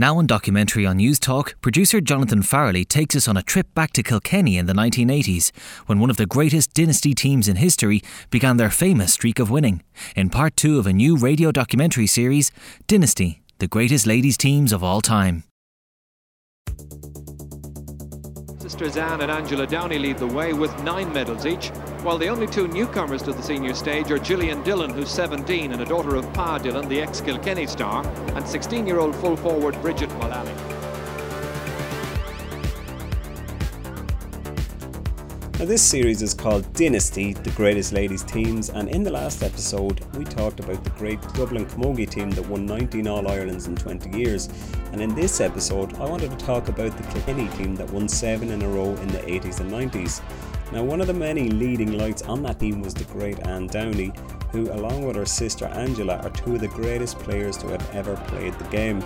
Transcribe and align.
Now 0.00 0.16
on 0.18 0.28
documentary 0.28 0.86
on 0.86 0.98
Newstalk, 0.98 1.54
producer 1.60 2.00
Jonathan 2.00 2.40
Farrelly 2.40 2.86
takes 2.86 3.16
us 3.16 3.26
on 3.26 3.36
a 3.36 3.42
trip 3.42 3.66
back 3.74 3.92
to 3.94 4.04
Kilkenny 4.04 4.56
in 4.56 4.66
the 4.66 4.72
1980s, 4.72 5.50
when 5.86 5.98
one 5.98 6.08
of 6.08 6.16
the 6.16 6.24
greatest 6.24 6.72
dynasty 6.72 7.14
teams 7.14 7.48
in 7.48 7.56
history 7.56 8.00
began 8.30 8.58
their 8.58 8.70
famous 8.70 9.14
streak 9.14 9.40
of 9.40 9.50
winning, 9.50 9.82
in 10.14 10.30
part 10.30 10.56
two 10.56 10.78
of 10.78 10.86
a 10.86 10.92
new 10.92 11.16
radio 11.16 11.50
documentary 11.50 12.06
series, 12.06 12.52
Dynasty, 12.86 13.42
the 13.58 13.66
greatest 13.66 14.06
ladies' 14.06 14.36
teams 14.36 14.72
of 14.72 14.84
all 14.84 15.00
time. 15.00 15.42
Sisters 18.60 18.96
Anne 18.96 19.22
and 19.22 19.32
Angela 19.32 19.66
Downey 19.66 19.98
lead 19.98 20.18
the 20.18 20.28
way 20.28 20.52
with 20.52 20.80
nine 20.84 21.12
medals 21.12 21.44
each, 21.44 21.72
while 22.02 22.18
the 22.18 22.28
only 22.28 22.46
two 22.46 22.68
newcomers 22.68 23.22
to 23.22 23.32
the 23.32 23.42
senior 23.42 23.74
stage 23.74 24.10
are 24.10 24.18
Gillian 24.18 24.62
Dillon, 24.62 24.90
who's 24.90 25.10
17 25.10 25.72
and 25.72 25.82
a 25.82 25.84
daughter 25.84 26.14
of 26.14 26.32
Pa 26.32 26.58
Dillon, 26.58 26.88
the 26.88 27.00
ex-Kilkenny 27.00 27.66
star, 27.66 28.06
and 28.06 28.44
16-year-old 28.44 29.16
full 29.16 29.36
forward 29.36 29.80
Bridget 29.82 30.10
Mullally. 30.18 30.52
Now, 35.58 35.64
this 35.64 35.82
series 35.82 36.22
is 36.22 36.34
called 36.34 36.72
Dynasty, 36.74 37.32
the 37.32 37.50
greatest 37.50 37.92
ladies 37.92 38.22
teams, 38.22 38.70
and 38.70 38.88
in 38.88 39.02
the 39.02 39.10
last 39.10 39.42
episode, 39.42 40.04
we 40.14 40.24
talked 40.24 40.60
about 40.60 40.84
the 40.84 40.90
great 40.90 41.20
Dublin 41.34 41.66
Camogie 41.66 42.08
team 42.08 42.30
that 42.30 42.46
won 42.46 42.64
19 42.64 43.08
All 43.08 43.26
Irelands 43.26 43.66
in 43.66 43.74
20 43.74 44.16
years. 44.16 44.48
And 44.92 45.02
in 45.02 45.16
this 45.16 45.40
episode, 45.40 45.96
I 45.96 46.08
wanted 46.08 46.30
to 46.30 46.36
talk 46.36 46.68
about 46.68 46.96
the 46.96 47.02
Kilkenny 47.12 47.48
team 47.56 47.74
that 47.74 47.90
won 47.90 48.08
seven 48.08 48.52
in 48.52 48.62
a 48.62 48.68
row 48.68 48.90
in 48.90 49.08
the 49.08 49.18
80s 49.18 49.58
and 49.58 49.68
90s. 49.68 50.22
Now, 50.70 50.84
one 50.84 51.00
of 51.00 51.06
the 51.06 51.14
many 51.14 51.48
leading 51.48 51.96
lights 51.96 52.22
on 52.22 52.42
that 52.42 52.60
team 52.60 52.82
was 52.82 52.92
the 52.92 53.04
great 53.04 53.46
Anne 53.46 53.68
Downey, 53.68 54.12
who, 54.52 54.70
along 54.70 55.06
with 55.06 55.16
her 55.16 55.24
sister 55.24 55.64
Angela, 55.64 56.16
are 56.18 56.30
two 56.30 56.56
of 56.56 56.60
the 56.60 56.68
greatest 56.68 57.18
players 57.18 57.56
to 57.58 57.68
have 57.68 57.94
ever 57.94 58.16
played 58.28 58.52
the 58.54 58.64
game. 58.64 59.02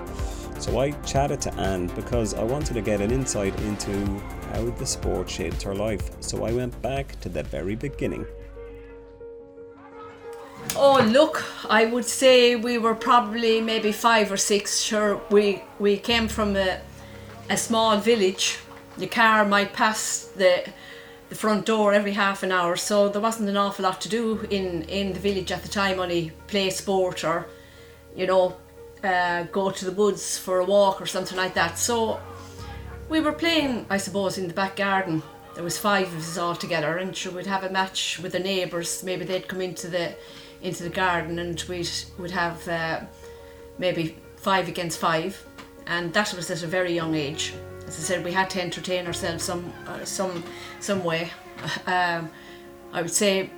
So 0.58 0.80
I 0.80 0.90
chatted 1.02 1.40
to 1.42 1.54
Anne 1.54 1.86
because 1.88 2.34
I 2.34 2.42
wanted 2.42 2.74
to 2.74 2.80
get 2.80 3.00
an 3.00 3.10
insight 3.12 3.58
into 3.60 3.92
how 4.52 4.64
the 4.70 4.86
sport 4.86 5.30
shaped 5.30 5.62
her 5.62 5.74
life. 5.74 6.10
So 6.20 6.44
I 6.44 6.52
went 6.52 6.80
back 6.82 7.20
to 7.20 7.28
the 7.28 7.44
very 7.44 7.76
beginning. 7.76 8.26
Oh, 10.74 11.00
look, 11.00 11.44
I 11.68 11.84
would 11.86 12.04
say 12.04 12.56
we 12.56 12.78
were 12.78 12.94
probably 12.94 13.60
maybe 13.60 13.92
five 13.92 14.32
or 14.32 14.36
six. 14.36 14.80
Sure, 14.80 15.20
we 15.30 15.62
we 15.78 15.96
came 15.96 16.28
from 16.28 16.56
a, 16.56 16.80
a 17.50 17.56
small 17.56 17.98
village. 17.98 18.58
The 18.98 19.06
car 19.06 19.44
might 19.44 19.72
pass 19.72 20.30
the 20.36 20.64
the 21.32 21.38
front 21.38 21.64
door 21.64 21.94
every 21.94 22.12
half 22.12 22.42
an 22.42 22.52
hour, 22.52 22.76
so 22.76 23.08
there 23.08 23.22
wasn't 23.22 23.48
an 23.48 23.56
awful 23.56 23.84
lot 23.84 24.02
to 24.02 24.08
do 24.10 24.46
in 24.50 24.82
in 24.82 25.14
the 25.14 25.18
village 25.18 25.50
at 25.50 25.62
the 25.62 25.68
time. 25.68 25.98
Only 25.98 26.30
play 26.46 26.68
sport 26.68 27.24
or, 27.24 27.46
you 28.14 28.26
know, 28.26 28.56
uh, 29.02 29.44
go 29.44 29.70
to 29.70 29.84
the 29.86 29.92
woods 29.92 30.36
for 30.36 30.58
a 30.60 30.64
walk 30.64 31.00
or 31.00 31.06
something 31.06 31.38
like 31.38 31.54
that. 31.54 31.78
So 31.78 32.20
we 33.08 33.20
were 33.20 33.32
playing, 33.32 33.86
I 33.88 33.96
suppose, 33.96 34.36
in 34.36 34.46
the 34.46 34.52
back 34.52 34.76
garden. 34.76 35.22
There 35.54 35.64
was 35.64 35.78
five 35.78 36.08
of 36.08 36.18
us 36.18 36.36
all 36.36 36.54
together, 36.54 36.98
and 36.98 37.16
sure 37.16 37.32
we'd 37.32 37.46
have 37.46 37.64
a 37.64 37.70
match 37.70 38.18
with 38.22 38.32
the 38.32 38.38
neighbours. 38.38 39.02
Maybe 39.02 39.24
they'd 39.24 39.48
come 39.48 39.62
into 39.62 39.88
the 39.88 40.14
into 40.60 40.82
the 40.82 40.94
garden, 41.04 41.38
and 41.38 41.64
we'd 41.66 41.90
would 42.18 42.32
have 42.32 42.68
uh, 42.68 43.00
maybe 43.78 44.16
five 44.36 44.68
against 44.68 44.98
five, 44.98 45.32
and 45.86 46.12
that 46.12 46.34
was 46.34 46.50
at 46.50 46.62
a 46.62 46.66
very 46.66 46.92
young 46.92 47.14
age. 47.14 47.54
As 47.86 47.98
I 47.98 48.02
said, 48.02 48.24
we 48.24 48.32
had 48.32 48.50
to 48.50 48.60
entertain 48.60 49.06
ourselves 49.06 49.44
some 49.44 49.72
uh, 49.86 50.04
some 50.04 50.42
some 50.80 51.04
way. 51.04 51.30
Um, 51.86 52.30
I 52.92 53.02
would 53.02 53.10
say 53.10 53.50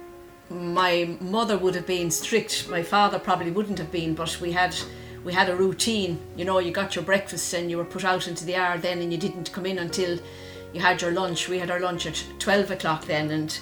my 0.51 1.17
mother 1.21 1.57
would 1.59 1.75
have 1.75 1.87
been 1.87 2.11
strict. 2.11 2.69
My 2.69 2.83
father 2.83 3.19
probably 3.19 3.51
wouldn't 3.51 3.79
have 3.79 3.91
been, 3.91 4.15
but 4.15 4.41
we 4.41 4.53
had 4.53 4.77
we 5.25 5.33
had 5.33 5.49
a 5.49 5.57
routine. 5.57 6.19
You 6.37 6.45
know, 6.45 6.59
you 6.59 6.71
got 6.71 6.95
your 6.95 7.05
breakfast 7.05 7.53
and 7.55 7.71
you 7.71 7.77
were 7.77 7.85
put 7.85 8.05
out 8.05 8.29
into 8.29 8.45
the 8.45 8.53
yard 8.53 8.83
then, 8.83 9.01
and 9.01 9.13
you 9.13 9.19
didn't 9.19 9.53
come 9.53 9.67
in 9.67 9.79
until 9.79 10.19
you 10.73 10.81
had 10.81 11.01
your 11.01 11.13
lunch. 11.13 11.49
We 11.49 11.59
had 11.59 11.71
our 11.71 11.81
lunch 11.81 12.07
at 12.07 12.25
twelve 12.39 12.71
o'clock 12.71 13.07
then, 13.07 13.31
and 13.31 13.59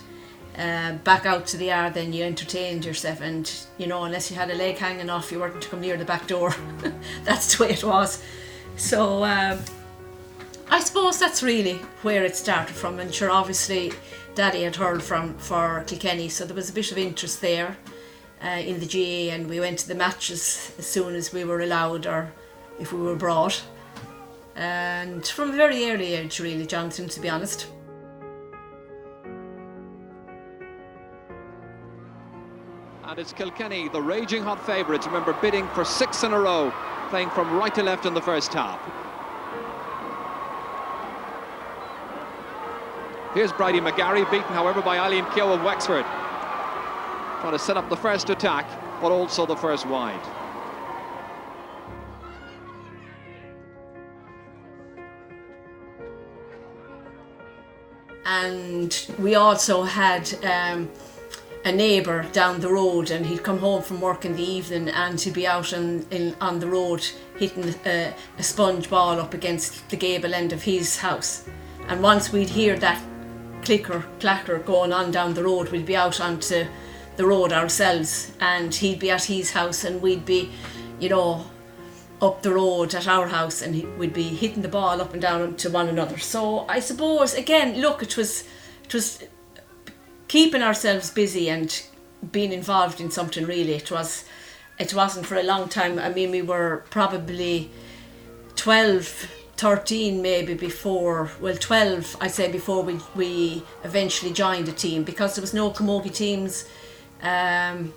uh, 0.59 0.99
back 1.05 1.25
out 1.25 1.47
to 1.49 1.57
the 1.57 1.67
yard. 1.67 1.95
Then 1.95 2.13
you 2.13 2.25
entertained 2.25 2.85
yourself, 2.85 3.21
and 3.21 3.51
you 3.79 3.87
know, 3.87 4.05
unless 4.05 4.31
you 4.31 4.37
had 4.37 4.51
a 4.51 4.55
leg 4.55 4.77
hanging 4.77 5.11
off, 5.11 5.31
you 5.31 5.39
weren't 5.39 5.61
to 5.61 5.69
come 5.69 5.81
near 5.81 5.97
the 5.97 6.05
back 6.05 6.27
door. 6.27 6.55
that's 7.25 7.57
the 7.57 7.65
way 7.65 7.71
it 7.71 7.85
was. 7.85 8.23
So 8.77 9.23
um, 9.25 9.61
I 10.73 10.81
suppose 10.81 11.19
that's 11.19 11.43
really 11.43 11.75
where 12.01 12.25
it 12.25 12.35
started 12.35 12.75
from. 12.75 12.99
And 12.99 13.13
sure, 13.13 13.31
obviously, 13.31 13.93
Daddy 14.35 14.63
had 14.63 14.75
heard 14.75 15.03
from 15.03 15.35
for 15.37 15.85
Kilkenny, 15.87 16.31
so 16.31 16.47
there 16.47 16.57
was 16.57 16.71
a 16.71 16.73
bit 16.73 16.91
of 16.91 16.97
interest 16.97 17.43
there 17.43 17.77
uh, 18.43 18.49
in 18.49 18.81
the 18.81 18.87
GA, 18.87 19.29
and 19.33 19.51
we 19.51 19.61
went 19.61 19.81
to 19.81 19.89
the 19.89 19.95
matches 19.95 20.73
as 20.79 20.87
soon 20.87 21.15
as 21.15 21.31
we 21.31 21.45
were 21.45 21.61
allowed 21.61 22.07
or 22.07 22.33
if 22.81 22.91
we 22.91 23.03
were 23.03 23.15
brought. 23.15 23.63
And 24.57 25.27
from 25.27 25.51
a 25.51 25.57
very 25.57 25.91
early 25.91 26.15
age, 26.15 26.41
really, 26.41 26.65
Jonathan, 26.65 27.07
to 27.07 27.21
be 27.21 27.29
honest. 27.29 27.67
And 33.05 33.19
it's 33.19 33.35
Kilkenny, 33.35 33.91
the 33.91 34.01
raging 34.01 34.43
hot 34.43 34.65
favourites, 34.65 35.05
remember 35.05 35.35
bidding 35.35 35.69
for 35.75 35.85
six 35.85 36.25
in 36.25 36.33
a 36.33 36.41
row, 36.41 36.73
playing 37.11 37.29
from 37.29 37.53
right 37.59 37.75
to 37.75 37.83
left 37.83 38.07
in 38.07 38.15
the 38.15 38.23
first 38.23 38.55
half. 38.55 39.02
Here's 43.35 43.51
Brady 43.51 43.81
McGarry, 43.81 44.31
beaten, 44.31 44.53
however, 44.53 44.83
by 44.83 44.99
Eileen 44.99 45.25
Keogh 45.35 45.55
of 45.55 45.63
Wexford. 45.63 46.05
Trying 47.41 47.53
to 47.53 47.59
set 47.59 47.79
up 47.79 47.89
the 47.89 47.97
first 47.97 48.29
attack, 48.29 48.69
but 49.01 49.11
also 49.11 49.47
the 49.47 49.57
first 49.57 49.87
wide. 49.87 50.21
And 58.27 59.07
we 59.19 59.35
also 59.35 59.85
had 59.85 60.31
um, 60.45 60.91
a 61.65 61.73
neighbour 61.73 62.27
down 62.33 62.61
the 62.61 62.69
road, 62.69 63.11
and 63.11 63.25
he'd 63.25 63.43
come 63.43 63.59
home 63.59 63.81
from 63.81 64.03
work 64.03 64.27
in 64.27 64.37
the 64.37 64.43
evening, 64.43 64.91
and 64.91 65.19
he'd 65.19 65.33
be 65.33 65.47
out 65.47 65.73
on, 65.73 66.05
in, 66.11 66.37
on 66.43 66.59
the 66.59 66.67
road 66.67 67.03
hitting 67.39 67.75
a, 67.87 68.13
a 68.37 68.43
sponge 68.43 68.91
ball 68.91 69.19
up 69.19 69.33
against 69.33 69.89
the 69.89 69.97
gable 69.97 70.35
end 70.35 70.53
of 70.53 70.63
his 70.63 70.99
house. 70.99 71.49
And 71.89 72.03
once 72.03 72.31
we'd 72.31 72.51
hear 72.51 72.79
that 72.79 73.03
clicker, 73.63 74.05
clacker 74.19 74.65
going 74.65 74.93
on 74.93 75.11
down 75.11 75.35
the 75.35 75.45
road, 75.45 75.71
we'd 75.71 75.87
be 75.87 75.97
out 75.97 76.21
onto 76.21 76.67
the 77.17 77.27
road 77.27 77.53
ourselves 77.53 78.33
and 78.41 78.75
he'd 78.75 78.99
be 78.99 79.11
at 79.11 79.25
his 79.25 79.53
house 79.53 79.85
and 79.85 80.01
we'd 80.03 80.25
be, 80.25 80.51
you 80.99 81.09
know, 81.09 81.47
up 82.21 82.43
the 82.43 82.53
road 82.53 82.95
at 82.95 83.09
our 83.09 83.27
house 83.29 83.63
and 83.63 83.99
we'd 83.99 84.13
be 84.13 84.23
hitting 84.23 84.63
the 84.63 84.69
ball 84.69 85.01
up 85.01 85.13
and 85.13 85.21
down 85.21 85.57
to 85.57 85.69
one 85.69 85.89
another. 85.89 86.19
So 86.19 86.67
I 86.69 86.81
suppose 86.81 87.35
again, 87.35 87.81
look, 87.81 88.03
it 88.03 88.17
was 88.17 88.45
it 88.85 88.95
was 88.95 89.25
keeping 90.29 90.63
ourselves 90.63 91.11
busy 91.11 91.51
and 91.51 91.83
being 92.31 92.53
involved 92.53 93.01
in 93.01 93.11
something 93.11 93.45
really. 93.45 93.75
It 93.75 93.91
was 93.91 94.25
it 94.79 94.95
wasn't 94.95 95.27
for 95.27 95.37
a 95.37 95.43
long 95.43 95.69
time. 95.69 95.99
I 95.99 96.11
mean 96.11 96.31
we 96.31 96.43
were 96.43 96.85
probably 96.91 97.71
12 98.55 99.29
13 99.63 100.21
maybe 100.21 100.55
before 100.55 101.31
well 101.41 101.55
12 101.55 102.17
I'd 102.21 102.33
say 102.33 102.51
before 102.51 102.83
we, 102.83 102.99
we 103.15 103.63
eventually 103.85 104.33
joined 104.33 104.67
the 104.67 104.73
team 104.73 105.05
because 105.05 105.37
there 105.37 105.41
was 105.41 105.55
no 105.55 105.71
camogie 105.71 106.13
teams 106.13 106.65
um, 107.23 107.95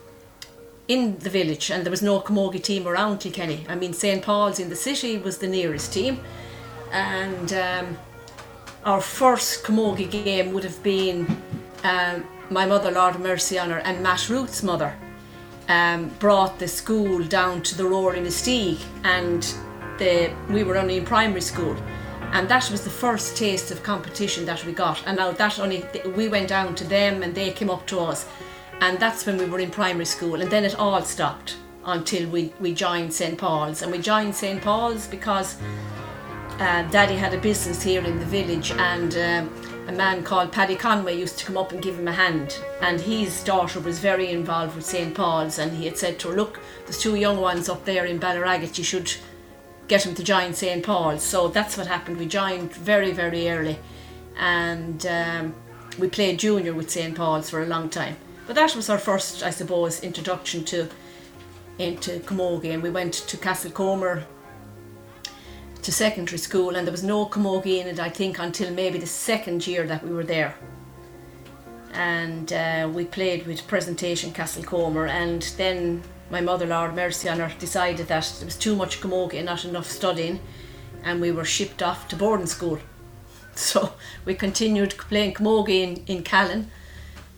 in 0.87 1.17
the 1.17 1.31
village 1.31 1.71
and 1.71 1.83
there 1.83 1.89
was 1.89 2.03
no 2.03 2.21
camogie 2.21 2.61
team 2.61 2.87
around 2.87 3.17
Kilkenny. 3.17 3.65
I 3.67 3.73
mean, 3.73 3.93
St. 3.93 4.21
Paul's 4.21 4.59
in 4.59 4.69
the 4.69 4.75
city 4.75 5.17
was 5.17 5.39
the 5.39 5.47
nearest 5.47 5.91
team 5.91 6.19
and 6.91 7.51
um, 7.53 7.97
our 8.83 9.01
first 9.01 9.63
camogie 9.63 10.11
game 10.11 10.53
would 10.53 10.63
have 10.63 10.83
been 10.83 11.25
um, 11.83 12.23
my 12.51 12.67
mother, 12.67 12.91
Lord 12.91 13.19
Mercy 13.19 13.57
on 13.57 13.71
her, 13.71 13.79
and 13.79 14.03
Matt 14.03 14.29
Root's 14.29 14.61
mother 14.61 14.95
um, 15.67 16.09
brought 16.19 16.59
the 16.59 16.67
school 16.67 17.23
down 17.23 17.63
to 17.63 17.75
the 17.75 17.85
Roaring 17.85 18.29
Steag 18.29 18.77
and 19.03 19.51
the, 19.97 20.33
we 20.49 20.63
were 20.63 20.77
only 20.77 20.97
in 20.97 21.05
primary 21.05 21.41
school. 21.41 21.75
And 22.31 22.49
that 22.49 22.69
was 22.69 22.83
the 22.83 22.89
first 22.89 23.37
taste 23.37 23.71
of 23.71 23.81
competition 23.81 24.45
that 24.45 24.65
we 24.65 24.73
got. 24.73 25.01
And 25.07 25.17
now 25.17 25.31
that 25.31 25.59
only 25.59 25.85
we 26.15 26.27
went 26.27 26.49
down 26.49 26.75
to 26.75 26.83
them 26.83 27.23
and 27.23 27.33
they 27.33 27.51
came 27.51 27.69
up 27.69 27.87
to 27.87 27.99
us. 27.99 28.27
And 28.81 28.99
that's 28.99 29.25
when 29.25 29.37
we 29.37 29.45
were 29.45 29.59
in 29.59 29.71
primary 29.71 30.05
school. 30.05 30.41
And 30.41 30.51
then 30.51 30.65
it 30.65 30.75
all 30.75 31.01
stopped 31.03 31.57
until 31.85 32.29
we, 32.29 32.53
we 32.59 32.73
joined 32.73 33.13
St 33.13 33.37
Paul's. 33.37 33.81
And 33.81 33.91
we 33.91 33.99
joined 33.99 34.35
St 34.35 34.61
Paul's 34.61 35.07
because 35.07 35.55
uh, 36.59 36.83
daddy 36.89 37.15
had 37.15 37.33
a 37.33 37.39
business 37.39 37.81
here 37.81 38.03
in 38.03 38.19
the 38.19 38.25
village. 38.25 38.71
And 38.71 39.15
um, 39.15 39.87
a 39.87 39.93
man 39.93 40.23
called 40.23 40.51
Paddy 40.51 40.75
Conway 40.75 41.17
used 41.17 41.39
to 41.39 41.45
come 41.45 41.57
up 41.57 41.71
and 41.71 41.81
give 41.81 41.97
him 41.97 42.09
a 42.09 42.13
hand. 42.13 42.59
And 42.81 42.99
his 42.99 43.43
daughter 43.45 43.79
was 43.79 43.99
very 43.99 44.31
involved 44.31 44.75
with 44.75 44.85
St 44.85 45.15
Paul's. 45.15 45.57
And 45.57 45.71
he 45.71 45.85
had 45.85 45.97
said 45.97 46.19
to 46.19 46.29
her 46.29 46.35
look 46.35 46.59
there's 46.83 46.99
two 46.99 47.15
young 47.15 47.39
ones 47.39 47.69
up 47.69 47.85
there 47.85 48.05
in 48.05 48.19
Ballyragget 48.19 48.77
you 48.77 48.83
should 48.83 49.13
get 49.87 50.05
him 50.05 50.15
to 50.15 50.23
join 50.23 50.53
St 50.53 50.83
Paul's 50.83 51.23
so 51.23 51.47
that's 51.47 51.77
what 51.77 51.87
happened. 51.87 52.17
We 52.17 52.25
joined 52.25 52.73
very 52.73 53.11
very 53.11 53.49
early. 53.49 53.79
And 54.37 55.05
um, 55.05 55.55
we 55.97 56.09
played 56.09 56.39
junior 56.39 56.73
with 56.73 56.89
St 56.89 57.15
Paul's 57.15 57.49
for 57.49 57.63
a 57.63 57.65
long 57.65 57.89
time. 57.89 58.17
But 58.47 58.55
that 58.55 58.75
was 58.75 58.89
our 58.89 58.97
first, 58.97 59.43
I 59.43 59.49
suppose, 59.49 60.01
introduction 60.01 60.63
to 60.65 60.89
into 61.77 62.19
Camogie, 62.19 62.73
and 62.73 62.81
we 62.81 62.89
went 62.89 63.13
to 63.13 63.37
Castlecomer 63.37 64.23
to 65.81 65.91
secondary 65.91 66.37
school, 66.37 66.75
and 66.75 66.87
there 66.87 66.91
was 66.91 67.03
no 67.03 67.25
camogie 67.25 67.79
in 67.79 67.87
it, 67.87 67.99
I 67.99 68.09
think, 68.09 68.39
until 68.39 68.71
maybe 68.71 68.97
the 68.97 69.07
second 69.07 69.67
year 69.67 69.85
that 69.85 70.03
we 70.03 70.13
were 70.13 70.23
there. 70.23 70.55
And 71.93 72.51
uh, 72.51 72.89
we 72.93 73.05
played 73.05 73.45
with 73.45 73.67
Presentation 73.67 74.31
Castlecomer, 74.31 75.09
and 75.09 75.41
then 75.57 76.01
my 76.29 76.41
mother, 76.41 76.65
Lord 76.65 76.95
Mercy 76.95 77.29
on 77.29 77.39
her, 77.39 77.51
decided 77.59 78.07
that 78.07 78.33
there 78.37 78.45
was 78.45 78.55
too 78.55 78.75
much 78.75 79.01
camogie 79.01 79.35
and 79.35 79.45
not 79.45 79.65
enough 79.65 79.89
studying, 79.89 80.39
and 81.03 81.21
we 81.21 81.31
were 81.31 81.45
shipped 81.45 81.83
off 81.83 82.07
to 82.09 82.15
boarding 82.15 82.47
school. 82.47 82.79
So 83.57 83.93
we 84.25 84.35
continued 84.35 84.97
playing 84.97 85.35
camogie 85.35 85.81
in, 85.81 86.03
in 86.07 86.23
Callan, 86.23 86.71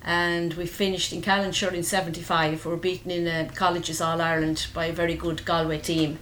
and 0.02 0.56
we 0.56 0.66
finished 0.66 1.14
in 1.14 1.22
Callanshire 1.22 1.74
in 1.74 1.84
75. 1.84 2.66
We 2.66 2.72
were 2.72 2.78
beaten 2.78 3.12
in 3.12 3.28
uh, 3.28 3.52
Colleges 3.54 4.02
All 4.02 4.20
Ireland 4.20 4.66
by 4.74 4.86
a 4.86 4.94
very 4.94 5.14
good 5.14 5.46
Galway 5.46 5.78
team 5.78 6.18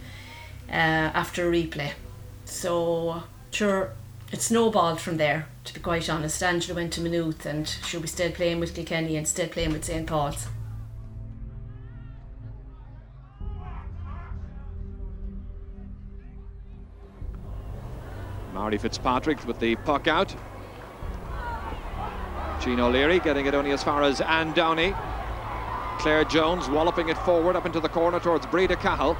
uh, 0.68 0.72
after 1.14 1.48
a 1.48 1.50
replay. 1.50 1.92
So, 2.44 3.22
sure, 3.50 3.92
it 4.32 4.42
snowballed 4.42 5.00
from 5.00 5.16
there, 5.16 5.46
to 5.64 5.72
be 5.72 5.80
quite 5.80 6.10
honest. 6.10 6.42
Angela 6.42 6.74
went 6.74 6.92
to 6.94 7.00
Maynooth 7.00 7.46
and 7.46 7.66
she 7.66 7.96
we 7.96 8.06
stayed 8.06 8.34
playing 8.34 8.60
with 8.60 8.74
Kilkenny 8.74 9.16
and 9.16 9.26
stayed 9.26 9.52
playing 9.52 9.72
with 9.72 9.84
St. 9.84 10.06
Paul's. 10.06 10.48
Mauri 18.56 18.78
Fitzpatrick 18.78 19.46
with 19.46 19.60
the 19.60 19.76
puck 19.76 20.08
out. 20.08 20.34
Gene 22.64 22.80
O'Leary 22.80 23.20
getting 23.20 23.44
it 23.44 23.54
only 23.54 23.70
as 23.70 23.84
far 23.84 24.02
as 24.02 24.22
Anne 24.22 24.54
Downey. 24.54 24.94
Claire 25.98 26.24
Jones 26.24 26.66
walloping 26.70 27.10
it 27.10 27.18
forward 27.18 27.54
up 27.54 27.66
into 27.66 27.80
the 27.80 27.88
corner 27.90 28.18
towards 28.18 28.46
Breda 28.46 28.76
Cahill. 28.76 29.14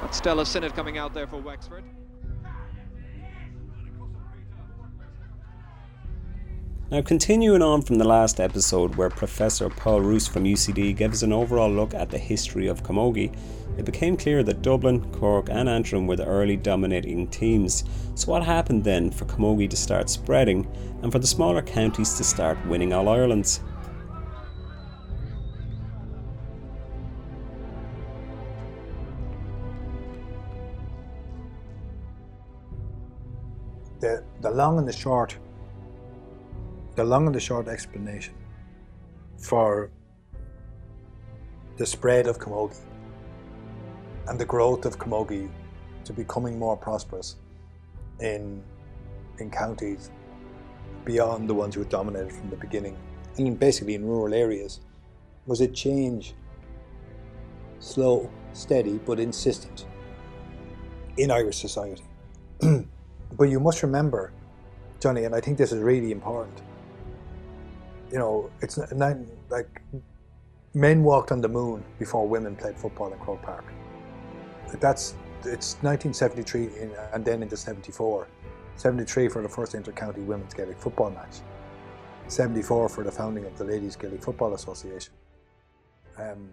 That's 0.00 0.16
Stella 0.16 0.44
Sinnott 0.44 0.74
coming 0.74 0.98
out 0.98 1.14
there 1.14 1.28
for 1.28 1.36
Wexford. 1.36 1.84
Now, 6.94 7.02
continuing 7.02 7.60
on 7.60 7.82
from 7.82 7.98
the 7.98 8.06
last 8.06 8.38
episode 8.38 8.94
where 8.94 9.10
Professor 9.10 9.68
Paul 9.68 10.00
Rouse 10.00 10.28
from 10.28 10.44
UCD 10.44 10.96
gave 10.96 11.12
us 11.12 11.22
an 11.22 11.32
overall 11.32 11.68
look 11.68 11.92
at 11.92 12.08
the 12.08 12.18
history 12.18 12.68
of 12.68 12.84
Camogie, 12.84 13.36
it 13.76 13.84
became 13.84 14.16
clear 14.16 14.44
that 14.44 14.62
Dublin, 14.62 15.04
Cork, 15.10 15.48
and 15.50 15.68
Antrim 15.68 16.06
were 16.06 16.14
the 16.14 16.24
early 16.24 16.56
dominating 16.56 17.26
teams. 17.26 17.82
So, 18.14 18.30
what 18.30 18.44
happened 18.44 18.84
then 18.84 19.10
for 19.10 19.24
Camogie 19.24 19.68
to 19.70 19.76
start 19.76 20.08
spreading 20.08 20.68
and 21.02 21.10
for 21.10 21.18
the 21.18 21.26
smaller 21.26 21.62
counties 21.62 22.14
to 22.14 22.22
start 22.22 22.64
winning 22.68 22.92
All 22.92 23.08
Irelands? 23.08 23.58
The, 33.98 34.22
the 34.42 34.50
long 34.52 34.78
and 34.78 34.86
the 34.86 34.92
short 34.92 35.36
the 36.96 37.04
long 37.04 37.26
and 37.26 37.34
the 37.34 37.40
short 37.40 37.68
explanation 37.68 38.34
for 39.36 39.90
the 41.76 41.86
spread 41.86 42.26
of 42.26 42.38
camogie 42.38 42.78
and 44.28 44.38
the 44.38 44.44
growth 44.44 44.84
of 44.84 44.98
camogie 44.98 45.50
to 46.04 46.12
becoming 46.12 46.58
more 46.58 46.76
prosperous 46.76 47.36
in 48.20 48.62
in 49.38 49.50
counties 49.50 50.10
beyond 51.04 51.50
the 51.50 51.54
ones 51.54 51.74
who 51.74 51.80
were 51.80 51.88
dominated 51.88 52.32
from 52.32 52.48
the 52.48 52.56
beginning 52.56 52.96
and 53.38 53.58
basically 53.58 53.94
in 53.94 54.06
rural 54.06 54.32
areas 54.32 54.80
was 55.46 55.60
a 55.60 55.66
change 55.66 56.34
slow 57.80 58.30
steady 58.52 58.98
but 59.04 59.18
insistent 59.18 59.86
in 61.16 61.30
Irish 61.30 61.58
society. 61.58 62.04
But 63.36 63.48
you 63.50 63.58
must 63.58 63.82
remember 63.82 64.32
Johnny 65.00 65.24
and 65.24 65.34
I 65.34 65.40
think 65.40 65.58
this 65.58 65.72
is 65.72 65.80
really 65.80 66.12
important 66.12 66.62
you 68.10 68.18
know, 68.18 68.50
it's 68.60 68.78
not 68.92 69.16
like 69.50 69.82
men 70.74 71.02
walked 71.02 71.32
on 71.32 71.40
the 71.40 71.48
moon 71.48 71.84
before 71.98 72.26
women 72.26 72.56
played 72.56 72.76
football 72.76 73.12
in 73.12 73.18
Croke 73.18 73.42
Park. 73.42 73.64
That's 74.80 75.14
it's 75.46 75.74
1973 75.82 76.62
in, 76.80 76.90
and 77.12 77.24
then 77.24 77.42
into 77.42 77.56
74. 77.56 78.26
73 78.76 79.28
for 79.28 79.42
the 79.42 79.48
first 79.48 79.74
inter-county 79.74 80.22
women's 80.22 80.54
Gaelic 80.54 80.78
football 80.78 81.10
match. 81.10 81.36
74 82.28 82.88
for 82.88 83.04
the 83.04 83.12
founding 83.12 83.44
of 83.44 83.56
the 83.58 83.64
Ladies 83.64 83.94
Gaelic 83.94 84.22
Football 84.22 84.54
Association. 84.54 85.12
Um, 86.18 86.48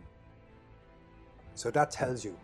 so 1.56 1.72
that 1.72 1.92
tells 1.92 2.24
you. 2.24 2.38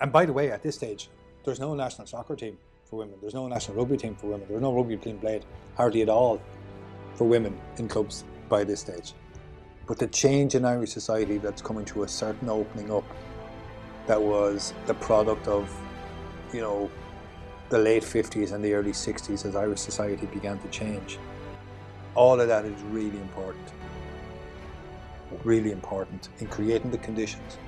And 0.00 0.10
by 0.10 0.26
the 0.26 0.32
way, 0.32 0.50
at 0.50 0.62
this 0.62 0.74
stage, 0.74 1.10
there's 1.44 1.60
no 1.60 1.74
national 1.74 2.06
soccer 2.06 2.34
team 2.34 2.58
for 2.84 2.96
women. 2.96 3.16
There's 3.20 3.34
no 3.34 3.46
national 3.46 3.76
rugby 3.76 3.96
team 3.96 4.14
for 4.14 4.28
women. 4.28 4.46
There's 4.48 4.62
no 4.62 4.72
rugby 4.72 4.96
team 4.96 5.18
played 5.18 5.44
hardly 5.76 6.02
at 6.02 6.08
all 6.08 6.40
for 7.16 7.24
women 7.24 7.58
in 7.78 7.88
clubs 7.88 8.24
by 8.48 8.62
this 8.62 8.80
stage. 8.80 9.14
But 9.86 9.98
the 9.98 10.06
change 10.08 10.54
in 10.54 10.64
Irish 10.64 10.90
society 10.90 11.38
that's 11.38 11.62
coming 11.62 11.84
to 11.86 12.02
a 12.02 12.08
certain 12.08 12.48
opening 12.48 12.90
up 12.90 13.04
that 14.06 14.20
was 14.20 14.74
the 14.86 14.94
product 14.94 15.48
of, 15.48 15.72
you 16.52 16.60
know, 16.60 16.90
the 17.68 17.78
late 17.78 18.02
50s 18.02 18.52
and 18.52 18.64
the 18.64 18.74
early 18.74 18.92
60s 18.92 19.44
as 19.44 19.56
Irish 19.56 19.80
society 19.80 20.26
began 20.26 20.58
to 20.58 20.68
change. 20.68 21.18
All 22.14 22.40
of 22.40 22.48
that 22.48 22.64
is 22.64 22.80
really 22.82 23.18
important. 23.18 23.72
Really 25.44 25.72
important 25.72 26.28
in 26.38 26.46
creating 26.46 26.90
the 26.90 26.98
conditions 26.98 27.58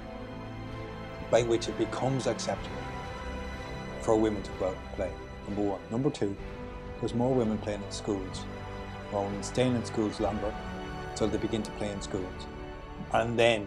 by 1.30 1.42
which 1.42 1.68
it 1.68 1.76
becomes 1.76 2.26
acceptable 2.26 2.76
for 4.00 4.16
women 4.16 4.42
to 4.42 4.50
go 4.58 4.66
out 4.66 4.76
and 4.76 4.92
play. 4.94 5.12
Number 5.46 5.62
one. 5.62 5.80
Number 5.90 6.10
two, 6.10 6.36
there's 7.00 7.14
more 7.14 7.34
women 7.34 7.58
playing 7.58 7.82
in 7.82 7.90
schools 7.90 8.44
on 9.12 9.42
staying 9.42 9.74
in 9.74 9.84
schools 9.84 10.20
longer 10.20 10.54
until 11.10 11.28
they 11.28 11.38
begin 11.38 11.62
to 11.62 11.70
play 11.72 11.90
in 11.90 12.00
schools. 12.00 12.46
And 13.12 13.38
then 13.38 13.66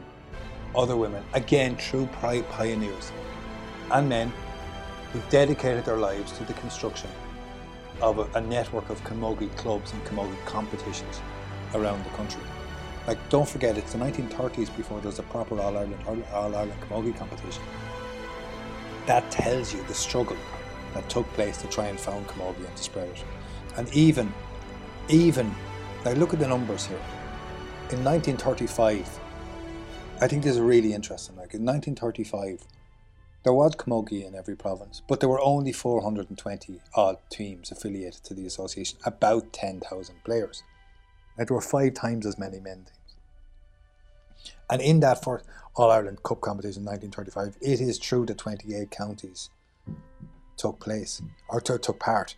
other 0.76 0.96
women, 0.96 1.24
again 1.34 1.76
true 1.78 2.08
pioneers, 2.14 3.12
and 3.92 4.08
men 4.08 4.32
who've 5.12 5.30
dedicated 5.30 5.86
their 5.86 5.98
lives 5.98 6.32
to 6.34 6.46
the 6.46 6.54
construction 6.54 7.10
of 8.02 8.20
a, 8.20 8.38
a 8.38 8.42
network 8.42 8.90
of 8.90 9.04
camogie 9.04 9.56
clubs 9.58 9.92
and 9.94 10.04
camogie 10.06 10.46
competitions 10.46 11.22
around 11.74 12.04
the 12.06 12.10
country. 12.12 12.42
Like, 13.08 13.18
don't 13.30 13.48
forget, 13.48 13.78
it's 13.78 13.94
the 13.94 14.00
1930s 14.00 14.76
before 14.78 15.02
there's 15.02 15.20
a 15.20 15.24
proper 15.24 15.60
All 15.60 15.78
Ireland 15.78 15.98
All 16.08 16.56
Ireland 16.56 16.80
camogie 16.88 17.18
competition. 17.18 17.64
That 19.08 19.30
tells 19.32 19.74
you 19.74 19.84
the 19.84 19.94
struggle 19.94 20.38
that 20.94 21.10
took 21.10 21.32
place 21.34 21.58
to 21.58 21.68
try 21.68 21.88
and 21.88 22.00
found 22.00 22.28
camogie 22.28 22.66
and 22.66 22.76
to 22.76 22.84
spread 22.84 23.10
it. 23.10 23.24
And 23.78 23.92
even 23.94 24.32
even, 25.12 25.54
now 26.06 26.12
look 26.12 26.34
at 26.34 26.40
the 26.40 26.48
numbers 26.48 26.86
here. 26.86 27.02
In 27.90 28.04
1935, 28.04 29.20
I 30.22 30.28
think 30.28 30.44
this 30.44 30.56
is 30.56 30.62
really 30.62 30.94
interesting. 30.94 31.36
Like 31.36 31.54
in 31.54 31.66
1935, 31.66 32.66
there 33.44 33.54
was 33.54 33.76
camogie 33.76 34.26
in 34.26 34.36
every 34.36 34.56
province, 34.56 35.02
but 35.08 35.20
there 35.20 35.30
were 35.30 35.42
only 35.42 35.74
420 35.74 36.80
odd 36.96 37.18
teams 37.30 37.72
affiliated 37.72 38.24
to 38.24 38.34
the 38.34 38.46
association, 38.46 39.00
about 39.04 39.52
10,000 39.52 40.24
players. 40.24 40.64
There 41.38 41.48
were 41.50 41.62
five 41.62 41.96
times 41.96 42.26
as 42.26 42.38
many 42.38 42.60
men 42.60 42.86
teams. 42.86 44.52
And 44.70 44.82
in 44.82 45.00
that 45.02 45.24
first 45.24 45.46
All 45.76 45.92
Ireland 45.92 46.24
Cup 46.24 46.42
competition 46.42 46.84
in 46.84 46.86
1935, 46.86 47.58
it 47.62 47.82
is 47.82 47.98
true 47.98 48.26
that 48.28 48.38
28 48.38 48.92
counties 48.92 49.50
took 50.56 50.80
place 50.80 51.22
or 51.50 51.60
took 51.60 52.00
part 52.00 52.36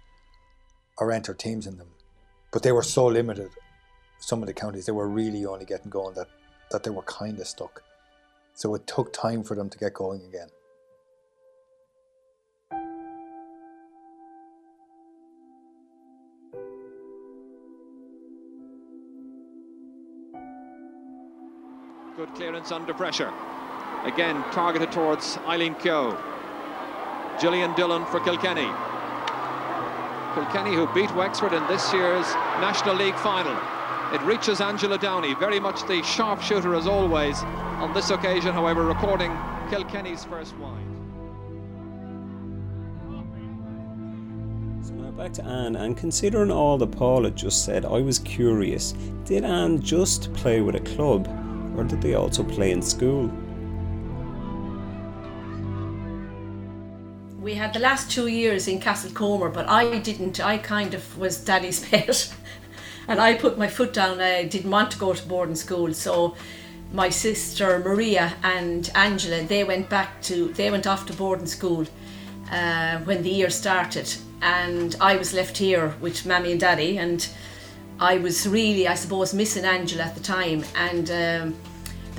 or 0.98 1.12
entered 1.12 1.38
teams 1.38 1.68
in 1.68 1.78
them 1.78 1.93
but 2.54 2.62
they 2.62 2.72
were 2.72 2.84
so 2.84 3.08
limited. 3.08 3.50
Some 4.20 4.42
of 4.42 4.48
the 4.48 4.54
counties 4.54 4.86
they 4.86 4.94
were 4.94 5.10
really 5.10 5.46
only 5.46 5.66
getting 5.66 5.90
going 5.90 6.14
that 6.14 6.28
that 6.72 6.84
they 6.84 6.92
were 6.92 7.02
kind 7.04 7.38
of 7.40 7.48
stuck. 7.48 7.84
So 8.54 8.76
it 8.76 8.88
took 8.88 9.12
time 9.12 9.44
for 9.44 9.56
them 9.56 9.70
to 9.70 9.78
get 9.78 9.94
going 9.94 10.22
again. 10.26 10.48
Good 22.16 22.36
clearance 22.36 22.72
under 22.72 22.94
pressure. 22.94 23.34
Again, 24.06 24.44
targeted 24.52 24.92
towards 24.92 25.38
Eileen 25.48 25.74
Keogh. 25.76 26.16
Gillian 27.42 27.74
Dillon 27.74 28.06
for 28.06 28.20
Kilkenny. 28.20 28.70
Kilkenny 30.34 30.74
who 30.76 30.92
beat 30.94 31.14
Wexford 31.16 31.54
in 31.54 31.66
this 31.68 31.94
year's 31.94 32.26
National 32.60 32.96
League 32.96 33.16
final. 33.16 33.56
It 34.14 34.22
reaches 34.24 34.62
Angela 34.62 34.98
Downey, 34.98 35.36
very 35.36 35.60
much 35.60 35.86
the 35.88 36.02
sharpshooter 36.04 36.76
as 36.76 36.88
always. 36.88 37.42
On 37.82 37.94
this 37.94 38.10
occasion, 38.10 38.54
however, 38.54 38.84
recording 38.84 39.36
Kilkenny's 39.70 40.24
first 40.24 40.56
wide. 40.58 40.84
So 44.84 44.94
now 44.94 45.12
back 45.12 45.34
to 45.34 45.44
Anne, 45.44 45.76
and 45.76 45.96
considering 45.96 46.52
all 46.52 46.78
that 46.80 46.92
Paul 46.92 47.24
had 47.24 47.36
just 47.36 47.64
said, 47.64 47.86
I 47.86 48.02
was 48.02 48.20
curious 48.20 48.94
did 49.26 49.44
Anne 49.44 49.82
just 49.82 50.34
play 50.34 50.62
with 50.62 50.76
a 50.76 50.96
club, 50.96 51.28
or 51.78 51.84
did 51.84 52.02
they 52.02 52.16
also 52.16 52.44
play 52.44 52.72
in 52.72 52.82
school? 52.82 53.32
We 57.44 57.56
had 57.56 57.74
the 57.74 57.80
last 57.80 58.10
two 58.10 58.28
years 58.28 58.70
in 58.70 58.80
Castlecomer, 58.80 59.54
but 59.54 59.68
I 59.68 60.00
didn't. 60.00 60.40
I 60.40 60.58
kind 60.58 60.94
of 60.94 61.18
was 61.18 61.38
daddy's 61.44 61.86
pet. 61.90 62.34
and 63.08 63.20
I 63.20 63.34
put 63.34 63.58
my 63.58 63.68
foot 63.68 63.92
down. 63.94 64.22
I 64.22 64.46
didn't 64.46 64.72
want 64.72 64.92
to 64.92 64.98
go 64.98 65.14
to 65.14 65.28
boarding 65.28 65.56
school. 65.56 65.94
So 65.94 66.36
my 66.94 67.10
sister 67.10 67.80
Maria 67.80 68.34
and 68.44 68.90
Angela, 68.96 69.44
they 69.44 69.66
went 69.66 69.90
back 69.90 70.22
to, 70.24 70.54
they 70.54 70.72
went 70.72 70.88
off 70.88 71.06
to 71.08 71.14
boarding 71.14 71.48
school 71.48 71.86
uh, 72.50 73.00
when 73.00 73.24
the 73.24 73.30
year 73.30 73.50
started. 73.50 74.16
And 74.42 74.96
I 75.02 75.18
was 75.18 75.34
left 75.34 75.58
here 75.58 75.96
with 76.00 76.26
Mammy 76.26 76.52
and 76.52 76.62
Daddy. 76.62 76.98
And 76.98 77.28
I 78.00 78.20
was 78.20 78.48
really, 78.48 78.88
I 78.88 78.96
suppose, 78.96 79.34
missing 79.34 79.66
Angela 79.66 80.04
at 80.04 80.16
the 80.16 80.24
time. 80.24 80.64
And 80.76 81.12
um, 81.12 81.56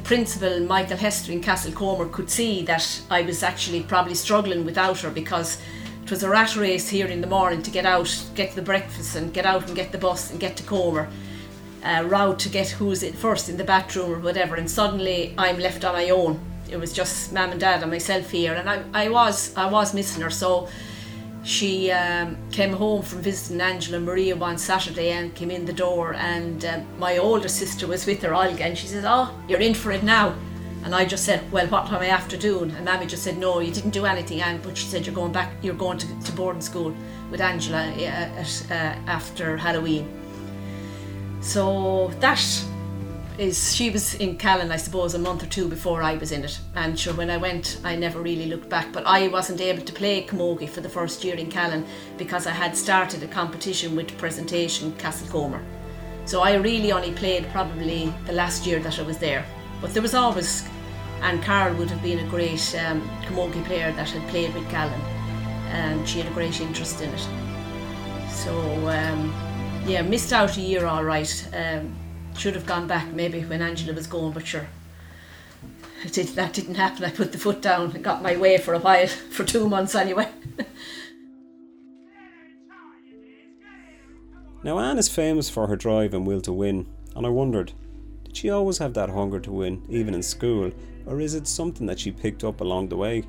principal, 0.05 0.61
Michael 0.61 0.99
Hester 0.99 1.33
in 1.33 1.41
Castle 1.41 1.73
Castlecomer, 1.73 2.13
could 2.13 2.31
see 2.31 2.63
that 2.65 3.03
I 3.11 3.23
was 3.23 3.43
actually 3.43 3.83
probably 3.83 4.15
struggling 4.15 4.65
without 4.65 5.01
her 5.01 5.11
because 5.11 5.61
it 6.05 6.11
was 6.11 6.23
a 6.23 6.29
rat 6.29 6.55
race 6.57 6.89
here 6.89 7.07
in 7.07 7.23
the 7.23 7.27
morning 7.27 7.63
to 7.63 7.71
get 7.71 7.87
out, 7.87 8.15
get 8.35 8.55
the 8.55 8.63
breakfast, 8.63 9.17
and 9.17 9.33
get 9.33 9.47
out 9.47 9.67
and 9.67 9.75
get 9.75 9.91
the 9.91 9.99
bus 9.99 10.31
and 10.31 10.39
get 10.39 10.57
to 10.59 10.63
Comer. 10.63 11.09
Uh, 11.83 12.05
route 12.07 12.39
to 12.39 12.49
get 12.49 12.69
who's 12.71 13.03
in 13.03 13.13
first 13.13 13.49
in 13.49 13.57
the 13.57 13.65
bathroom 13.65 14.13
or 14.13 14.19
whatever, 14.19 14.57
and 14.57 14.71
suddenly 14.71 15.35
I'm 15.37 15.59
left 15.59 15.85
on 15.85 15.95
my 15.95 16.11
own. 16.11 16.41
It 16.71 16.79
was 16.79 16.93
just 16.93 17.33
mum 17.33 17.51
and 17.51 17.61
dad 17.61 17.83
and 17.83 17.91
myself 17.91 18.31
here, 18.31 18.55
and 18.55 18.69
I, 18.69 18.85
I 18.95 19.09
was 19.09 19.55
I 19.57 19.71
was 19.71 19.93
missing 19.93 20.23
her. 20.23 20.31
So 20.31 20.69
she 21.45 21.91
um, 21.91 22.39
came 22.51 22.73
home 22.73 23.03
from 23.03 23.21
visiting 23.21 23.61
Angela 23.61 24.01
Maria 24.01 24.35
one 24.35 24.57
Saturday 24.57 25.11
and 25.11 25.35
came 25.35 25.51
in 25.51 25.67
the 25.67 25.73
door, 25.75 26.15
and 26.15 26.65
um, 26.65 26.99
my 26.99 27.19
older 27.19 27.49
sister 27.49 27.87
was 27.87 28.07
with 28.07 28.23
her, 28.23 28.35
Olga, 28.35 28.65
and 28.65 28.77
she 28.77 28.87
said, 28.87 29.05
"Oh, 29.07 29.39
you're 29.47 29.61
in 29.61 29.75
for 29.75 29.93
it 29.93 30.03
now." 30.03 30.35
And 30.85 30.95
I 30.95 31.05
just 31.05 31.25
said, 31.25 31.41
"Well, 31.53 31.67
what 31.67 31.93
am 31.93 32.01
I 32.01 32.07
after 32.07 32.39
doing?" 32.39 32.71
And 32.71 32.85
Mammy 32.87 33.07
just 33.07 33.23
said, 33.23 33.37
"No, 33.37 33.61
you 33.61 33.73
didn't 33.73 33.91
do 33.91 34.07
anything." 34.07 34.41
And 34.41 34.63
but 34.63 34.77
she 34.77 34.87
said, 34.87 35.05
"You're 35.05 35.15
going 35.15 35.33
back. 35.33 35.53
You're 35.63 35.75
going 35.75 35.99
to, 35.99 36.07
to 36.25 36.33
boarding 36.33 36.63
school 36.63 36.95
with 37.31 37.43
Angela 37.43 37.93
uh, 37.93 38.45
uh, 38.71 38.75
after 39.07 39.59
Halloween." 39.59 40.09
So 41.43 42.11
that 42.21 42.43
is 43.39 43.75
she 43.75 43.91
was 43.91 44.15
in 44.15 44.37
Callan, 44.37 44.71
I 44.71 44.77
suppose, 44.77 45.15
a 45.15 45.19
month 45.19 45.43
or 45.43 45.47
two 45.47 45.69
before 45.69 46.03
I 46.03 46.15
was 46.15 46.31
in 46.31 46.45
it. 46.45 46.59
And 46.75 46.99
sure, 46.99 47.15
when 47.15 47.31
I 47.31 47.37
went, 47.37 47.81
I 47.83 47.97
never 47.97 48.21
really 48.21 48.47
looked 48.47 48.69
back. 48.69 48.93
But 48.93 49.07
I 49.07 49.29
wasn't 49.29 49.61
able 49.61 49.83
to 49.83 49.93
play 49.93 50.25
camogie 50.25 50.69
for 50.69 50.81
the 50.81 50.89
first 50.89 51.25
year 51.25 51.35
in 51.35 51.51
Callan 51.51 51.85
because 52.17 52.47
I 52.47 52.53
had 52.53 52.77
started 52.77 53.23
a 53.23 53.27
competition 53.27 53.97
with 53.97 54.17
presentation 54.19 54.93
Castlecomer. 54.93 55.63
So 56.27 56.43
I 56.43 56.55
really 56.55 56.93
only 56.93 57.13
played 57.13 57.49
probably 57.51 58.13
the 58.27 58.33
last 58.33 58.67
year 58.67 58.79
that 58.81 58.99
I 58.99 59.03
was 59.03 59.19
there. 59.19 59.45
But 59.81 59.93
there 59.93 60.03
was 60.03 60.15
always, 60.15 60.67
and 61.21 61.43
Carol 61.43 61.77
would 61.77 61.91
have 61.91 62.03
been 62.03 62.21
a 62.21 62.29
great 62.31 62.75
um, 62.87 63.03
camogie 63.27 63.65
player 63.65 63.93
that 63.93 64.11
had 64.11 64.29
played 64.31 64.55
with 64.55 64.69
Callan, 64.71 65.01
and 65.71 66.09
she 66.09 66.21
had 66.21 66.31
a 66.31 66.35
great 66.35 66.61
interest 66.61 67.01
in 67.01 67.11
it. 67.11 67.29
So 68.31 68.57
um, 68.89 69.35
yeah, 69.87 70.03
missed 70.03 70.33
out 70.33 70.57
a 70.57 70.61
year 70.61 70.87
all 70.87 71.05
right. 71.05 71.49
Um, 71.53 71.95
should 72.37 72.55
have 72.55 72.67
gone 72.67 72.87
back 72.87 73.13
maybe 73.13 73.41
when 73.41 73.63
Angela 73.63 73.93
was 73.95 74.07
going, 74.07 74.33
but 74.33 74.47
sure. 74.47 74.67
Did, 76.11 76.29
that 76.29 76.53
didn't 76.53 76.75
happen. 76.75 77.05
I 77.05 77.11
put 77.11 77.33
the 77.33 77.39
foot 77.39 77.63
down 77.63 77.93
and 77.93 78.05
got 78.05 78.23
my 78.23 78.37
way 78.37 78.59
for 78.59 78.75
a 78.75 78.79
while, 78.79 79.07
for 79.31 79.45
two 79.45 79.69
months 79.69 79.95
anyway. 79.95 80.29
now, 84.63 84.79
Anne 84.79 84.99
is 84.99 85.09
famous 85.09 85.49
for 85.49 85.67
her 85.67 85.77
drive 85.77 86.13
and 86.13 86.27
will 86.27 86.43
to 86.43 86.53
win, 86.53 86.87
and 87.17 87.25
I 87.27 87.31
wondered 87.31 87.73
did 88.25 88.37
she 88.37 88.51
always 88.51 88.79
have 88.79 88.95
that 88.95 89.11
hunger 89.11 89.39
to 89.41 89.53
win, 89.53 89.83
even 89.89 90.13
in 90.13 90.23
school, 90.23 90.73
or 91.07 91.21
is 91.21 91.35
it 91.35 91.47
something 91.47 91.87
that 91.87 92.01
she 92.01 92.11
picked 92.11 92.43
up 92.45 92.61
along 92.61 92.89
the 92.89 92.97
way? 92.97 93.23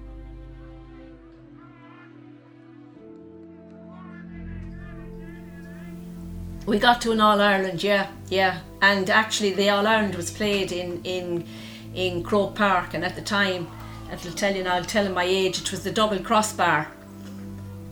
We 6.65 6.79
got 6.79 7.00
to 7.01 7.12
an 7.12 7.22
All 7.22 7.39
Ireland, 7.41 7.84
yeah, 7.84 8.10
yeah. 8.29 8.62
And 8.81 9.10
actually, 9.10 9.53
the 9.53 9.69
All 9.69 9.86
Ireland 9.86 10.15
was 10.15 10.31
played 10.31 10.72
in 10.72 11.01
in 11.03 11.45
in 11.93 12.24
Croke 12.24 12.55
Park, 12.55 12.93
and 12.93 13.05
at 13.05 13.15
the 13.15 13.22
time, 13.22 13.67
I'll 14.12 14.17
tell 14.17 14.55
you 14.55 14.63
I'll 14.65 14.84
tell 14.84 15.05
you 15.05 15.13
my 15.13 15.24
age. 15.24 15.62
It 15.62 15.72
was 15.72 15.84
the 15.84 15.91
double 15.91 16.19
crossbar, 16.19 16.88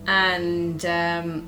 and 0.07 0.83
um, 0.85 1.47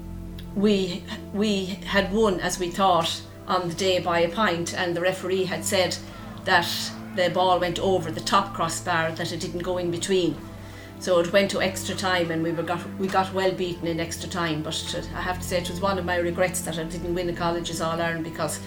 we 0.55 1.03
we 1.33 1.65
had 1.85 2.13
won 2.13 2.39
as 2.41 2.59
we 2.59 2.69
thought 2.69 3.21
on 3.47 3.69
the 3.69 3.75
day 3.75 3.99
by 3.99 4.19
a 4.19 4.29
pint, 4.29 4.75
and 4.75 4.95
the 4.95 5.01
referee 5.01 5.45
had 5.45 5.65
said 5.65 5.97
that 6.43 6.67
the 7.15 7.29
ball 7.29 7.59
went 7.59 7.79
over 7.79 8.11
the 8.11 8.21
top 8.21 8.53
crossbar, 8.53 9.11
that 9.13 9.31
it 9.31 9.39
didn't 9.39 9.63
go 9.63 9.77
in 9.77 9.89
between. 9.89 10.35
So 10.99 11.19
it 11.19 11.31
went 11.31 11.51
to 11.51 11.61
extra 11.61 11.93
time, 11.93 12.31
and 12.31 12.41
we 12.41 12.51
were 12.51 12.63
got 12.63 12.81
we 12.97 13.07
got 13.07 13.33
well 13.33 13.51
beaten 13.51 13.87
in 13.87 13.99
extra 13.99 14.29
time. 14.29 14.63
But 14.63 14.75
I 15.15 15.21
have 15.21 15.39
to 15.39 15.43
say, 15.43 15.57
it 15.57 15.69
was 15.69 15.81
one 15.81 15.99
of 15.99 16.05
my 16.05 16.17
regrets 16.17 16.61
that 16.61 16.79
I 16.79 16.83
didn't 16.83 17.13
win 17.13 17.27
the 17.27 17.33
colleges 17.33 17.81
All 17.81 18.01
Ireland 18.01 18.23
because 18.23 18.59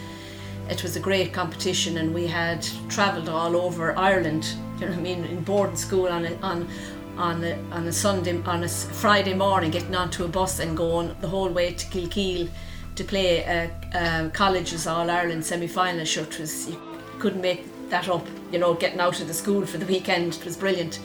it 0.68 0.82
was 0.82 0.96
a 0.96 1.00
great 1.00 1.32
competition, 1.32 1.98
and 1.98 2.14
we 2.14 2.26
had 2.26 2.66
travelled 2.88 3.28
all 3.28 3.56
over 3.56 3.96
Ireland. 3.96 4.54
You 4.78 4.86
know 4.86 4.92
what 4.92 4.98
I 4.98 5.02
mean? 5.02 5.24
In 5.24 5.42
boarding 5.42 5.76
school 5.76 6.08
on 6.08 6.26
a, 6.26 6.36
on 6.42 6.68
on 7.16 7.42
a, 7.42 7.58
on 7.72 7.86
a 7.86 7.92
Sunday 7.92 8.40
on 8.44 8.62
a 8.62 8.68
Friday 8.68 9.34
morning, 9.34 9.70
getting 9.70 9.96
onto 9.96 10.24
a 10.24 10.28
bus 10.28 10.60
and 10.60 10.76
going 10.76 11.16
the 11.20 11.28
whole 11.28 11.48
way 11.48 11.72
to 11.72 11.86
Kilkeel 11.86 12.48
to 12.94 13.04
play 13.04 13.38
a, 13.42 13.70
a 13.94 14.30
colleges 14.30 14.86
All 14.86 15.10
Ireland 15.10 15.44
semi 15.44 15.66
final. 15.66 16.04
Sure, 16.04 16.24
it 16.24 16.38
was 16.38 16.68
you 16.68 16.80
couldn't 17.18 17.40
make 17.40 17.64
that 17.88 18.08
up. 18.08 18.26
You 18.52 18.58
know, 18.58 18.74
getting 18.74 19.00
out 19.00 19.20
of 19.20 19.26
the 19.26 19.34
school 19.34 19.66
for 19.66 19.78
the 19.78 19.86
weekend 19.86 20.34
it 20.34 20.44
was 20.44 20.56
brilliant 20.56 21.00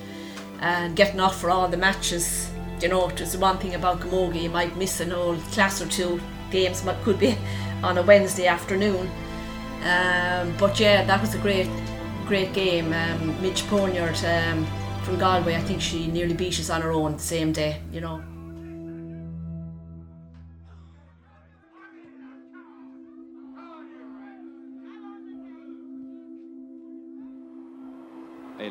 and 0.64 0.96
getting 0.96 1.20
off 1.20 1.40
for 1.40 1.50
all 1.50 1.68
the 1.68 1.78
matches. 1.78 2.50
You 2.82 2.88
know, 2.88 3.08
it 3.10 3.20
was 3.20 3.38
one 3.38 3.58
thing 3.58 3.76
about 3.76 4.00
Camogie, 4.00 4.44
you 4.44 4.50
might 4.50 4.76
miss 4.78 5.00
an 5.02 5.12
old 5.12 5.40
class 5.52 5.82
or 5.82 5.88
two 5.88 6.20
games, 6.52 6.82
but 6.82 7.02
could 7.04 7.20
be 7.20 7.38
on 7.84 7.98
a 7.98 8.02
Wednesday 8.02 8.48
afternoon. 8.48 9.10
Um, 9.84 10.56
but 10.58 10.80
yeah, 10.80 11.04
that 11.04 11.20
was 11.20 11.36
a 11.36 11.38
great, 11.40 11.70
great 12.26 12.54
game. 12.54 12.94
Um, 12.94 13.42
Midge 13.42 13.64
Poniard 13.64 14.18
um, 14.24 14.66
from 15.04 15.20
Galway, 15.20 15.56
I 15.56 15.62
think 15.62 15.82
she 15.82 16.08
nearly 16.08 16.34
beat 16.34 16.58
us 16.60 16.70
on 16.70 16.82
her 16.82 16.92
own 16.92 17.14
the 17.14 17.20
same 17.20 17.52
day, 17.52 17.82
you 17.92 18.00
know. 18.00 18.24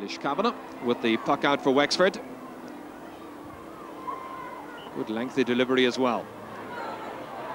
Ailish 0.02 0.20
Kavanagh 0.20 0.54
with 0.84 1.00
the 1.00 1.16
puck 1.18 1.44
out 1.44 1.62
for 1.62 1.70
Wexford. 1.70 2.18
Good 4.96 5.10
lengthy 5.10 5.44
delivery 5.44 5.86
as 5.86 5.96
well. 5.96 6.26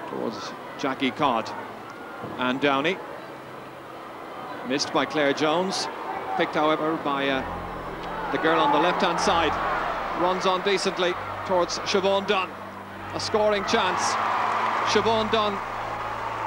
Towards 0.08 0.52
Jackie 0.78 1.10
Codd. 1.10 1.50
And 2.38 2.58
Downey. 2.58 2.96
Missed 4.66 4.94
by 4.94 5.04
Claire 5.04 5.34
Jones. 5.34 5.88
Picked, 6.36 6.54
however, 6.54 6.98
by 7.04 7.28
uh, 7.28 8.32
the 8.32 8.38
girl 8.38 8.58
on 8.58 8.72
the 8.72 8.78
left-hand 8.78 9.20
side. 9.20 9.52
Runs 10.22 10.46
on 10.46 10.62
decently 10.62 11.12
towards 11.44 11.78
Siobhan 11.80 12.26
Dunn. 12.26 12.48
A 13.14 13.20
scoring 13.20 13.64
chance. 13.64 14.00
Siobhan 14.90 15.30
Dunn 15.30 15.52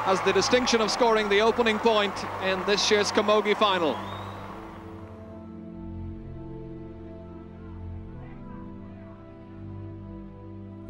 has 0.06 0.20
the 0.22 0.34
distinction 0.34 0.82
of 0.82 0.90
scoring 0.90 1.30
the 1.30 1.42
opening 1.42 1.78
point 1.78 2.26
in 2.44 2.60
this 2.66 2.90
year's 2.90 3.12
Camogie 3.12 3.56
final. 3.56 3.96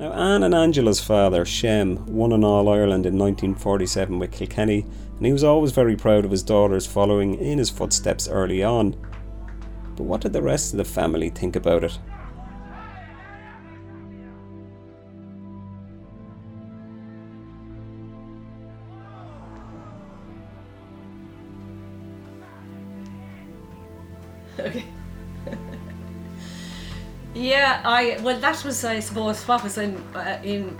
Now, 0.01 0.13
Anne 0.13 0.41
and 0.41 0.55
Angela's 0.55 0.99
father, 0.99 1.45
Shem, 1.45 2.03
won 2.07 2.31
an 2.31 2.43
All 2.43 2.67
Ireland 2.69 3.05
in 3.05 3.19
1947 3.19 4.17
with 4.17 4.31
Kilkenny, 4.31 4.83
and 5.15 5.23
he 5.27 5.31
was 5.31 5.43
always 5.43 5.73
very 5.73 5.95
proud 5.95 6.25
of 6.25 6.31
his 6.31 6.41
daughters 6.41 6.87
following 6.87 7.35
in 7.35 7.59
his 7.59 7.69
footsteps 7.69 8.27
early 8.27 8.63
on. 8.63 8.95
But 9.95 10.05
what 10.05 10.21
did 10.21 10.33
the 10.33 10.41
rest 10.41 10.73
of 10.73 10.77
the 10.77 10.85
family 10.85 11.29
think 11.29 11.55
about 11.55 11.83
it? 11.83 11.99
I 27.83 28.17
well 28.21 28.39
that 28.39 28.63
was 28.63 28.83
I 28.83 28.99
suppose 28.99 29.47
what 29.47 29.63
was 29.63 29.77
in 29.77 29.97
uh, 30.15 30.39
in 30.43 30.77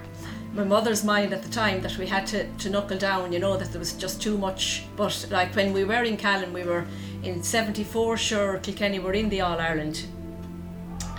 my 0.53 0.63
mother's 0.63 1.03
mind 1.03 1.33
at 1.33 1.43
the 1.43 1.49
time 1.49 1.81
that 1.81 1.97
we 1.97 2.05
had 2.05 2.27
to, 2.27 2.45
to 2.45 2.69
knuckle 2.69 2.97
down, 2.97 3.31
you 3.31 3.39
know, 3.39 3.55
that 3.55 3.71
there 3.71 3.79
was 3.79 3.93
just 3.93 4.21
too 4.21 4.37
much. 4.37 4.83
But 4.97 5.27
like 5.31 5.55
when 5.55 5.71
we 5.71 5.85
were 5.85 6.03
in 6.03 6.17
Callan, 6.17 6.51
we 6.51 6.63
were 6.63 6.85
in 7.23 7.41
74, 7.41 8.17
sure, 8.17 8.57
Kilkenny 8.57 8.99
were 8.99 9.13
in 9.13 9.29
the 9.29 9.41
All 9.41 9.59
Ireland. 9.59 10.05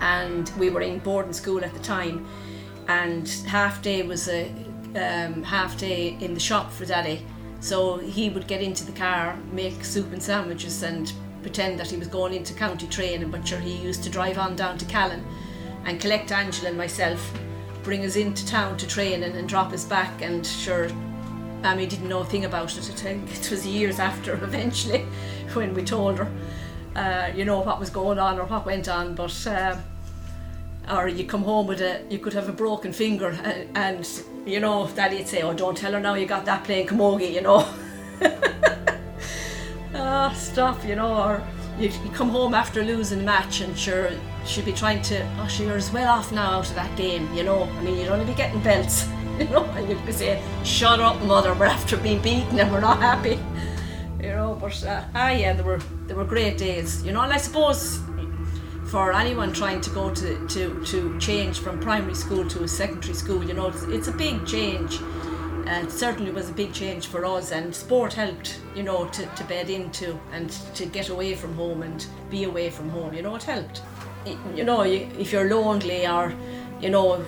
And 0.01 0.51
we 0.59 0.69
were 0.69 0.83
in 0.83 0.99
boarding 0.99 1.33
school 1.33 1.65
at 1.65 1.73
the 1.73 1.81
time. 1.81 2.27
And 2.89 3.27
half 3.47 3.81
day 3.81 4.03
was 4.03 4.29
a 4.29 4.51
um, 4.97 5.43
half 5.43 5.79
day 5.79 6.19
in 6.21 6.35
the 6.35 6.41
shop 6.41 6.71
for 6.71 6.85
daddy. 6.85 7.25
So 7.61 7.99
he 7.99 8.29
would 8.29 8.47
get 8.47 8.61
into 8.61 8.85
the 8.85 8.93
car, 8.93 9.39
make 9.53 9.83
soup 9.85 10.13
and 10.13 10.23
sandwiches, 10.23 10.83
and 10.83 11.11
pretend 11.41 11.81
that 11.81 11.89
he 11.91 11.97
was 11.97 12.09
going 12.09 12.35
into 12.35 12.53
county 12.53 12.87
training, 12.87 13.31
but 13.31 13.47
sure 13.49 13.59
he 13.59 13.77
used 13.77 14.03
to 14.05 14.11
drive 14.11 14.37
on 14.37 14.57
down 14.57 14.77
to 14.79 14.85
Callan 14.85 15.25
and 15.85 16.01
collect 16.01 16.33
Angela 16.33 16.69
and 16.69 16.79
myself, 16.79 17.33
bring 17.83 18.05
us 18.05 18.17
into 18.17 18.47
town 18.47 18.77
to 18.79 18.87
train 18.87 19.23
and, 19.23 19.35
and 19.35 19.49
drop 19.49 19.73
us 19.73 19.85
back. 19.85 20.23
And 20.23 20.47
sure, 20.47 20.89
Mammy 21.63 21.87
didn't 21.87 22.09
know 22.09 22.21
a 22.21 22.25
thing 22.25 22.45
about 22.45 22.77
it. 22.77 22.91
I 22.91 22.95
think 22.95 23.31
it 23.39 23.51
was 23.51 23.67
years 23.67 23.99
after, 23.99 24.35
eventually, 24.45 25.07
when 25.55 25.75
we 25.75 25.83
told 25.83 26.19
her, 26.19 26.31
uh, 26.97 27.31
you 27.35 27.45
know, 27.45 27.61
what 27.61 27.81
was 27.81 27.91
going 27.91 28.19
on 28.19 28.39
or 28.39 28.45
what 28.45 28.67
went 28.67 28.89
on. 28.89 29.15
But 29.15 29.47
uh, 29.47 29.77
or 30.91 31.09
you 31.09 31.25
come 31.25 31.43
home 31.43 31.67
with 31.67 31.81
a, 31.81 32.03
you 32.11 32.19
could 32.19 32.33
have 32.33 32.49
a 32.49 32.53
broken 32.53 32.93
finger, 32.93 33.29
and, 33.29 33.77
and 33.77 34.23
you 34.45 34.61
know, 34.61 34.87
Daddy'd 34.87 35.29
say, 35.29 35.43
"Oh, 35.43 35.53
don't 35.53 35.77
tell 35.77 35.93
her 35.93 36.01
now. 36.01 36.15
You 36.15 36.27
got 36.27 36.45
that 36.47 36.65
playing 36.65 36.89
camogie," 36.89 37.33
you 37.33 37.41
know. 37.41 37.69
Oh, 39.95 40.33
stop, 40.37 40.85
you 40.85 40.97
know, 40.97 41.15
or 41.15 41.43
you, 41.79 41.89
you 42.05 42.11
come 42.11 42.29
home 42.29 42.55
after 42.55 42.85
losing 42.85 43.21
a 43.21 43.23
match 43.23 43.61
and 43.61 43.77
sure 43.77 44.11
she'd 44.45 44.65
be 44.65 44.73
trying 44.73 45.03
to 45.03 45.27
oh 45.39 45.49
she 45.49 45.65
you're 45.65 45.77
as 45.77 45.91
well 45.93 46.09
off 46.09 46.33
now 46.33 46.59
out 46.59 46.69
of 46.69 46.75
that 46.75 46.95
game 46.97 47.33
you 47.35 47.43
know. 47.43 47.65
I 47.65 47.83
mean 47.83 47.99
you'd 47.99 48.09
only 48.09 48.25
be 48.25 48.35
getting 48.35 48.61
belts 48.61 49.07
you 49.39 49.49
know 49.49 49.65
and 49.65 49.89
you'd 49.89 50.05
be 50.05 50.13
saying 50.13 50.43
shut 50.65 51.01
up 51.01 51.21
mother 51.23 51.55
we're 51.55 51.67
after 51.67 51.97
being 51.97 52.21
beaten 52.21 52.59
and 52.59 52.71
we're 52.71 52.81
not 52.81 52.99
happy 52.99 53.39
you 54.21 54.31
know. 54.31 54.59
But 54.61 54.85
uh, 54.85 55.05
ah 55.15 55.31
yeah 55.31 55.53
there 55.53 55.65
were 55.65 55.81
there 56.07 56.17
were 56.17 56.25
great 56.25 56.59
days 56.59 57.03
you 57.03 57.13
know. 57.13 57.23
And 57.23 57.33
I 57.33 57.39
suppose 57.39 58.01
for 58.87 59.13
anyone 59.13 59.55
trying 59.55 59.81
to 59.81 59.89
go 59.91 60.13
to, 60.13 60.47
to, 60.49 60.85
to 60.85 61.19
change 61.19 61.61
from 61.61 61.81
primary 61.81 62.15
school 62.15 62.47
to 62.47 62.63
a 62.65 62.69
secondary 62.69 63.15
school 63.15 63.43
you 63.43 63.55
know 63.55 63.69
it's, 63.69 63.85
it's 63.85 64.09
a 64.09 64.13
big 64.13 64.45
change 64.47 64.99
and 65.67 65.91
certainly 65.91 66.31
was 66.31 66.51
a 66.51 66.53
big 66.53 66.73
change 66.73 67.07
for 67.07 67.25
us 67.25 67.53
and 67.53 67.75
sport 67.75 68.13
helped 68.13 68.61
you 68.75 68.83
know 68.83 69.07
to, 69.09 69.27
to 69.27 69.45
bed 69.45 69.71
into 69.71 70.19
and 70.33 70.51
to 70.75 70.87
get 70.87 71.09
away 71.09 71.35
from 71.35 71.55
home 71.55 71.83
and 71.83 72.07
be 72.31 72.45
away 72.45 72.71
from 72.71 72.89
home 72.91 73.13
you 73.15 73.23
know 73.23 73.35
it 73.37 73.43
helped. 73.43 73.83
You 74.55 74.63
know 74.63 74.83
if 74.83 75.33
you're 75.33 75.51
lonely 75.51 76.07
or 76.07 76.33
you 76.81 76.91
know 76.91 77.25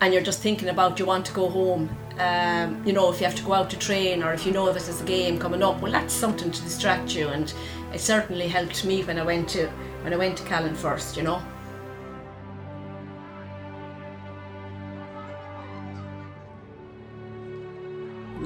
and 0.00 0.14
you're 0.14 0.22
just 0.22 0.40
thinking 0.40 0.68
about 0.68 0.98
you 0.98 1.04
want 1.04 1.26
to 1.26 1.32
go 1.32 1.48
home 1.48 1.90
um, 2.18 2.82
you 2.86 2.92
know 2.92 3.10
if 3.12 3.20
you 3.20 3.26
have 3.26 3.36
to 3.36 3.42
go 3.42 3.52
out 3.52 3.70
to 3.70 3.78
train 3.78 4.22
or 4.22 4.32
if 4.32 4.46
you 4.46 4.52
know 4.52 4.66
that 4.72 4.82
there's 4.82 5.00
a 5.00 5.04
game 5.04 5.38
coming 5.38 5.62
up 5.62 5.80
well 5.80 5.92
that's 5.92 6.14
something 6.14 6.50
to 6.50 6.62
distract 6.62 7.14
you 7.14 7.28
and 7.28 7.52
it 7.92 8.00
certainly 8.00 8.48
helped 8.48 8.84
me 8.84 9.02
when 9.04 9.18
I 9.18 9.22
went 9.22 9.48
to 9.50 9.68
when 10.02 10.12
I 10.12 10.16
went 10.16 10.38
to 10.38 10.44
Callan 10.44 10.74
first 10.74 11.16
you 11.16 11.22
know 11.22 11.42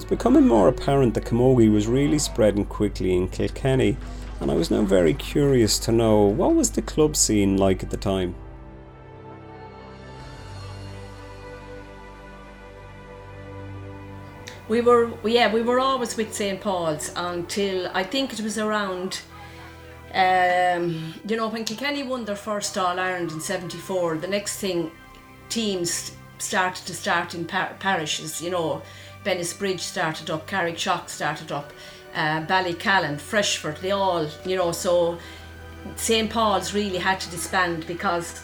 Becoming 0.08 0.46
more 0.46 0.68
apparent 0.68 1.14
that 1.14 1.24
camogie 1.24 1.72
was 1.72 1.86
really 1.86 2.18
spreading 2.18 2.66
quickly 2.66 3.14
in 3.14 3.26
Kilkenny, 3.28 3.96
and 4.38 4.50
I 4.50 4.54
was 4.54 4.70
now 4.70 4.82
very 4.82 5.14
curious 5.14 5.78
to 5.80 5.92
know 5.92 6.20
what 6.24 6.54
was 6.54 6.70
the 6.72 6.82
club 6.82 7.16
scene 7.16 7.56
like 7.56 7.82
at 7.82 7.88
the 7.88 7.96
time. 7.96 8.34
We 14.68 14.82
were, 14.82 15.10
yeah, 15.24 15.50
we 15.50 15.62
were 15.62 15.80
always 15.80 16.16
with 16.18 16.34
St 16.34 16.60
Paul's 16.60 17.10
until 17.16 17.90
I 17.94 18.02
think 18.02 18.34
it 18.34 18.40
was 18.42 18.58
around, 18.58 19.20
um, 20.12 21.14
you 21.26 21.36
know, 21.36 21.48
when 21.48 21.64
Kilkenny 21.64 22.02
won 22.02 22.26
their 22.26 22.36
first 22.36 22.76
All 22.76 23.00
Ireland 23.00 23.32
in 23.32 23.40
'74. 23.40 24.18
The 24.18 24.28
next 24.28 24.58
thing, 24.58 24.90
teams 25.48 26.12
started 26.36 26.84
to 26.86 26.94
start 26.94 27.34
in 27.34 27.46
par- 27.46 27.76
parishes, 27.78 28.42
you 28.42 28.50
know 28.50 28.82
Bennettsbridge 29.24 29.80
started 29.80 30.30
up, 30.30 30.48
Carrickshock 30.48 31.08
started 31.08 31.50
up, 31.50 31.72
uh, 32.14 32.44
Ballycallan, 32.46 33.18
Freshford, 33.18 33.76
they 33.78 33.90
all, 33.90 34.28
you 34.44 34.56
know, 34.56 34.72
so 34.72 35.18
St. 35.96 36.30
Paul's 36.30 36.74
really 36.74 36.98
had 36.98 37.20
to 37.20 37.30
disband 37.30 37.86
because 37.86 38.42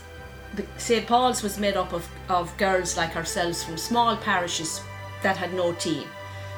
St. 0.77 1.07
Paul's 1.07 1.43
was 1.43 1.59
made 1.59 1.77
up 1.77 1.93
of, 1.93 2.09
of 2.29 2.57
girls 2.57 2.97
like 2.97 3.17
ourselves 3.17 3.63
from 3.63 3.77
small 3.77 4.17
parishes 4.17 4.81
that 5.23 5.37
had 5.37 5.55
no 5.55 5.73
team. 5.75 6.07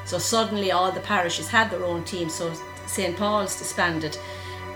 So 0.05 0.17
suddenly 0.17 0.71
all 0.71 0.91
the 0.91 0.99
parishes 1.01 1.47
had 1.47 1.69
their 1.69 1.83
own 1.83 2.03
team, 2.03 2.29
so 2.29 2.53
St. 2.87 3.15
Paul's 3.15 3.57
disbanded 3.57 4.17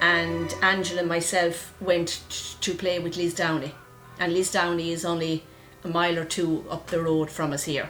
and 0.02 0.54
Angela 0.62 1.00
and 1.00 1.10
myself 1.10 1.74
went 1.82 2.22
to 2.62 2.74
play 2.74 3.00
with 3.00 3.16
Lisdowney. 3.16 3.72
And 4.20 4.34
Lisdowney 4.34 4.90
is 4.90 5.06
only 5.06 5.44
a 5.84 5.88
mile 5.88 6.18
or 6.20 6.26
two 6.26 6.66
up 6.70 6.88
the 6.88 7.02
road 7.02 7.30
from 7.30 7.54
us 7.54 7.64
here. 7.64 7.90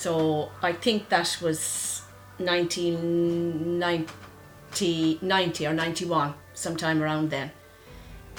So 0.00 0.50
I 0.62 0.72
think 0.72 1.10
that 1.10 1.36
was 1.42 2.00
1990 2.38 5.18
90 5.20 5.66
or 5.66 5.74
91, 5.74 6.32
sometime 6.54 7.02
around 7.02 7.28
then. 7.28 7.50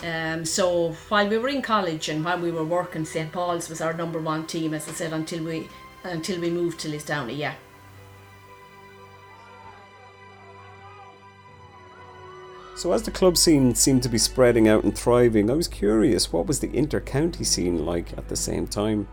Um, 0.04 0.44
so 0.44 0.94
while 1.10 1.28
we 1.28 1.38
were 1.38 1.50
in 1.50 1.62
college 1.62 2.10
and 2.10 2.26
while 2.26 2.40
we 2.40 2.52
were 2.52 2.64
working, 2.64 3.06
St 3.06 3.32
Paul's 3.32 3.70
was 3.70 3.80
our 3.80 3.94
number 3.94 4.20
one 4.20 4.48
team, 4.48 4.74
as 4.74 4.90
I 4.90 4.94
said, 4.94 5.14
until 5.14 5.44
we 5.44 5.68
until 6.04 6.42
we 6.42 6.50
moved 6.50 6.80
to 6.80 6.90
Lisdowney. 6.90 7.38
Yeah. 7.38 7.54
So 12.76 12.92
as 12.92 13.04
the 13.04 13.12
club 13.12 13.38
scene 13.38 13.76
seemed 13.76 14.02
to 14.02 14.10
be 14.10 14.18
spreading 14.18 14.68
out 14.68 14.84
and 14.84 14.98
thriving, 14.98 15.52
I 15.52 15.54
was 15.54 15.68
curious 15.68 16.34
what 16.34 16.48
was 16.48 16.60
the 16.60 16.76
inter-county 16.76 17.44
scene 17.44 17.86
like 17.86 18.18
at 18.18 18.30
the 18.30 18.36
same 18.36 18.66
time. 18.66 19.08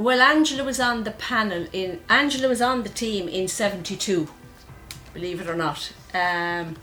Well, 0.00 0.22
Angela 0.22 0.64
was 0.64 0.80
on 0.80 1.04
the 1.04 1.10
panel 1.10 1.66
in 1.74 2.00
Angela 2.08 2.48
was 2.48 2.62
on 2.62 2.84
the 2.84 2.88
team 2.88 3.28
in 3.28 3.48
'72, 3.48 4.28
believe 5.12 5.42
it 5.42 5.46
or 5.46 5.54
not, 5.54 5.92
um, 6.14 6.76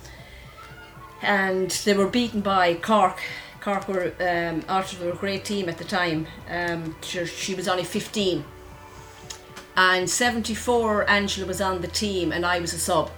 and 1.23 1.71
they 1.83 1.95
were 1.95 2.05
beaten 2.05 2.41
by 2.41 2.75
Cork. 2.75 3.19
Cork 3.59 3.87
were 3.87 4.13
um, 4.19 4.63
Arthur 4.69 5.03
were 5.03 5.13
a 5.13 5.15
great 5.15 5.45
team 5.45 5.67
at 5.67 5.79
the 5.79 5.83
time. 5.83 6.27
Um, 6.47 6.95
she, 7.01 7.25
she 7.25 7.55
was 7.55 7.67
only 7.67 7.85
15, 7.85 8.45
and 9.75 10.07
'74 10.07 11.09
Angela 11.09 11.47
was 11.47 11.59
on 11.59 11.81
the 11.81 11.87
team 11.87 12.31
and 12.31 12.45
I 12.45 12.59
was 12.59 12.71
a 12.73 12.77
sub. 12.77 13.09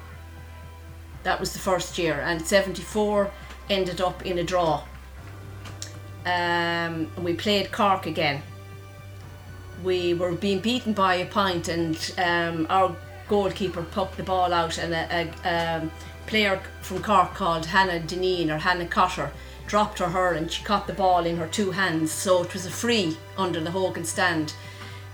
That 1.23 1.41
was 1.41 1.51
the 1.51 1.59
first 1.59 1.97
year, 1.97 2.21
and 2.21 2.41
'74 2.41 3.29
ended 3.69 3.99
up 3.99 4.25
in 4.25 4.37
a 4.37 4.45
draw. 4.45 4.85
Um, 6.25 7.11
we 7.21 7.33
played 7.33 7.73
Cork 7.73 8.05
again 8.05 8.41
we 9.83 10.13
were 10.13 10.33
being 10.33 10.59
beaten 10.59 10.93
by 10.93 11.15
a 11.15 11.25
point 11.25 11.67
and 11.67 12.13
um, 12.17 12.67
our 12.69 12.95
goalkeeper 13.27 13.83
popped 13.83 14.17
the 14.17 14.23
ball 14.23 14.53
out 14.53 14.77
and 14.77 14.93
a, 14.93 15.31
a 15.45 15.77
um, 15.77 15.91
player 16.27 16.61
from 16.81 17.01
Cork 17.01 17.33
called 17.33 17.65
Hannah 17.65 17.99
Dineen 17.99 18.49
or 18.49 18.57
Hannah 18.57 18.87
Cotter 18.87 19.31
dropped 19.67 19.99
her 19.99 20.09
her 20.09 20.33
and 20.33 20.51
she 20.51 20.63
caught 20.63 20.87
the 20.87 20.93
ball 20.93 21.25
in 21.25 21.37
her 21.37 21.47
two 21.47 21.71
hands. 21.71 22.11
So 22.11 22.43
it 22.43 22.53
was 22.53 22.65
a 22.65 22.71
free 22.71 23.17
under 23.37 23.59
the 23.59 23.71
Hogan 23.71 24.03
stand. 24.03 24.53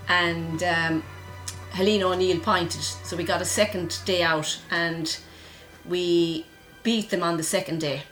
And 0.08 0.62
um, 0.62 1.04
Helena 1.70 2.06
O'Neill 2.06 2.40
pointed. 2.40 2.80
So 2.80 3.16
we 3.16 3.24
got 3.24 3.42
a 3.42 3.46
second 3.46 3.98
day 4.04 4.22
out 4.22 4.58
and 4.70 5.16
we 5.84 6.46
beat 6.82 7.10
them 7.10 7.22
on 7.22 7.36
the 7.36 7.42
second 7.42 7.80
day. 7.80 8.02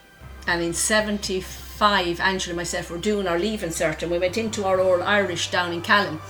And 0.46 0.62
in 0.62 0.74
75 0.74 2.20
Angela 2.20 2.50
and 2.50 2.56
myself 2.58 2.90
were 2.90 2.98
doing 2.98 3.26
our 3.26 3.38
leaving 3.38 3.70
cert 3.70 4.02
and 4.02 4.12
we 4.12 4.18
went 4.18 4.36
into 4.36 4.64
our 4.64 4.80
old 4.80 5.00
Irish 5.00 5.50
down 5.50 5.72
in 5.72 5.80
Callan 5.80 6.20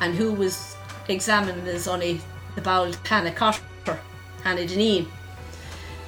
and 0.00 0.14
who 0.14 0.32
was 0.32 0.76
examining 1.08 1.66
is 1.66 1.88
only 1.88 2.20
the 2.54 2.60
bowel 2.60 2.92
Hannah 3.04 3.32
Cotter, 3.32 3.60
Hannah 4.42 4.66
Dineen. 4.66 5.06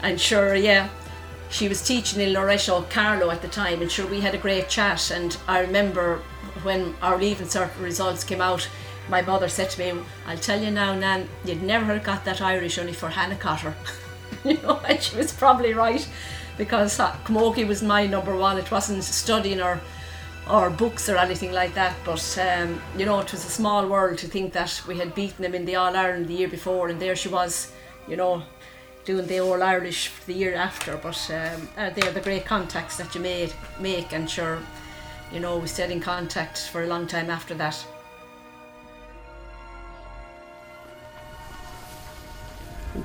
And 0.02 0.20
sure, 0.20 0.54
yeah, 0.54 0.88
she 1.50 1.68
was 1.68 1.82
teaching 1.82 2.20
in 2.20 2.32
Loreto 2.32 2.82
Carlow 2.90 3.30
at 3.30 3.42
the 3.42 3.48
time, 3.48 3.82
and 3.82 3.90
sure, 3.90 4.06
we 4.06 4.20
had 4.20 4.34
a 4.34 4.38
great 4.38 4.68
chat. 4.68 5.10
And 5.10 5.36
I 5.46 5.60
remember 5.60 6.22
when 6.62 6.94
our 7.02 7.18
leaving 7.18 7.48
cert 7.48 7.70
results 7.80 8.24
came 8.24 8.40
out, 8.40 8.68
my 9.08 9.22
mother 9.22 9.48
said 9.48 9.70
to 9.70 9.94
me, 9.94 10.00
I'll 10.26 10.38
tell 10.38 10.60
you 10.60 10.70
now, 10.70 10.94
Nan, 10.94 11.28
you'd 11.44 11.62
never 11.62 11.86
have 11.86 12.04
got 12.04 12.24
that 12.24 12.40
Irish 12.40 12.78
only 12.78 12.92
for 12.92 13.08
Hannah 13.08 13.36
Cotter. 13.36 13.74
you 14.44 14.56
know, 14.58 14.80
and 14.88 15.02
she 15.02 15.16
was 15.16 15.32
probably 15.32 15.74
right 15.74 16.08
because 16.56 16.96
Camogie 16.98 17.66
was 17.66 17.82
my 17.82 18.06
number 18.06 18.36
one. 18.36 18.58
It 18.58 18.70
wasn't 18.70 19.02
studying 19.02 19.60
or 19.60 19.80
or 20.50 20.70
books 20.70 21.08
or 21.08 21.16
anything 21.16 21.52
like 21.52 21.74
that. 21.74 21.94
But 22.04 22.38
um, 22.38 22.80
you 22.96 23.06
know, 23.06 23.20
it 23.20 23.30
was 23.32 23.44
a 23.44 23.50
small 23.50 23.86
world 23.86 24.18
to 24.18 24.26
think 24.26 24.52
that 24.52 24.82
we 24.86 24.98
had 24.98 25.14
beaten 25.14 25.42
them 25.42 25.54
in 25.54 25.64
the 25.64 25.76
All 25.76 25.96
Ireland 25.96 26.28
the 26.28 26.34
year 26.34 26.48
before, 26.48 26.88
and 26.88 27.00
there 27.00 27.16
she 27.16 27.28
was, 27.28 27.72
you 28.08 28.16
know, 28.16 28.42
doing 29.04 29.26
the 29.26 29.40
All 29.40 29.62
Irish 29.62 30.10
the 30.26 30.34
year 30.34 30.54
after. 30.54 30.96
But 30.96 31.30
um, 31.30 31.68
uh, 31.76 31.90
they're 31.90 32.12
the 32.12 32.20
great 32.20 32.44
contacts 32.44 32.96
that 32.98 33.14
you 33.14 33.20
made 33.20 33.52
make, 33.78 34.12
and 34.12 34.28
sure, 34.28 34.58
you 35.32 35.40
know, 35.40 35.58
we 35.58 35.68
stayed 35.68 35.90
in 35.90 36.00
contact 36.00 36.68
for 36.72 36.82
a 36.82 36.86
long 36.86 37.06
time 37.06 37.30
after 37.30 37.54
that. 37.54 37.84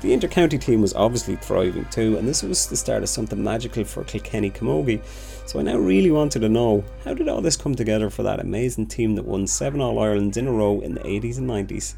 The 0.00 0.08
intercounty 0.08 0.60
team 0.60 0.82
was 0.82 0.94
obviously 0.94 1.36
thriving 1.36 1.84
too, 1.86 2.18
and 2.18 2.26
this 2.28 2.42
was 2.42 2.66
the 2.66 2.76
start 2.76 3.04
of 3.04 3.08
something 3.08 3.42
magical 3.42 3.84
for 3.84 4.02
Kilkenny 4.02 4.50
Camogie. 4.50 5.00
So 5.46 5.60
I 5.60 5.62
now 5.62 5.78
really 5.78 6.10
wanted 6.10 6.40
to 6.40 6.48
know 6.48 6.84
how 7.04 7.14
did 7.14 7.28
all 7.28 7.40
this 7.40 7.56
come 7.56 7.74
together 7.74 8.10
for 8.10 8.24
that 8.24 8.40
amazing 8.40 8.88
team 8.88 9.14
that 9.14 9.24
won 9.24 9.46
seven 9.46 9.80
All 9.80 9.98
Irelands 9.98 10.36
in 10.36 10.48
a 10.48 10.52
row 10.52 10.80
in 10.80 10.94
the 10.94 11.00
80s 11.00 11.38
and 11.38 11.48
90s? 11.48 11.94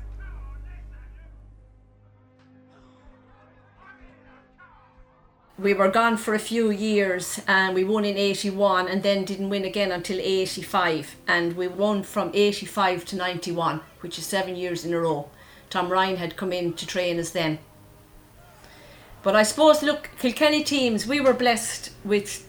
we 5.58 5.74
were 5.74 5.88
gone 5.88 6.16
for 6.16 6.34
a 6.34 6.38
few 6.38 6.70
years 6.70 7.40
and 7.48 7.74
we 7.74 7.82
won 7.82 8.04
in 8.04 8.16
81 8.16 8.86
and 8.86 9.02
then 9.02 9.24
didn't 9.24 9.48
win 9.48 9.64
again 9.64 9.90
until 9.90 10.20
85 10.20 11.16
and 11.26 11.56
we 11.56 11.66
won 11.66 12.04
from 12.04 12.30
85 12.32 13.04
to 13.06 13.16
91 13.16 13.80
which 14.00 14.18
is 14.18 14.26
seven 14.26 14.54
years 14.54 14.84
in 14.84 14.94
a 14.94 15.00
row. 15.00 15.28
Tom 15.68 15.90
ryan 15.90 16.16
had 16.16 16.36
come 16.36 16.52
in 16.52 16.74
to 16.74 16.86
train 16.86 17.18
us 17.18 17.30
then. 17.30 17.58
But 19.24 19.34
i 19.34 19.42
suppose 19.42 19.82
look 19.82 20.10
kilkenny 20.20 20.62
teams 20.62 21.08
we 21.08 21.20
were 21.20 21.34
blessed 21.34 21.90
with 22.04 22.47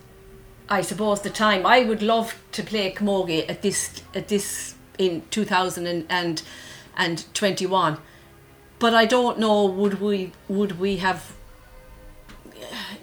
i 0.69 0.82
suppose 0.82 1.21
the 1.21 1.29
time 1.29 1.65
i 1.65 1.84
would 1.84 2.01
love 2.01 2.36
to 2.51 2.63
play 2.63 2.91
camogie 2.91 3.47
at 3.49 3.62
this 3.62 4.03
at 4.13 4.27
this 4.27 4.75
in 4.97 5.21
2021 5.32 7.97
but 8.79 8.93
i 8.93 9.05
don't 9.05 9.39
know 9.39 9.65
would 9.65 10.01
we 10.01 10.32
would 10.47 10.79
we 10.79 10.97
have 10.97 11.34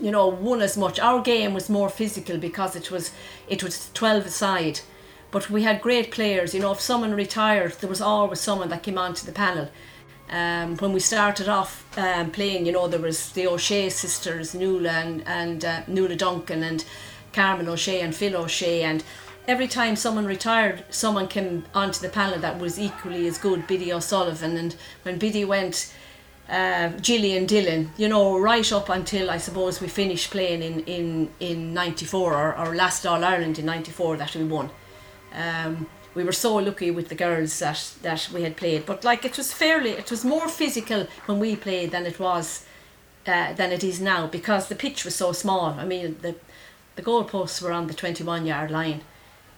you 0.01 0.11
know 0.11 0.27
won 0.27 0.63
as 0.63 0.77
much. 0.77 0.99
Our 0.99 1.23
game 1.23 1.55
was 1.55 1.69
more 1.69 1.89
physical 1.89 2.39
because 2.39 2.77
it 2.77 2.91
was 2.91 3.11
it 3.49 3.63
was 3.63 3.91
twelve 3.95 4.27
aside, 4.27 4.81
but 5.31 5.51
we 5.51 5.63
had 5.63 5.81
great 5.81 6.11
players. 6.11 6.55
You 6.55 6.61
know, 6.61 6.73
if 6.73 6.81
someone 6.81 7.15
retired, 7.15 7.73
there 7.81 7.91
was 7.91 8.01
always 8.01 8.41
someone 8.41 8.69
that 8.71 8.83
came 8.83 8.99
onto 8.99 9.27
the 9.27 9.33
panel. 9.33 9.69
Um, 10.29 10.77
when 10.79 10.93
we 10.93 10.99
started 10.99 11.49
off 11.49 11.87
um, 11.97 12.33
playing, 12.33 12.67
you 12.67 12.73
know, 12.73 12.89
there 12.89 13.01
was 13.01 13.31
the 13.31 13.47
O'Shea 13.47 13.89
sisters, 13.91 14.57
Nuala 14.57 14.91
and, 14.91 15.23
and 15.25 15.65
uh, 15.65 15.83
Nuala 15.87 16.17
Duncan 16.17 16.65
and 16.65 16.85
Carmen 17.37 17.69
O'Shea 17.69 18.01
and 18.01 18.15
Phil 18.15 18.35
O'Shea 18.35 18.83
and 18.83 19.05
every 19.47 19.69
time 19.69 19.97
someone 19.97 20.27
retired, 20.27 20.85
someone 20.91 21.29
came 21.29 21.65
onto 21.75 22.01
the 22.01 22.09
panel 22.09 22.39
that 22.41 22.59
was 22.59 22.79
equally 22.79 23.27
as 23.27 23.39
good, 23.39 23.67
Biddy 23.67 23.93
O'Sullivan. 23.93 24.57
And 24.57 24.75
when 25.03 25.19
Biddy 25.19 25.45
went, 25.45 25.95
uh, 26.49 26.89
Gillian 27.01 27.47
Dillon, 27.47 27.93
you 27.97 28.09
know, 28.09 28.39
right 28.39 28.73
up 28.73 28.89
until 28.89 29.31
I 29.31 29.39
suppose 29.39 29.81
we 29.81 29.89
finished 29.89 30.31
playing 30.31 30.63
in 30.63 30.81
in 30.85 31.29
in 31.41 31.75
'94 31.75 32.35
or, 32.35 32.59
or 32.59 32.75
last 32.75 33.07
All 33.07 33.25
Ireland 33.25 33.59
in 33.59 33.67
'94 33.67 34.17
that 34.17 34.35
we 34.35 34.45
won. 34.45 34.71
Um, 35.35 35.87
we 36.15 36.25
were 36.25 36.33
so 36.33 36.55
lucky 36.57 36.91
with 36.91 37.09
the 37.09 37.15
girls 37.15 37.59
that 37.59 37.95
that 38.03 38.31
we 38.33 38.43
had 38.43 38.57
played, 38.57 38.87
but 38.87 39.05
like 39.05 39.25
it 39.25 39.37
was 39.37 39.53
fairly, 39.53 39.91
it 39.91 40.11
was 40.11 40.25
more 40.25 40.49
physical 40.49 41.07
when 41.27 41.41
we 41.41 41.57
played 41.57 41.91
than 41.91 42.07
it 42.07 42.19
was 42.21 42.65
uh, 43.27 43.53
than 43.55 43.73
it 43.73 43.83
is 43.83 44.01
now 44.01 44.27
because 44.29 44.69
the 44.69 44.77
pitch 44.77 45.05
was 45.05 45.17
so 45.17 45.33
small. 45.33 45.75
I 45.79 45.85
mean, 45.85 46.17
the 46.23 46.37
the 46.97 47.03
goalposts 47.03 47.63
were 47.63 47.73
on 47.73 47.87
the 47.87 47.95
21 47.95 48.47
yard 48.47 48.71
line 48.71 49.03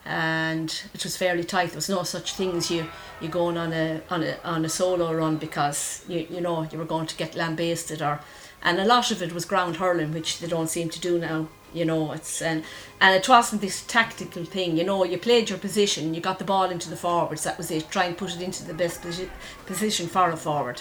and 0.05 0.85
it 0.94 1.05
was 1.05 1.16
fairly 1.16 1.44
tight. 1.44 1.68
There 1.68 1.77
was 1.77 1.88
no 1.88 2.03
such 2.03 2.35
thing 2.35 2.57
as 2.57 2.70
you 2.70 2.87
you 3.20 3.29
going 3.29 3.57
on 3.57 3.72
a 3.72 4.01
on 4.11 4.22
a 4.22 4.37
on 4.42 4.64
a 4.64 4.68
solo 4.68 5.12
run 5.12 5.37
because 5.37 6.03
you 6.09 6.27
you 6.31 6.40
know 6.40 6.66
you 6.70 6.79
were 6.79 6.85
going 6.85 7.07
to 7.07 7.16
get 7.16 7.35
lambasted 7.35 8.01
or 8.01 8.20
and 8.62 8.81
a 8.81 8.85
lot 8.85 9.11
of 9.11 9.22
it 9.22 9.33
was 9.33 9.44
ground 9.44 9.77
hurling 9.77 10.12
which 10.12 10.40
they 10.40 10.46
don't 10.46 10.70
seem 10.70 10.88
to 10.88 11.01
do 11.01 11.18
now 11.18 11.48
you 11.74 11.85
know. 11.85 12.12
It's 12.12 12.40
and 12.40 12.64
and 13.01 13.14
it 13.14 13.29
wasn't 13.29 13.61
this 13.61 13.83
tactical 13.83 14.44
thing 14.44 14.77
you 14.77 14.85
know. 14.85 15.05
You 15.05 15.18
played 15.18 15.51
your 15.51 15.59
position 15.59 16.14
you 16.14 16.20
got 16.20 16.38
the 16.38 16.44
ball 16.44 16.70
into 16.70 16.88
the 16.88 16.96
forwards. 16.96 17.44
That 17.44 17.59
was 17.59 17.70
it. 17.70 17.90
Try 17.90 18.05
and 18.05 18.16
put 18.16 18.35
it 18.35 18.40
into 18.40 18.64
the 18.64 18.74
best 18.74 19.03
posi- 19.03 19.31
position 19.66 20.07
for 20.07 20.31
a 20.31 20.37
forward. 20.37 20.81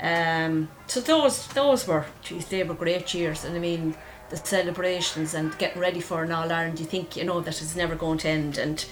Um 0.00 0.68
so 0.88 1.00
those 1.00 1.46
those 1.48 1.86
were 1.86 2.06
geez 2.22 2.46
they 2.46 2.64
were 2.64 2.74
great 2.74 3.14
years. 3.14 3.44
And 3.44 3.54
I 3.54 3.60
mean 3.60 3.94
the 4.30 4.36
celebrations 4.36 5.34
and 5.34 5.56
getting 5.58 5.80
ready 5.80 6.00
for 6.00 6.22
an 6.22 6.32
All 6.32 6.50
Ireland, 6.52 6.80
you 6.80 6.86
think 6.86 7.16
you 7.16 7.24
know 7.24 7.40
that 7.40 7.62
it's 7.62 7.76
never 7.76 7.94
going 7.94 8.18
to 8.18 8.28
end. 8.28 8.58
And 8.58 8.84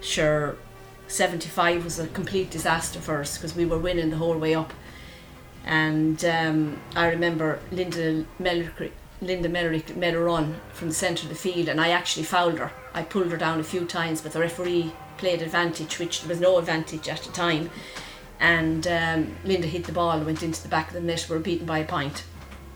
sure, 0.00 0.56
75 1.08 1.84
was 1.84 1.98
a 1.98 2.08
complete 2.08 2.50
disaster 2.50 3.00
for 3.00 3.20
us 3.20 3.36
because 3.36 3.54
we 3.54 3.64
were 3.64 3.78
winning 3.78 4.10
the 4.10 4.16
whole 4.16 4.38
way 4.38 4.54
up. 4.54 4.72
And 5.64 6.24
um, 6.24 6.80
I 6.96 7.08
remember 7.08 7.60
Linda 7.70 8.24
Mellerick, 8.40 8.92
Linda 9.20 9.48
Mellerick 9.48 9.94
made 9.94 10.14
a 10.14 10.20
run 10.20 10.56
from 10.72 10.88
the 10.88 10.94
centre 10.94 11.24
of 11.24 11.28
the 11.28 11.34
field, 11.34 11.68
and 11.68 11.80
I 11.80 11.90
actually 11.90 12.24
fouled 12.24 12.58
her. 12.58 12.72
I 12.94 13.02
pulled 13.02 13.30
her 13.30 13.36
down 13.36 13.60
a 13.60 13.64
few 13.64 13.84
times, 13.84 14.22
but 14.22 14.32
the 14.32 14.40
referee 14.40 14.92
played 15.18 15.42
advantage, 15.42 15.98
which 15.98 16.22
there 16.22 16.30
was 16.30 16.40
no 16.40 16.58
advantage 16.58 17.08
at 17.08 17.22
the 17.22 17.32
time. 17.32 17.70
And 18.40 18.86
um, 18.86 19.36
Linda 19.44 19.66
hit 19.66 19.84
the 19.84 19.92
ball 19.92 20.12
and 20.12 20.24
went 20.24 20.42
into 20.42 20.62
the 20.62 20.70
back 20.70 20.88
of 20.88 20.94
the 20.94 21.00
net. 21.02 21.26
We 21.28 21.36
were 21.36 21.42
beaten 21.42 21.66
by 21.66 21.80
a 21.80 21.84
point 21.84 22.24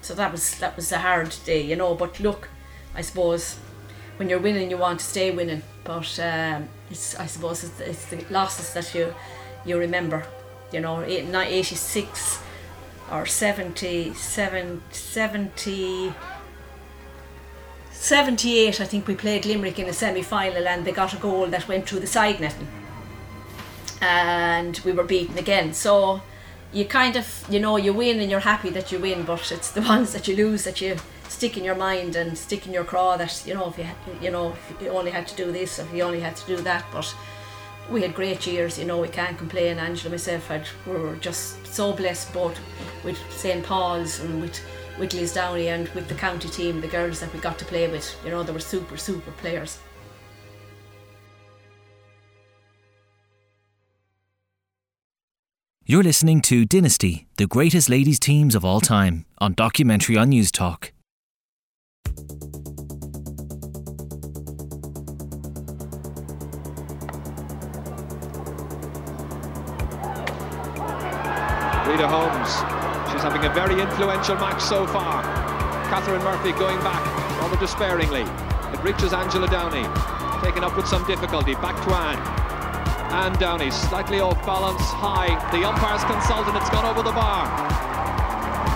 so 0.04 0.12
that 0.14 0.30
was 0.30 0.58
that 0.58 0.76
was 0.76 0.92
a 0.92 0.98
hard 0.98 1.34
day, 1.46 1.62
you 1.62 1.76
know. 1.76 1.94
But 1.94 2.20
look, 2.20 2.50
I 2.94 3.00
suppose 3.00 3.56
when 4.18 4.28
you're 4.28 4.38
winning, 4.38 4.70
you 4.70 4.76
want 4.76 5.00
to 5.00 5.06
stay 5.06 5.30
winning. 5.30 5.62
But 5.82 6.20
um, 6.20 6.68
it's 6.90 7.16
I 7.16 7.26
suppose 7.26 7.64
it's, 7.64 7.80
it's 7.80 8.04
the 8.06 8.24
losses 8.30 8.74
that 8.74 8.94
you 8.94 9.14
you 9.64 9.78
remember. 9.78 10.26
You 10.72 10.80
know, 10.80 11.02
86 11.02 12.40
or 13.10 13.26
70, 13.26 14.14
70, 14.14 14.82
70 14.90 16.14
78 17.92 18.80
I 18.80 18.84
think 18.84 19.06
we 19.06 19.14
played 19.14 19.46
Limerick 19.46 19.78
in 19.78 19.86
a 19.86 19.92
semi-final 19.92 20.66
and 20.66 20.84
they 20.84 20.92
got 20.92 21.14
a 21.14 21.16
goal 21.16 21.46
that 21.46 21.68
went 21.68 21.88
through 21.88 22.00
the 22.00 22.06
side 22.06 22.40
netting 22.40 22.66
and 24.00 24.78
we 24.84 24.92
were 24.92 25.04
beaten 25.04 25.38
again 25.38 25.72
so 25.72 26.20
you 26.74 26.84
kind 26.84 27.16
of 27.16 27.26
you 27.48 27.60
know 27.60 27.76
you 27.76 27.92
win 27.92 28.20
and 28.20 28.30
you're 28.30 28.40
happy 28.40 28.68
that 28.68 28.90
you 28.90 28.98
win 28.98 29.22
but 29.22 29.52
it's 29.52 29.70
the 29.70 29.82
ones 29.82 30.12
that 30.12 30.26
you 30.26 30.36
lose 30.36 30.64
that 30.64 30.80
you 30.80 30.96
stick 31.28 31.56
in 31.56 31.64
your 31.64 31.74
mind 31.74 32.16
and 32.16 32.36
stick 32.36 32.66
in 32.66 32.72
your 32.72 32.84
craw 32.84 33.16
that 33.16 33.42
you 33.46 33.54
know 33.54 33.68
if 33.68 33.78
you 33.78 33.86
you 34.20 34.30
know 34.30 34.54
if 34.70 34.82
you 34.82 34.88
only 34.88 35.10
had 35.10 35.26
to 35.26 35.36
do 35.36 35.52
this 35.52 35.78
if 35.78 35.92
you 35.94 36.02
only 36.02 36.20
had 36.20 36.36
to 36.36 36.46
do 36.46 36.56
that. 36.62 36.84
But 36.92 37.14
we 37.90 38.02
had 38.02 38.14
great 38.14 38.46
years 38.46 38.78
you 38.78 38.84
know 38.84 39.00
we 39.00 39.08
can't 39.08 39.38
complain. 39.38 39.78
Angela 39.78 40.06
and 40.06 40.12
myself 40.12 40.48
had 40.48 40.66
we 40.86 40.92
were 40.92 41.16
just 41.16 41.66
so 41.66 41.92
blessed 41.92 42.32
both 42.32 42.58
with 43.04 43.18
St 43.30 43.64
Paul's 43.64 44.20
and 44.20 44.40
with 44.40 44.60
with 44.98 45.10
Lisdowney 45.10 45.66
and 45.74 45.88
with 45.88 46.08
the 46.08 46.14
county 46.14 46.48
team 46.48 46.80
the 46.80 46.88
girls 46.88 47.20
that 47.20 47.32
we 47.32 47.40
got 47.40 47.58
to 47.58 47.64
play 47.64 47.88
with. 47.88 48.16
You 48.24 48.30
know 48.30 48.42
they 48.42 48.52
were 48.52 48.70
super 48.74 48.96
super 48.96 49.32
players 49.32 49.78
You're 55.86 56.02
listening 56.02 56.40
to 56.42 56.64
Dynasty, 56.64 57.26
the 57.36 57.46
greatest 57.46 57.90
ladies' 57.90 58.18
teams 58.18 58.54
of 58.54 58.64
all 58.64 58.80
time, 58.80 59.26
on 59.36 59.52
documentary 59.52 60.16
on 60.16 60.30
Newstalk. 60.30 60.92
Rita 71.86 72.08
Holmes, 72.08 72.48
she's 73.12 73.20
having 73.20 73.44
a 73.44 73.52
very 73.52 73.78
influential 73.78 74.36
match 74.36 74.62
so 74.62 74.86
far. 74.86 75.22
Catherine 75.90 76.24
Murphy 76.24 76.52
going 76.52 76.78
back 76.78 77.04
rather 77.42 77.58
despairingly. 77.58 78.22
It 78.72 78.82
reaches 78.82 79.12
Angela 79.12 79.48
Downey, 79.48 79.84
taken 80.42 80.64
up 80.64 80.78
with 80.78 80.86
some 80.86 81.06
difficulty. 81.06 81.52
Back 81.56 81.76
to 81.84 81.94
Anne 81.94 82.43
and 83.14 83.38
Downey 83.38 83.70
slightly 83.70 84.18
off 84.18 84.44
balance 84.44 84.82
high. 84.82 85.28
The 85.52 85.64
umpires 85.64 86.02
consult 86.02 86.48
and 86.48 86.56
it's 86.56 86.68
gone 86.70 86.84
over 86.84 87.00
the 87.00 87.12
bar. 87.12 87.46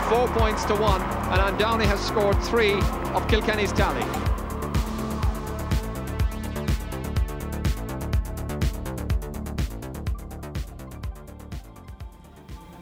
Four 0.08 0.28
points 0.28 0.64
to 0.66 0.76
one 0.76 1.02
and 1.02 1.40
Anne 1.40 1.58
Downey 1.58 1.86
has 1.86 2.00
scored 2.00 2.40
three 2.44 2.74
of 3.14 3.26
Kilkenny's 3.26 3.72
tally. 3.72 4.04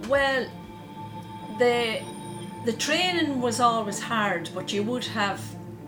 Well 0.08 0.46
the 1.58 2.02
the 2.66 2.74
training 2.74 3.40
was 3.40 3.60
always 3.60 3.98
hard 3.98 4.50
but 4.54 4.74
you 4.74 4.82
would 4.82 5.06
have 5.06 5.40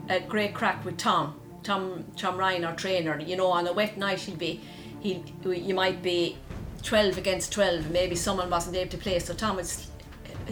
a 0.08 0.18
great 0.18 0.54
crack 0.54 0.82
with 0.82 0.96
Tom. 0.96 1.38
Tom 1.62 2.06
Tom 2.16 2.38
Ryan 2.38 2.64
our 2.64 2.74
trainer 2.74 3.20
you 3.20 3.36
know 3.36 3.48
on 3.48 3.66
a 3.66 3.72
wet 3.74 3.98
night 3.98 4.20
he'd 4.20 4.38
be 4.38 4.62
he 5.00 5.22
you 5.44 5.74
might 5.74 6.02
be 6.02 6.36
12 6.82 7.18
against 7.18 7.52
12 7.52 7.90
maybe 7.90 8.14
someone 8.14 8.50
wasn't 8.50 8.76
able 8.76 8.90
to 8.90 8.98
play 8.98 9.18
so 9.18 9.34
Tom 9.34 9.56
would 9.56 9.66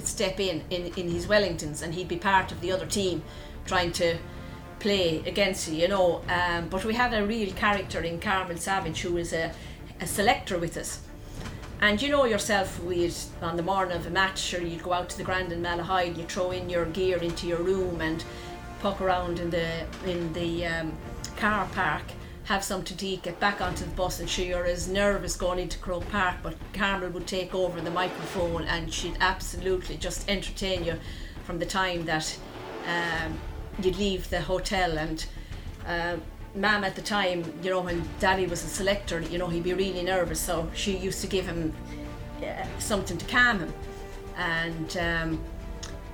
step 0.05 0.41
in, 0.41 0.63
in 0.71 0.87
in 0.95 1.09
his 1.09 1.27
Wellingtons 1.27 1.83
and 1.83 1.95
he'd 1.95 2.09
be 2.09 2.17
part 2.17 2.53
of 2.53 2.61
the 2.61 2.73
other 2.73 2.87
team 2.87 3.23
trying 3.67 3.93
to 3.93 4.17
play 4.79 5.23
against 5.27 5.69
you 5.69 5.75
you 5.75 5.89
know. 5.89 6.23
Um, 6.29 6.69
but 6.69 6.85
we 6.85 6.95
had 6.95 7.15
a 7.15 7.25
real 7.25 7.53
character 7.53 8.01
in 8.01 8.21
Carmel 8.21 8.57
Savage 8.59 9.01
who 9.01 9.15
was 9.15 9.33
a, 9.33 9.53
a 10.01 10.07
selector 10.07 10.59
with 10.59 10.77
us. 10.77 11.01
And 11.81 12.01
you 12.01 12.09
know 12.09 12.25
yourself 12.25 12.83
we'd 12.83 13.15
on 13.43 13.57
the 13.57 13.63
morning 13.63 13.97
of 13.97 14.07
a 14.07 14.11
match 14.11 14.55
or 14.55 14.63
you'd 14.63 14.83
go 14.83 14.93
out 14.93 15.11
to 15.11 15.19
the 15.19 15.25
Grand 15.25 15.53
in 15.53 15.63
Malahide 15.63 16.09
and 16.09 16.17
you 16.19 16.25
throw 16.25 16.51
in 16.51 16.71
your 16.71 16.87
gear 16.87 17.19
into 17.19 17.47
your 17.47 17.63
room 17.63 18.01
and 18.01 18.25
puck 18.81 19.01
around 19.01 19.39
in 19.39 19.51
the 19.51 19.85
in 20.07 20.33
the 20.33 20.67
um, 20.67 20.93
car 21.37 21.69
park 21.75 22.03
have 22.47 22.63
some 22.63 22.83
to 22.85 23.07
eat, 23.07 23.23
get 23.23 23.39
back 23.41 23.61
onto 23.61 23.85
the 23.85 23.91
bus, 23.91 24.21
and 24.21 24.31
she 24.31 24.47
you're 24.47 24.65
as 24.65 24.89
nervous 24.89 25.37
going 25.37 25.59
into 25.59 25.79
Croke 25.79 26.09
Park, 26.11 26.37
but 26.43 26.55
Carmel 26.73 27.11
would 27.11 27.27
take 27.27 27.55
over 27.55 27.81
the 27.81 27.91
microphone 27.91 28.65
and 28.65 28.93
she'd 28.93 29.17
absolutely 29.21 29.97
just 29.97 30.29
entertain 30.31 30.85
you 30.85 30.95
from 31.45 31.59
the 31.59 31.67
time 31.67 32.05
that 32.05 32.39
um, 32.87 33.39
you'd 33.83 33.97
leave 33.97 34.31
the 34.31 34.41
hotel 34.41 34.99
and. 34.99 35.27
Uh, 35.87 36.17
Mam 36.55 36.85
at 36.85 36.97
the 36.97 37.03
time, 37.03 37.45
you 37.63 37.69
know, 37.69 37.83
when 37.83 38.03
Daddy 38.19 38.47
was 38.47 38.65
a 38.65 38.67
selector, 38.67 39.21
you 39.21 39.37
know, 39.37 39.47
he'd 39.47 39.63
be 39.63 39.75
really 39.75 40.03
nervous, 40.03 40.41
so 40.41 40.71
she 40.75 40.97
used 40.97 41.21
to 41.21 41.27
give 41.27 41.47
him 41.47 41.75
uh, 42.43 42.65
something 42.79 43.19
to 43.19 43.27
calm 43.27 43.59
him. 43.59 43.75
And 44.39 44.97
um, 44.97 45.45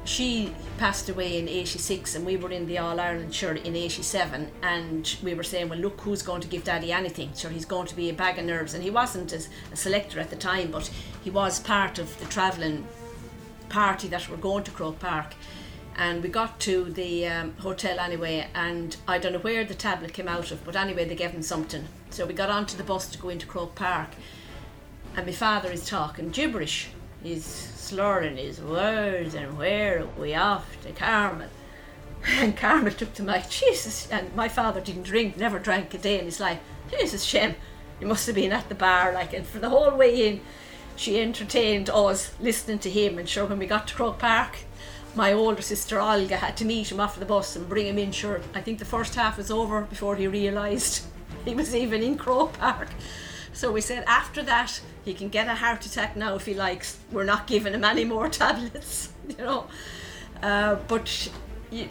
she 0.04 0.52
passed 0.78 1.08
away 1.08 1.38
in 1.38 1.48
86 1.48 2.16
and 2.16 2.26
we 2.26 2.36
were 2.36 2.50
in 2.50 2.66
the 2.66 2.78
All 2.78 2.98
Ireland 2.98 3.34
shirt 3.34 3.64
in 3.64 3.76
87 3.76 4.50
and 4.62 5.16
we 5.22 5.34
were 5.34 5.44
saying 5.44 5.68
well 5.68 5.78
look 5.78 6.00
who's 6.00 6.22
going 6.22 6.40
to 6.40 6.48
give 6.48 6.64
daddy 6.64 6.92
anything? 6.92 7.30
Sure 7.34 7.50
he's 7.50 7.64
going 7.64 7.86
to 7.86 7.94
be 7.94 8.10
a 8.10 8.12
bag 8.12 8.38
of 8.38 8.44
nerves 8.44 8.74
and 8.74 8.82
he 8.82 8.90
wasn't 8.90 9.32
as 9.32 9.48
a 9.72 9.76
selector 9.76 10.18
at 10.18 10.30
the 10.30 10.36
time 10.36 10.70
but 10.70 10.90
he 11.22 11.30
was 11.30 11.60
part 11.60 11.98
of 11.98 12.18
the 12.18 12.26
travelling 12.26 12.86
party 13.68 14.08
that 14.08 14.28
were 14.28 14.36
going 14.36 14.64
to 14.64 14.70
Croke 14.70 14.98
Park. 14.98 15.34
And 15.96 16.22
we 16.22 16.28
got 16.30 16.58
to 16.60 16.84
the 16.84 17.26
um, 17.28 17.54
hotel 17.58 18.00
anyway 18.00 18.48
and 18.54 18.96
I 19.06 19.18
don't 19.18 19.32
know 19.32 19.38
where 19.38 19.64
the 19.64 19.74
tablet 19.74 20.12
came 20.12 20.28
out 20.28 20.50
of 20.50 20.64
but 20.64 20.74
anyway 20.74 21.04
they 21.04 21.14
gave 21.14 21.30
him 21.30 21.42
something. 21.42 21.86
So 22.10 22.26
we 22.26 22.34
got 22.34 22.50
onto 22.50 22.76
the 22.76 22.84
bus 22.84 23.08
to 23.10 23.18
go 23.18 23.28
into 23.28 23.46
Croke 23.46 23.76
Park 23.76 24.10
and 25.16 25.26
my 25.26 25.32
father 25.32 25.70
is 25.70 25.86
talking 25.86 26.30
gibberish 26.30 26.88
he's 27.22 27.44
slurring 27.44 28.36
his 28.36 28.60
words 28.60 29.34
and 29.34 29.56
where 29.56 30.06
we 30.18 30.34
off 30.34 30.80
to 30.82 30.92
Carmel. 30.92 31.48
And 32.26 32.56
Carmel 32.56 32.92
took 32.92 33.14
to 33.14 33.22
my 33.22 33.40
Jesus 33.40 34.08
and 34.10 34.34
my 34.34 34.48
father 34.48 34.80
didn't 34.80 35.02
drink 35.02 35.36
never 35.36 35.58
drank 35.58 35.92
a 35.94 35.98
day 35.98 36.18
in 36.18 36.24
his 36.24 36.40
life. 36.40 36.60
Jesus 36.90 37.24
Shem 37.24 37.54
he 37.98 38.04
must 38.04 38.26
have 38.26 38.34
been 38.34 38.52
at 38.52 38.68
the 38.68 38.74
bar 38.74 39.12
like 39.12 39.32
and 39.32 39.46
for 39.46 39.58
the 39.58 39.70
whole 39.70 39.96
way 39.96 40.28
in 40.28 40.40
she 40.94 41.20
entertained 41.20 41.90
us 41.90 42.32
listening 42.40 42.78
to 42.80 42.90
him. 42.90 43.18
And 43.18 43.28
sure 43.28 43.46
when 43.46 43.58
we 43.58 43.66
got 43.66 43.88
to 43.88 43.94
Croke 43.94 44.18
Park 44.18 44.58
my 45.14 45.32
older 45.32 45.62
sister 45.62 46.00
Olga 46.00 46.36
had 46.36 46.56
to 46.56 46.64
meet 46.64 46.90
him 46.90 47.00
off 47.00 47.18
the 47.18 47.26
bus 47.26 47.56
and 47.56 47.68
bring 47.68 47.86
him 47.86 47.98
in. 47.98 48.12
Sure 48.12 48.40
I 48.54 48.60
think 48.60 48.78
the 48.78 48.84
first 48.84 49.14
half 49.14 49.36
was 49.36 49.50
over 49.50 49.82
before 49.82 50.16
he 50.16 50.26
realised 50.26 51.04
he 51.44 51.54
was 51.54 51.74
even 51.74 52.02
in 52.02 52.16
Croke 52.16 52.54
Park 52.54 52.88
so 53.52 53.70
we 53.72 53.80
said 53.80 54.04
after 54.06 54.42
that 54.42 54.80
he 55.04 55.14
can 55.14 55.28
get 55.28 55.48
a 55.48 55.54
heart 55.54 55.84
attack 55.84 56.16
now 56.16 56.34
if 56.36 56.46
he 56.46 56.54
likes. 56.54 56.98
We're 57.10 57.24
not 57.24 57.46
giving 57.46 57.74
him 57.74 57.84
any 57.84 58.04
more 58.04 58.28
tablets, 58.42 59.12
you 59.28 59.36
know. 59.36 59.66
Uh, 60.42 60.76
but 60.88 61.30
you, 61.70 61.88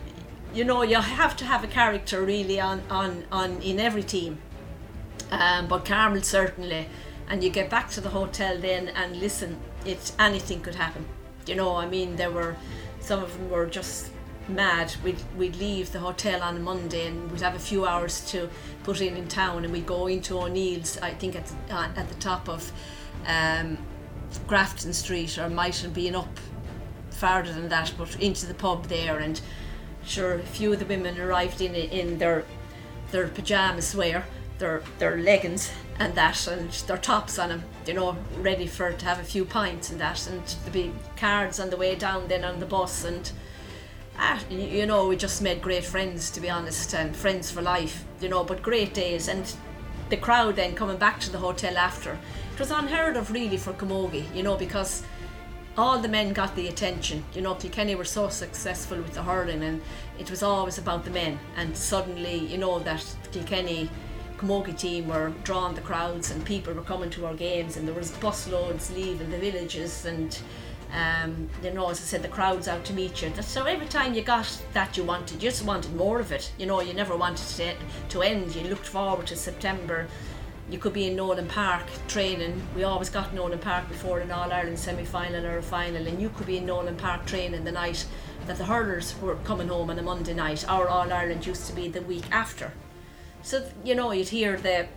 you 0.53 0.63
know 0.63 0.81
you 0.83 0.95
have 0.97 1.35
to 1.37 1.45
have 1.45 1.63
a 1.63 1.67
character 1.67 2.21
really 2.21 2.59
on 2.59 2.81
on 2.89 3.25
on 3.31 3.61
in 3.61 3.79
every 3.79 4.03
team. 4.03 4.39
Um, 5.31 5.67
but 5.67 5.85
Carmel 5.85 6.21
certainly, 6.23 6.87
and 7.29 7.43
you 7.43 7.49
get 7.49 7.69
back 7.69 7.89
to 7.91 8.01
the 8.01 8.09
hotel 8.09 8.57
then 8.57 8.89
and 8.89 9.19
listen. 9.19 9.57
It 9.85 10.11
anything 10.19 10.61
could 10.61 10.75
happen. 10.75 11.05
You 11.47 11.55
know, 11.55 11.75
I 11.75 11.87
mean, 11.87 12.15
there 12.15 12.31
were 12.31 12.55
some 12.99 13.23
of 13.23 13.33
them 13.37 13.49
were 13.49 13.65
just 13.65 14.11
mad. 14.47 14.93
We'd, 15.03 15.21
we'd 15.35 15.55
leave 15.55 15.91
the 15.91 15.99
hotel 15.99 16.41
on 16.41 16.63
Monday 16.63 17.07
and 17.07 17.31
we'd 17.31 17.41
have 17.41 17.55
a 17.55 17.59
few 17.59 17.85
hours 17.85 18.21
to 18.31 18.49
put 18.83 19.01
in 19.01 19.15
in 19.15 19.27
town 19.27 19.63
and 19.63 19.73
we'd 19.73 19.85
go 19.85 20.07
into 20.07 20.39
O'Neill's, 20.39 20.97
I 20.99 21.11
think 21.11 21.35
at 21.35 21.45
the, 21.45 21.75
uh, 21.75 21.89
at 21.95 22.09
the 22.09 22.15
top 22.15 22.49
of 22.49 22.71
um, 23.27 23.77
Grafton 24.47 24.93
Street 24.93 25.37
or 25.37 25.49
might 25.49 25.77
have 25.77 25.93
been 25.93 26.15
up 26.15 26.39
farther 27.09 27.53
than 27.53 27.69
that, 27.69 27.93
but 27.97 28.19
into 28.19 28.45
the 28.45 28.53
pub 28.53 28.85
there. 28.85 29.19
And 29.19 29.39
sure, 30.05 30.35
a 30.35 30.39
few 30.43 30.73
of 30.73 30.79
the 30.79 30.85
women 30.85 31.19
arrived 31.19 31.61
in 31.61 31.75
in 31.75 32.17
their 32.17 32.45
their 33.11 33.27
pajamas, 33.27 33.95
wear 33.95 34.25
their 34.57 34.81
their 34.99 35.17
leggings 35.17 35.71
and 35.99 36.15
that, 36.15 36.47
and 36.47 36.71
their 36.71 36.97
tops 36.97 37.37
on 37.37 37.49
them, 37.49 37.63
you 37.85 37.93
know, 37.93 38.17
ready 38.37 38.65
for 38.65 38.91
to 38.91 39.05
have 39.05 39.19
a 39.19 39.23
few 39.23 39.45
pints 39.45 39.91
and 39.91 39.99
that, 39.99 40.27
and 40.27 40.43
the 40.65 40.71
big 40.71 40.91
cards 41.15 41.59
on 41.59 41.69
the 41.69 41.77
way 41.77 41.95
down 41.95 42.27
then 42.27 42.43
on 42.43 42.59
the 42.59 42.65
bus 42.65 43.03
and. 43.03 43.31
Ah, 44.23 44.39
you 44.51 44.85
know, 44.85 45.07
we 45.07 45.15
just 45.15 45.41
made 45.41 45.63
great 45.63 45.83
friends, 45.83 46.29
to 46.29 46.39
be 46.39 46.47
honest, 46.47 46.93
and 46.93 47.15
friends 47.15 47.49
for 47.49 47.63
life, 47.63 48.05
you 48.19 48.29
know, 48.29 48.43
but 48.43 48.61
great 48.61 48.93
days. 48.93 49.27
And 49.27 49.51
the 50.09 50.17
crowd 50.17 50.57
then 50.57 50.75
coming 50.75 50.97
back 50.97 51.19
to 51.21 51.31
the 51.31 51.39
hotel 51.39 51.75
after, 51.75 52.19
it 52.53 52.59
was 52.59 52.69
unheard 52.69 53.17
of 53.17 53.31
really 53.31 53.57
for 53.57 53.73
Camogie, 53.73 54.31
you 54.35 54.43
know, 54.43 54.55
because 54.55 55.01
all 55.75 55.97
the 55.97 56.07
men 56.07 56.33
got 56.33 56.55
the 56.55 56.67
attention. 56.67 57.23
You 57.33 57.41
know, 57.41 57.55
Kilkenny 57.55 57.95
were 57.95 58.05
so 58.05 58.29
successful 58.29 58.97
with 58.97 59.15
the 59.15 59.23
hurling 59.23 59.63
and 59.63 59.81
it 60.19 60.29
was 60.29 60.43
always 60.43 60.77
about 60.77 61.03
the 61.03 61.09
men. 61.09 61.39
And 61.57 61.75
suddenly, 61.75 62.35
you 62.35 62.59
know, 62.59 62.77
that 62.77 63.03
Kilkenny 63.31 63.89
Camogie 64.37 64.77
team 64.77 65.07
were 65.07 65.33
drawing 65.43 65.73
the 65.73 65.81
crowds 65.81 66.29
and 66.29 66.45
people 66.45 66.75
were 66.75 66.83
coming 66.83 67.09
to 67.09 67.25
our 67.25 67.33
games 67.33 67.75
and 67.75 67.87
there 67.87 67.95
was 67.95 68.11
busloads 68.11 68.93
leaving 68.95 69.31
the 69.31 69.39
villages 69.39 70.05
and 70.05 70.39
um, 70.93 71.49
you 71.63 71.71
know, 71.71 71.89
as 71.89 71.99
I 71.99 72.03
said, 72.03 72.21
the 72.21 72.27
crowds 72.27 72.67
out 72.67 72.83
to 72.85 72.93
meet 72.93 73.21
you. 73.21 73.31
So 73.41 73.65
every 73.65 73.87
time 73.87 74.13
you 74.13 74.21
got 74.21 74.61
that 74.73 74.97
you 74.97 75.03
wanted, 75.03 75.41
you 75.41 75.49
just 75.49 75.65
wanted 75.65 75.95
more 75.95 76.19
of 76.19 76.31
it. 76.31 76.51
You 76.57 76.65
know, 76.65 76.81
you 76.81 76.93
never 76.93 77.15
wanted 77.15 77.59
it 77.59 77.77
to 78.09 78.21
end. 78.21 78.55
You 78.55 78.67
looked 78.67 78.87
forward 78.87 79.27
to 79.27 79.35
September 79.35 80.07
you 80.71 80.77
could 80.77 80.93
be 80.93 81.07
in 81.07 81.17
Nolan 81.17 81.47
Park 81.47 81.83
training. 82.07 82.61
We 82.75 82.83
always 82.83 83.09
got 83.09 83.33
Nolan 83.33 83.59
Park 83.59 83.89
before 83.89 84.19
an 84.19 84.31
All 84.31 84.51
Ireland 84.51 84.79
semi 84.79 85.03
final 85.03 85.45
or 85.45 85.57
a 85.57 85.61
final, 85.61 86.07
and 86.07 86.21
you 86.21 86.29
could 86.29 86.47
be 86.47 86.57
in 86.57 86.65
Nolan 86.65 86.95
Park 86.95 87.25
training 87.25 87.65
the 87.65 87.73
night 87.73 88.05
that 88.47 88.57
the 88.57 88.63
hurlers 88.63 89.13
were 89.21 89.35
coming 89.43 89.67
home 89.67 89.89
on 89.89 89.99
a 89.99 90.01
Monday 90.01 90.33
night. 90.33 90.65
Our 90.69 90.87
All 90.87 91.11
Ireland 91.11 91.45
used 91.45 91.67
to 91.67 91.73
be 91.73 91.89
the 91.89 92.01
week 92.01 92.23
after. 92.31 92.71
So, 93.43 93.67
you 93.83 93.95
know, 93.95 94.11
you'd 94.11 94.29
hear 94.29 94.55
the 94.55 94.87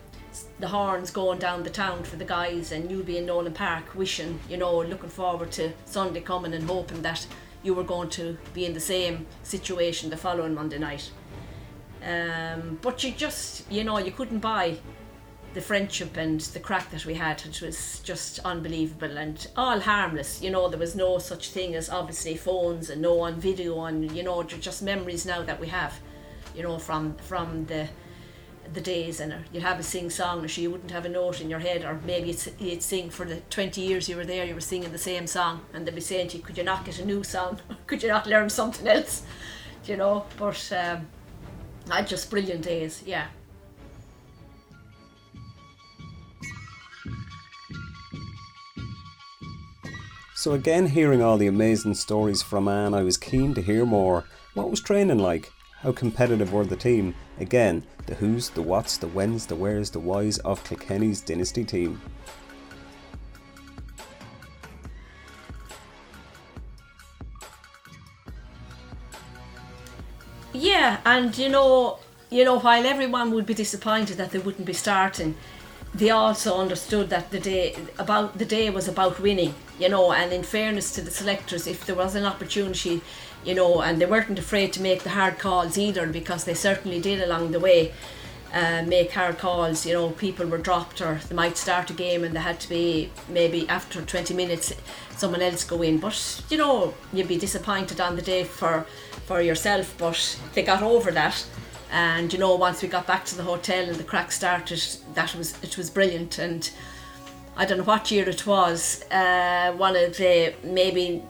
the 0.58 0.68
horns 0.68 1.10
going 1.10 1.38
down 1.38 1.62
the 1.62 1.70
town 1.70 2.04
for 2.04 2.16
the 2.16 2.24
guys, 2.24 2.72
and 2.72 2.90
you'd 2.90 3.06
be 3.06 3.18
in 3.18 3.26
Nolan 3.26 3.52
Park 3.52 3.94
wishing, 3.94 4.40
you 4.48 4.56
know, 4.56 4.78
looking 4.82 5.10
forward 5.10 5.50
to 5.52 5.72
Sunday 5.84 6.20
coming 6.20 6.54
and 6.54 6.68
hoping 6.68 7.02
that 7.02 7.26
you 7.62 7.74
were 7.74 7.84
going 7.84 8.10
to 8.10 8.36
be 8.52 8.66
in 8.66 8.74
the 8.74 8.80
same 8.80 9.26
situation 9.42 10.10
the 10.10 10.16
following 10.16 10.54
Monday 10.54 10.78
night. 10.78 11.10
Um, 12.02 12.78
but 12.82 13.02
you 13.02 13.12
just, 13.12 13.70
you 13.70 13.84
know, 13.84 13.98
you 13.98 14.12
couldn't 14.12 14.40
buy 14.40 14.76
the 15.54 15.60
friendship 15.60 16.16
and 16.16 16.40
the 16.40 16.60
crack 16.60 16.90
that 16.90 17.06
we 17.06 17.14
had, 17.14 17.40
which 17.42 17.60
was 17.60 18.00
just 18.00 18.40
unbelievable 18.40 19.16
and 19.16 19.46
all 19.56 19.80
harmless. 19.80 20.42
You 20.42 20.50
know, 20.50 20.68
there 20.68 20.78
was 20.78 20.94
no 20.94 21.18
such 21.18 21.50
thing 21.50 21.74
as 21.74 21.88
obviously 21.88 22.36
phones 22.36 22.90
and 22.90 23.00
no 23.00 23.20
on 23.20 23.40
video 23.40 23.84
and 23.84 24.10
you 24.14 24.22
know, 24.22 24.42
just 24.42 24.82
memories 24.82 25.24
now 25.24 25.42
that 25.42 25.60
we 25.60 25.68
have. 25.68 25.98
You 26.54 26.62
know, 26.62 26.78
from 26.78 27.14
from 27.16 27.64
the 27.66 27.88
the 28.72 28.81
days 28.81 29.20
and 29.20 29.35
you'd 29.53 29.62
have 29.62 29.79
a 29.79 29.83
sing 29.83 30.11
song 30.11 30.44
or 30.44 30.48
you 30.48 30.70
wouldn't 30.70 30.90
have 30.90 31.05
a 31.05 31.09
note 31.09 31.40
in 31.40 31.50
your 31.50 31.59
head 31.59 31.85
or 31.85 32.00
maybe 32.05 32.37
you'd 32.59 32.83
sing 32.83 33.11
for 33.11 33.24
the 33.24 33.37
20 33.50 33.81
years 33.81 34.09
you 34.09 34.16
were 34.16 34.24
there 34.24 34.44
you 34.44 34.55
were 34.55 34.61
singing 34.61 34.90
the 34.92 34.98
same 34.98 35.27
song 35.27 35.61
and 35.72 35.87
they'd 35.87 35.94
be 35.94 36.00
saying 36.00 36.29
to 36.29 36.38
you 36.38 36.42
could 36.42 36.57
you 36.57 36.64
not 36.64 36.85
get 36.85 36.98
a 36.98 37.05
new 37.05 37.22
song 37.22 37.61
could 37.87 38.03
you 38.03 38.09
not 38.09 38.27
learn 38.27 38.48
something 38.48 38.87
else 38.88 39.22
you 39.85 39.96
know 39.96 40.24
but 40.38 40.72
um, 40.72 41.07
I 41.90 42.03
just 42.03 42.31
brilliant 42.31 42.62
days 42.62 43.03
yeah 43.07 43.27
So 50.44 50.53
again, 50.53 50.88
hearing 50.88 51.22
all 51.22 51.38
the 51.38 51.46
amazing 51.46 51.94
stories 51.94 52.42
from 52.42 52.68
Anne, 52.68 52.92
I 52.92 53.03
was 53.03 53.16
keen 53.16 53.55
to 53.55 53.62
hear 53.62 53.87
more. 53.87 54.24
What 54.53 54.68
was 54.68 54.83
training 54.83 55.18
like? 55.18 55.50
How 55.84 55.92
competitive 55.92 56.50
were 56.50 56.64
the 56.64 56.76
team? 56.76 57.14
Again, 57.38 57.82
the 58.06 58.14
who's, 58.14 58.48
the 58.48 58.62
what's, 58.62 58.96
the 58.96 59.06
when's, 59.06 59.44
the 59.44 59.54
where's, 59.54 59.90
the 59.90 60.00
why's 60.00 60.38
of 60.38 60.64
Kilkenny's 60.64 61.20
dynasty 61.20 61.62
team. 61.62 62.00
Yeah, 70.54 71.00
and 71.04 71.36
you 71.36 71.50
know, 71.50 71.98
you 72.30 72.46
know, 72.46 72.58
while 72.60 72.86
everyone 72.86 73.32
would 73.32 73.44
be 73.44 73.52
disappointed 73.52 74.16
that 74.16 74.30
they 74.30 74.38
wouldn't 74.38 74.64
be 74.64 74.72
starting, 74.72 75.36
they 75.94 76.11
also 76.11 76.59
understood 76.59 77.09
that 77.11 77.30
the 77.30 77.38
day 77.38 77.76
about 77.98 78.38
the 78.38 78.44
day 78.44 78.68
was 78.68 78.88
about 78.88 79.20
winning, 79.20 79.54
you 79.78 79.88
know, 79.88 80.12
and 80.12 80.33
in 80.33 80.42
fairness 80.42 80.92
to 80.94 81.00
the 81.00 81.11
selectors, 81.11 81.66
if 81.66 81.87
there 81.87 81.94
was 81.94 82.16
an 82.16 82.24
opportunity, 82.24 83.00
you 83.44 83.54
know, 83.54 83.80
and 83.80 84.00
they 84.00 84.07
weren't 84.07 84.38
afraid 84.38 84.72
to 84.72 84.83
make 84.83 85.04
the 85.04 85.11
hard 85.11 85.38
calls 85.38 85.78
either 85.78 86.07
because 86.09 86.44
they 86.44 86.54
certainly 86.54 87.00
did 87.00 87.20
along 87.22 87.52
the 87.52 87.61
way. 87.61 87.92
Uh, 88.52 88.85
make 88.87 89.11
hard 89.11 89.37
calls, 89.37 89.85
you 89.85 89.92
know, 89.92 90.11
people 90.11 90.46
were 90.46 90.59
dropped 90.59 91.00
or 91.00 91.18
they 91.28 91.35
might 91.35 91.57
start 91.57 91.90
a 91.90 91.92
game 91.92 92.22
and 92.22 92.37
they 92.37 92.40
had 92.40 92.61
to 92.61 92.68
be 92.68 93.11
maybe 93.28 93.68
after 93.68 94.00
20 94.00 94.33
minutes 94.33 94.72
someone 95.16 95.42
else 95.42 95.64
go 95.64 95.83
in. 95.83 95.98
But, 95.98 96.40
you 96.48 96.59
know, 96.59 96.94
you'd 97.12 97.26
be 97.26 97.37
disappointed 97.37 98.00
on 98.00 98.14
the 98.14 98.22
day 98.22 98.44
for, 98.44 98.87
for 99.26 99.40
yourself, 99.40 99.96
but 99.98 100.38
they 100.54 100.62
got 100.62 100.85
over 100.85 101.11
that 101.11 101.44
and 101.94 102.33
you 102.33 102.38
know 102.38 102.54
once 102.57 102.83
we 102.83 102.88
got 102.88 103.07
back 103.07 103.24
to 103.24 103.37
the 103.37 103.42
hotel 103.42 103.88
and 103.88 103.96
the 103.96 104.04
crack 104.04 104.33
started 104.33 104.83
that 105.14 105.35
was 105.35 105.62
it 105.62 105.78
was 105.78 105.88
brilliant 105.88 106.38
and 106.38 106.70
I 107.57 107.64
don't 107.64 107.78
know 107.78 107.85
what 107.85 108.11
year 108.11 108.28
it 108.28 108.46
was 108.46 109.04
uh, 109.11 109.72
one 109.76 109.96
of 109.96 110.16
the 110.16 110.54
maybe 110.64 111.22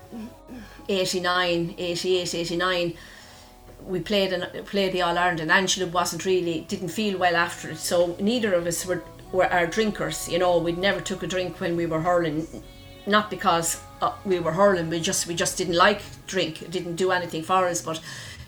89 0.89 1.75
88 1.77 2.35
89 2.35 2.95
we 3.87 4.01
played 4.01 4.33
and 4.33 4.67
played 4.67 4.93
the 4.93 5.03
All 5.03 5.19
Ireland, 5.19 5.41
and 5.41 5.51
Angela 5.51 5.87
wasn't 5.91 6.25
really 6.25 6.63
didn't 6.69 6.89
feel 6.89 7.19
well 7.19 7.37
after 7.37 7.71
it. 7.71 7.77
So 7.77 8.17
neither 8.19 8.55
of 8.55 8.67
us 8.67 8.87
were 8.87 9.03
were 9.33 9.53
our 9.53 9.67
drinkers. 9.67 10.29
You 10.29 10.39
know, 10.39 10.59
we 10.59 10.73
never 10.73 11.01
took 11.01 11.23
a 11.23 11.27
drink 11.27 11.61
when 11.61 11.77
we 11.77 11.87
were 11.87 12.01
hurling, 12.01 12.47
not 13.07 13.31
because 13.31 13.81
uh, 14.01 14.13
we 14.25 14.39
were 14.41 14.53
hurling. 14.53 14.89
We 14.89 15.01
just 15.01 15.27
we 15.27 15.35
just 15.35 15.59
didn't 15.59 15.77
like 15.77 16.01
drink. 16.27 16.63
It 16.63 16.71
didn't 16.71 16.97
do 16.97 17.11
anything 17.11 17.43
for 17.43 17.67
us. 17.67 17.83
But 17.83 18.01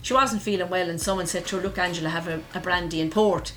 she 0.06 0.14
wasn't 0.14 0.40
feeling 0.40 0.68
well, 0.68 0.88
and 0.88 1.00
someone 1.00 1.26
said 1.26 1.46
to 1.46 1.56
her, 1.56 1.62
"Look, 1.62 1.78
Angela, 1.78 2.10
have 2.10 2.28
a, 2.28 2.40
a 2.54 2.60
brandy 2.60 3.00
and 3.00 3.10
port." 3.10 3.52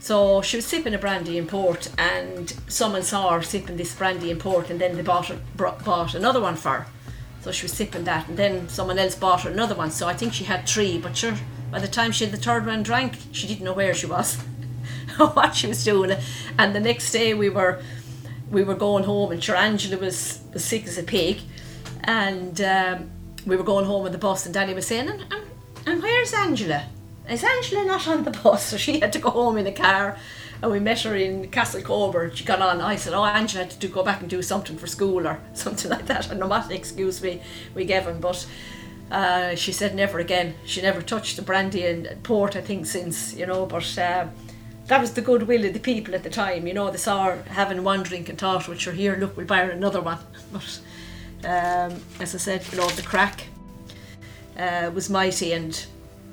So 0.00 0.40
she 0.40 0.56
was 0.56 0.64
sipping 0.64 0.94
a 0.94 0.98
brandy 0.98 1.36
and 1.36 1.46
port, 1.46 1.90
and 1.98 2.54
someone 2.68 3.02
saw 3.02 3.34
her 3.34 3.42
sipping 3.42 3.76
this 3.76 3.94
brandy 3.94 4.30
and 4.30 4.40
port, 4.40 4.70
and 4.70 4.80
then 4.80 4.96
they 4.96 5.02
bought 5.02 5.30
bought 5.58 6.14
another 6.14 6.40
one 6.40 6.56
for 6.56 6.70
her. 6.70 6.86
So 7.42 7.52
she 7.52 7.64
was 7.64 7.74
sipping 7.74 8.04
that, 8.04 8.26
and 8.28 8.38
then 8.38 8.66
someone 8.70 8.98
else 8.98 9.14
bought 9.14 9.42
her 9.42 9.50
another 9.50 9.74
one. 9.74 9.90
So 9.90 10.08
I 10.08 10.14
think 10.14 10.32
she 10.32 10.44
had 10.44 10.66
three, 10.66 10.96
but 10.96 11.18
sure, 11.18 11.34
by 11.70 11.80
the 11.80 11.88
time 11.88 12.12
she 12.12 12.24
had 12.24 12.32
the 12.32 12.40
third 12.40 12.64
one 12.64 12.82
drank, 12.82 13.18
she 13.32 13.46
didn't 13.46 13.66
know 13.66 13.74
where 13.74 13.92
she 13.92 14.06
was, 14.06 14.36
what 15.18 15.54
she 15.54 15.66
was 15.66 15.84
doing. 15.84 16.16
And 16.58 16.74
the 16.74 16.80
next 16.80 17.12
day 17.12 17.34
we 17.34 17.50
were 17.50 17.82
we 18.50 18.64
were 18.64 18.74
going 18.74 19.04
home, 19.04 19.32
and 19.32 19.44
sure 19.44 19.56
Angela 19.56 19.98
was, 19.98 20.40
was 20.50 20.64
sick 20.64 20.86
as 20.86 20.96
a 20.96 21.02
pig, 21.02 21.40
and 22.04 22.58
um, 22.62 23.10
we 23.44 23.54
were 23.54 23.64
going 23.64 23.84
home 23.84 24.06
on 24.06 24.12
the 24.12 24.18
bus, 24.18 24.46
and 24.46 24.54
Daddy 24.54 24.72
was 24.72 24.86
saying, 24.86 25.10
and, 25.10 25.20
and 25.30 25.43
where's 26.24 26.32
Angela? 26.32 26.86
Is 27.28 27.44
Angela 27.44 27.84
not 27.84 28.08
on 28.08 28.24
the 28.24 28.30
bus? 28.30 28.68
So 28.68 28.76
she 28.78 29.00
had 29.00 29.12
to 29.12 29.18
go 29.18 29.28
home 29.28 29.58
in 29.58 29.66
a 29.66 29.72
car 29.72 30.16
and 30.62 30.72
we 30.72 30.80
met 30.80 31.02
her 31.02 31.14
in 31.14 31.50
Castle 31.50 31.82
Castlecomer. 31.82 32.34
She 32.34 32.44
got 32.44 32.62
on. 32.62 32.80
I 32.80 32.96
said, 32.96 33.12
"Oh, 33.12 33.26
Angela 33.26 33.64
had 33.64 33.78
to 33.78 33.88
go 33.88 34.02
back 34.02 34.22
and 34.22 34.30
do 34.30 34.40
something 34.40 34.78
for 34.78 34.86
school 34.86 35.28
or 35.28 35.38
something 35.52 35.90
like 35.90 36.06
that." 36.06 36.30
I 36.30 36.34
know 36.34 36.46
what 36.46 36.70
excuse 36.70 37.20
we 37.20 37.42
we 37.74 37.84
gave 37.84 38.04
him, 38.04 38.20
but 38.20 38.46
uh, 39.10 39.54
she 39.54 39.70
said 39.70 39.94
never 39.94 40.18
again. 40.18 40.54
She 40.64 40.80
never 40.80 41.02
touched 41.02 41.36
the 41.36 41.42
brandy 41.42 41.84
and 41.84 42.22
port, 42.22 42.56
I 42.56 42.62
think, 42.62 42.86
since 42.86 43.34
you 43.34 43.44
know. 43.44 43.66
But 43.66 43.98
uh, 43.98 44.28
that 44.86 45.00
was 45.02 45.12
the 45.12 45.20
goodwill 45.20 45.66
of 45.66 45.74
the 45.74 45.80
people 45.80 46.14
at 46.14 46.22
the 46.22 46.30
time. 46.30 46.66
You 46.66 46.72
know, 46.72 46.90
they 46.90 46.96
saw 46.96 47.24
her 47.24 47.42
having 47.50 47.84
one 47.84 48.02
drink 48.02 48.30
and 48.30 48.38
thought, 48.38 48.66
"Well, 48.66 48.78
sure, 48.78 48.94
here, 48.94 49.16
look, 49.16 49.36
we'll 49.36 49.46
buy 49.46 49.66
her 49.66 49.72
another 49.72 50.00
one." 50.00 50.20
But 50.52 50.80
um, 51.44 52.00
as 52.20 52.34
I 52.34 52.38
said, 52.38 52.64
you 52.72 52.78
know, 52.78 52.88
the 52.88 53.02
crack 53.02 53.48
uh, 54.56 54.90
was 54.94 55.10
mighty, 55.10 55.52
and 55.52 55.86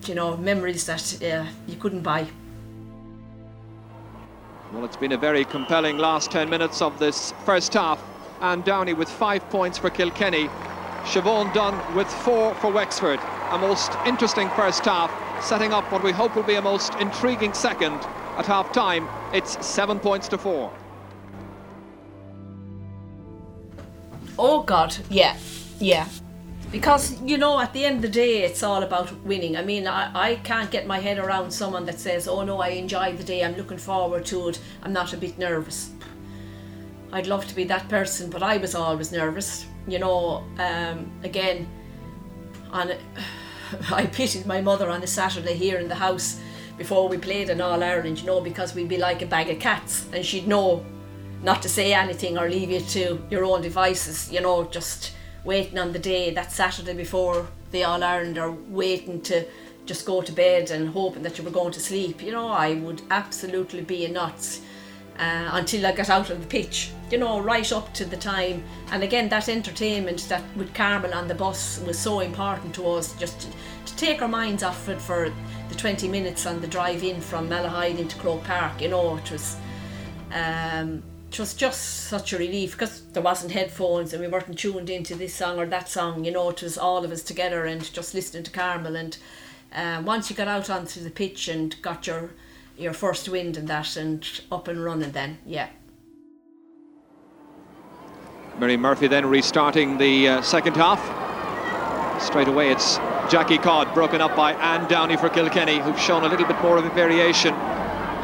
you 0.07 0.15
know, 0.15 0.37
memories 0.37 0.85
that 0.85 1.21
uh, 1.23 1.45
you 1.67 1.75
couldn't 1.75 2.01
buy. 2.01 2.27
Well, 4.73 4.85
it's 4.85 4.95
been 4.95 5.11
a 5.11 5.17
very 5.17 5.43
compelling 5.43 5.97
last 5.97 6.31
10 6.31 6.49
minutes 6.49 6.81
of 6.81 6.97
this 6.97 7.33
first 7.45 7.73
half. 7.73 8.01
Anne 8.41 8.61
Downey 8.61 8.93
with 8.93 9.09
five 9.09 9.47
points 9.49 9.77
for 9.77 9.89
Kilkenny. 9.89 10.47
Siobhan 11.03 11.53
Dunn 11.53 11.95
with 11.95 12.07
four 12.07 12.55
for 12.55 12.71
Wexford. 12.71 13.19
A 13.51 13.57
most 13.57 13.91
interesting 14.05 14.49
first 14.51 14.85
half, 14.85 15.11
setting 15.43 15.73
up 15.73 15.91
what 15.91 16.03
we 16.03 16.11
hope 16.11 16.35
will 16.35 16.43
be 16.43 16.55
a 16.55 16.61
most 16.61 16.93
intriguing 16.95 17.53
second. 17.53 17.95
At 18.37 18.45
half 18.45 18.71
time, 18.71 19.09
it's 19.33 19.63
seven 19.65 19.99
points 19.99 20.27
to 20.29 20.37
four. 20.37 20.71
Oh, 24.39 24.63
God, 24.63 24.95
yeah, 25.09 25.37
yeah 25.79 26.07
because 26.71 27.21
you 27.21 27.37
know 27.37 27.59
at 27.59 27.73
the 27.73 27.83
end 27.83 27.97
of 27.97 28.01
the 28.01 28.09
day 28.09 28.43
it's 28.43 28.63
all 28.63 28.83
about 28.83 29.13
winning. 29.23 29.57
I 29.57 29.63
mean 29.63 29.87
I, 29.87 30.29
I 30.29 30.35
can't 30.35 30.71
get 30.71 30.87
my 30.87 30.99
head 30.99 31.19
around 31.19 31.51
someone 31.51 31.85
that 31.85 31.99
says 31.99 32.27
oh 32.27 32.43
no 32.43 32.61
i 32.61 32.69
enjoy 32.69 33.13
the 33.15 33.23
day. 33.23 33.43
I'm 33.43 33.55
looking 33.55 33.77
forward 33.77 34.25
to 34.27 34.49
it. 34.49 34.59
I'm 34.83 34.93
not 34.93 35.13
a 35.13 35.17
bit 35.17 35.37
nervous. 35.37 35.91
I'd 37.13 37.27
love 37.27 37.45
to 37.47 37.55
be 37.55 37.65
that 37.65 37.89
person 37.89 38.29
but 38.29 38.41
i 38.41 38.57
was 38.57 38.73
always 38.73 39.11
nervous 39.11 39.65
you 39.87 39.99
know 39.99 40.43
um, 40.59 41.11
again 41.23 41.67
on 42.71 42.91
i 43.91 44.05
pitied 44.05 44.45
my 44.45 44.61
mother 44.61 44.89
on 44.89 45.03
a 45.03 45.07
saturday 45.07 45.53
here 45.53 45.79
in 45.79 45.87
the 45.87 45.95
house 45.95 46.39
before 46.77 47.09
we 47.09 47.17
played 47.17 47.49
in 47.49 47.59
all 47.59 47.83
ireland 47.83 48.19
you 48.19 48.25
know 48.25 48.39
because 48.39 48.73
we'd 48.73 48.87
be 48.87 48.97
like 48.97 49.21
a 49.21 49.25
bag 49.25 49.49
of 49.49 49.59
cats 49.59 50.07
and 50.13 50.25
she'd 50.25 50.47
know 50.47 50.85
not 51.43 51.61
to 51.61 51.69
say 51.69 51.93
anything 51.93 52.37
or 52.37 52.49
leave 52.49 52.71
you 52.71 52.79
to 52.79 53.21
your 53.29 53.43
own 53.43 53.61
devices 53.61 54.31
you 54.31 54.39
know 54.39 54.63
just 54.65 55.13
waiting 55.43 55.79
on 55.79 55.91
the 55.91 55.99
day 55.99 56.31
that 56.31 56.51
Saturday 56.51 56.93
before 56.93 57.47
the 57.71 57.83
All 57.83 58.03
Ireland 58.03 58.37
or 58.37 58.51
waiting 58.51 59.21
to 59.23 59.45
just 59.85 60.05
go 60.05 60.21
to 60.21 60.31
bed 60.31 60.71
and 60.71 60.89
hoping 60.89 61.23
that 61.23 61.37
you 61.37 61.43
were 61.43 61.51
going 61.51 61.73
to 61.73 61.79
sleep. 61.79 62.21
You 62.21 62.31
know, 62.31 62.49
I 62.49 62.75
would 62.75 63.01
absolutely 63.09 63.81
be 63.81 64.05
a 64.05 64.09
nuts 64.09 64.61
uh, 65.17 65.49
until 65.53 65.85
I 65.85 65.91
got 65.91 66.09
out 66.09 66.29
of 66.29 66.39
the 66.39 66.47
pitch. 66.47 66.91
You 67.09 67.17
know, 67.17 67.41
right 67.41 67.69
up 67.71 67.93
to 67.95 68.05
the 68.05 68.17
time. 68.17 68.63
And 68.91 69.03
again, 69.03 69.29
that 69.29 69.49
entertainment 69.49 70.27
that 70.29 70.43
with 70.55 70.73
Carmel 70.73 71.13
on 71.13 71.27
the 71.27 71.35
bus 71.35 71.81
was 71.81 71.97
so 71.97 72.19
important 72.19 72.73
to 72.75 72.87
us, 72.87 73.13
just 73.15 73.41
to, 73.41 73.47
to 73.85 73.95
take 73.95 74.21
our 74.21 74.27
minds 74.27 74.63
off 74.63 74.87
it 74.87 75.01
for 75.01 75.33
the 75.69 75.75
20 75.75 76.07
minutes 76.07 76.45
on 76.45 76.61
the 76.61 76.67
drive 76.67 77.03
in 77.03 77.19
from 77.19 77.49
Malahide 77.49 77.99
into 77.99 78.17
Croke 78.17 78.43
Park. 78.43 78.81
You 78.81 78.89
know, 78.89 79.17
it 79.17 79.31
was. 79.31 79.57
Um, 80.33 81.03
it 81.31 81.39
was 81.39 81.53
just 81.53 82.09
such 82.09 82.33
a 82.33 82.37
relief 82.37 82.73
because 82.73 83.03
there 83.13 83.23
wasn't 83.23 83.53
headphones 83.53 84.11
and 84.11 84.21
we 84.21 84.27
weren't 84.27 84.59
tuned 84.59 84.89
into 84.89 85.15
this 85.15 85.33
song 85.33 85.57
or 85.57 85.65
that 85.65 85.87
song 85.87 86.25
you 86.25 86.31
know 86.31 86.49
it 86.49 86.61
was 86.61 86.77
all 86.77 87.05
of 87.05 87.11
us 87.11 87.23
together 87.23 87.63
and 87.65 87.93
just 87.93 88.13
listening 88.13 88.43
to 88.43 88.51
Carmel. 88.51 88.97
And 88.97 89.17
uh, 89.73 90.03
once 90.05 90.29
you 90.29 90.35
got 90.35 90.49
out 90.49 90.69
onto 90.69 91.01
the 91.01 91.09
pitch 91.09 91.47
and 91.47 91.81
got 91.81 92.05
your 92.05 92.31
your 92.77 92.91
first 92.91 93.29
wind 93.29 93.55
and 93.55 93.69
that 93.69 93.95
and 93.95 94.41
up 94.51 94.67
and 94.67 94.83
running 94.83 95.11
then 95.11 95.37
yeah. 95.45 95.69
Mary 98.59 98.75
Murphy 98.75 99.07
then 99.07 99.25
restarting 99.25 99.97
the 99.97 100.27
uh, 100.27 100.41
second 100.41 100.75
half. 100.75 100.99
Straight 102.21 102.49
away 102.49 102.71
it's 102.71 102.97
Jackie 103.31 103.57
Codd 103.57 103.93
broken 103.93 104.19
up 104.19 104.35
by 104.35 104.51
Anne 104.53 104.85
Downey 104.89 105.15
for 105.15 105.29
Kilkenny 105.29 105.79
who've 105.79 105.99
shown 105.99 106.25
a 106.25 106.27
little 106.27 106.45
bit 106.45 106.61
more 106.61 106.77
of 106.77 106.83
a 106.83 106.89
variation 106.89 107.53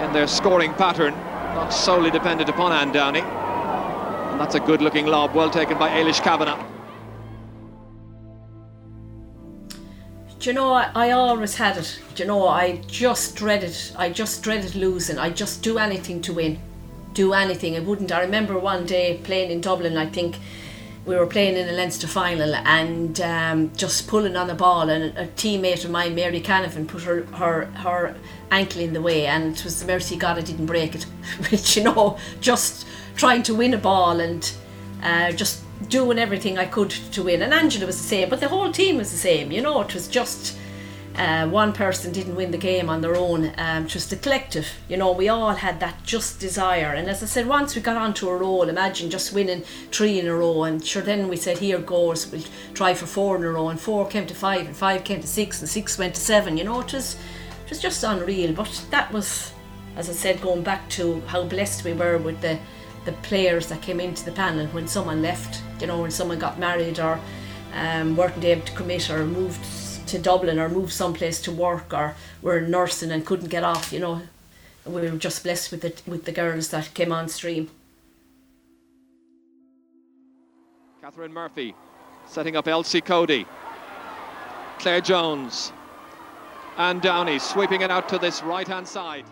in 0.01 0.11
their 0.11 0.27
scoring 0.27 0.73
pattern 0.73 1.13
not 1.57 1.73
solely 1.73 2.11
dependent 2.11 2.49
upon 2.49 2.71
Anne 2.71 2.91
Downey. 2.91 3.21
And 3.21 4.39
that's 4.39 4.53
a 4.53 4.59
good 4.59 4.79
looking 4.79 5.07
lob, 5.07 5.33
well 5.33 5.49
taken 5.49 5.75
by 5.79 5.89
Ailish 5.89 6.21
Kavanagh. 6.21 6.63
Do 10.39 10.51
you 10.51 10.53
know, 10.53 10.71
I, 10.71 10.91
I 10.93 11.11
always 11.11 11.55
had 11.55 11.77
it. 11.77 11.99
Do 12.13 12.21
you 12.21 12.27
know, 12.27 12.47
I 12.47 12.77
just 12.87 13.35
dreaded, 13.35 13.75
I 13.97 14.11
just 14.11 14.43
dreaded 14.43 14.75
losing. 14.75 15.17
I 15.17 15.31
just 15.31 15.63
do 15.63 15.79
anything 15.79 16.21
to 16.21 16.33
win. 16.33 16.59
Do 17.13 17.33
anything. 17.33 17.75
I 17.75 17.79
wouldn't. 17.79 18.11
I 18.11 18.21
remember 18.21 18.59
one 18.59 18.85
day 18.85 19.19
playing 19.23 19.49
in 19.49 19.59
Dublin, 19.59 19.97
I 19.97 20.05
think 20.05 20.37
we 21.07 21.15
were 21.15 21.25
playing 21.25 21.55
in 21.55 21.69
a 21.69 21.71
Leinster 21.71 22.05
final 22.05 22.53
and 22.53 23.21
um, 23.21 23.71
just 23.77 24.07
pulling 24.07 24.35
on 24.35 24.47
the 24.47 24.53
ball 24.53 24.89
and 24.89 25.17
a 25.17 25.25
teammate 25.25 25.85
of 25.85 25.89
mine, 25.89 26.13
Mary 26.13 26.41
Canavan, 26.41 26.85
put 26.85 27.01
her, 27.03 27.23
her, 27.27 27.65
her 27.77 28.15
ankle 28.51 28.81
in 28.81 28.91
the 28.91 29.01
way 29.01 29.25
and 29.25 29.55
it 29.55 29.63
was 29.63 29.79
the 29.79 29.87
mercy 29.87 30.17
God 30.17 30.37
I 30.37 30.41
didn't 30.41 30.65
break 30.65 30.95
it. 30.95 31.03
Which, 31.49 31.77
you 31.77 31.83
know, 31.83 32.17
just 32.41 32.85
trying 33.15 33.41
to 33.43 33.55
win 33.55 33.73
a 33.73 33.77
ball 33.77 34.19
and 34.19 34.51
uh, 35.01 35.31
just 35.31 35.63
doing 35.87 36.19
everything 36.19 36.57
I 36.57 36.65
could 36.65 36.89
to 36.89 37.23
win. 37.23 37.41
And 37.41 37.53
Angela 37.53 37.85
was 37.85 37.97
the 37.97 38.07
same, 38.07 38.29
but 38.29 38.41
the 38.41 38.49
whole 38.49 38.69
team 38.73 38.97
was 38.97 39.09
the 39.09 39.17
same, 39.17 39.49
you 39.49 39.61
know, 39.61 39.79
it 39.79 39.93
was 39.93 40.09
just 40.09 40.57
uh, 41.17 41.47
one 41.47 41.73
person 41.73 42.11
didn't 42.11 42.35
win 42.35 42.51
the 42.51 42.57
game 42.57 42.89
on 42.89 43.01
their 43.01 43.15
own, 43.15 43.51
um, 43.57 43.87
just 43.87 44.11
the 44.11 44.15
collective. 44.15 44.67
You 44.87 44.97
know, 44.97 45.11
we 45.11 45.29
all 45.29 45.55
had 45.55 45.79
that 45.79 46.03
just 46.03 46.39
desire. 46.39 46.93
And 46.93 47.09
as 47.09 47.23
I 47.23 47.25
said, 47.25 47.47
once 47.47 47.75
we 47.75 47.81
got 47.81 47.97
onto 47.97 48.29
a 48.29 48.37
roll, 48.37 48.69
imagine 48.69 49.09
just 49.09 49.33
winning 49.33 49.63
three 49.91 50.19
in 50.19 50.27
a 50.27 50.35
row. 50.35 50.63
And 50.63 50.85
sure, 50.85 51.01
then 51.01 51.27
we 51.27 51.35
said, 51.35 51.57
here 51.57 51.79
goes, 51.79 52.31
we'll 52.31 52.43
try 52.75 52.93
for 52.93 53.07
four 53.07 53.35
in 53.37 53.43
a 53.43 53.49
row. 53.49 53.69
And 53.69 53.79
four 53.79 54.07
came 54.07 54.27
to 54.27 54.35
five, 54.35 54.67
and 54.67 54.75
five 54.75 55.03
came 55.03 55.19
to 55.21 55.27
six, 55.27 55.59
and 55.59 55.67
six 55.67 55.97
went 55.97 56.13
to 56.15 56.21
seven. 56.21 56.55
You 56.55 56.65
know, 56.65 56.79
it 56.81 56.93
was, 56.93 57.15
it 57.65 57.69
was 57.69 57.79
just 57.79 58.03
unreal. 58.03 58.53
But 58.53 58.85
that 58.91 59.11
was, 59.11 59.53
as 59.95 60.11
I 60.11 60.13
said, 60.13 60.39
going 60.39 60.61
back 60.61 60.87
to 60.91 61.21
how 61.21 61.45
blessed 61.45 61.83
we 61.83 61.93
were 61.93 62.19
with 62.19 62.41
the, 62.41 62.59
the 63.05 63.13
players 63.23 63.65
that 63.67 63.81
came 63.81 63.99
into 63.99 64.23
the 64.23 64.33
panel 64.33 64.67
when 64.67 64.87
someone 64.87 65.23
left, 65.23 65.63
you 65.81 65.87
know, 65.87 65.99
when 65.99 66.11
someone 66.11 66.37
got 66.37 66.59
married 66.59 66.99
or 66.99 67.19
um, 67.73 68.15
weren't 68.15 68.43
able 68.43 68.61
to 68.61 68.71
commit 68.73 69.09
or 69.09 69.25
moved 69.25 69.65
to 70.07 70.19
Dublin 70.19 70.59
or 70.59 70.69
move 70.69 70.91
someplace 70.91 71.41
to 71.41 71.51
work 71.51 71.93
or 71.93 72.15
were 72.41 72.61
nursing 72.61 73.11
and 73.11 73.25
couldn't 73.25 73.49
get 73.49 73.63
off, 73.63 73.91
you 73.91 73.99
know. 73.99 74.21
We 74.85 75.01
were 75.01 75.17
just 75.17 75.43
blessed 75.43 75.71
with 75.71 75.81
the 75.81 75.93
with 76.09 76.23
the 76.23 76.31
girls 76.31 76.69
that 76.69 76.93
came 76.93 77.11
on 77.11 77.27
stream. 77.27 77.69
Catherine 81.01 81.33
Murphy 81.33 81.75
setting 82.25 82.55
up 82.55 82.67
Elsie 82.67 83.01
Cody. 83.01 83.45
Claire 84.79 85.01
Jones. 85.01 85.73
Anne 86.77 86.99
Downey 86.99 87.39
sweeping 87.39 87.81
it 87.81 87.89
out 87.89 88.07
to 88.09 88.17
this 88.17 88.43
right 88.43 88.67
hand 88.67 88.87
side. 88.87 89.25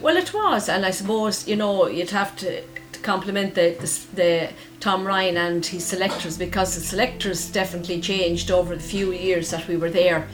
Well, 0.00 0.16
it 0.16 0.32
was, 0.32 0.68
and 0.68 0.86
I 0.86 0.90
suppose 0.90 1.46
you 1.46 1.56
know 1.56 1.86
you'd 1.86 2.10
have 2.10 2.34
to 2.36 2.62
to 2.98 3.04
compliment 3.04 3.54
the, 3.54 3.76
the, 3.80 4.16
the 4.16 4.50
Tom 4.80 5.06
Ryan 5.06 5.36
and 5.36 5.64
his 5.64 5.84
selectors 5.84 6.36
because 6.36 6.74
the 6.74 6.80
selectors 6.80 7.50
definitely 7.50 8.00
changed 8.00 8.50
over 8.50 8.74
the 8.74 8.82
few 8.82 9.12
years 9.12 9.50
that 9.50 9.66
we 9.68 9.76
were 9.76 9.90
there. 9.90 10.28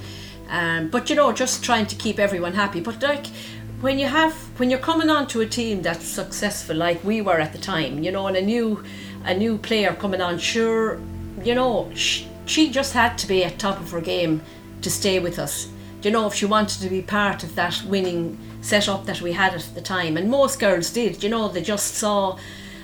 Um, 0.48 0.88
but 0.88 1.08
you 1.08 1.16
know, 1.16 1.32
just 1.32 1.64
trying 1.64 1.86
to 1.86 1.96
keep 1.96 2.18
everyone 2.18 2.52
happy. 2.52 2.80
But 2.80 3.02
like 3.02 3.26
when 3.80 3.98
you 3.98 4.06
have 4.06 4.34
when 4.58 4.70
you're 4.70 4.78
coming 4.78 5.10
on 5.10 5.26
to 5.28 5.40
a 5.40 5.46
team 5.46 5.82
that's 5.82 6.06
successful, 6.06 6.76
like 6.76 7.02
we 7.04 7.20
were 7.20 7.38
at 7.38 7.52
the 7.52 7.58
time, 7.58 8.02
you 8.02 8.12
know, 8.12 8.26
and 8.26 8.36
a 8.36 8.42
new 8.42 8.82
a 9.24 9.34
new 9.34 9.56
player 9.58 9.94
coming 9.94 10.20
on, 10.20 10.38
sure, 10.38 11.00
you 11.42 11.54
know, 11.54 11.90
she, 11.94 12.28
she 12.46 12.70
just 12.70 12.92
had 12.92 13.16
to 13.18 13.26
be 13.26 13.42
at 13.44 13.58
top 13.58 13.80
of 13.80 13.90
her 13.90 14.00
game 14.00 14.42
to 14.82 14.90
stay 14.90 15.18
with 15.18 15.38
us. 15.38 15.68
You 16.02 16.10
know, 16.10 16.26
if 16.26 16.34
she 16.34 16.44
wanted 16.44 16.82
to 16.82 16.90
be 16.90 17.00
part 17.00 17.42
of 17.42 17.54
that 17.54 17.82
winning 17.86 18.38
setup 18.64 19.04
that 19.04 19.20
we 19.20 19.32
had 19.32 19.54
at 19.54 19.74
the 19.74 19.80
time, 19.80 20.16
and 20.16 20.30
most 20.30 20.58
girls 20.58 20.90
did. 20.90 21.22
You 21.22 21.28
know, 21.28 21.48
they 21.48 21.62
just 21.62 21.94
saw, 21.94 22.38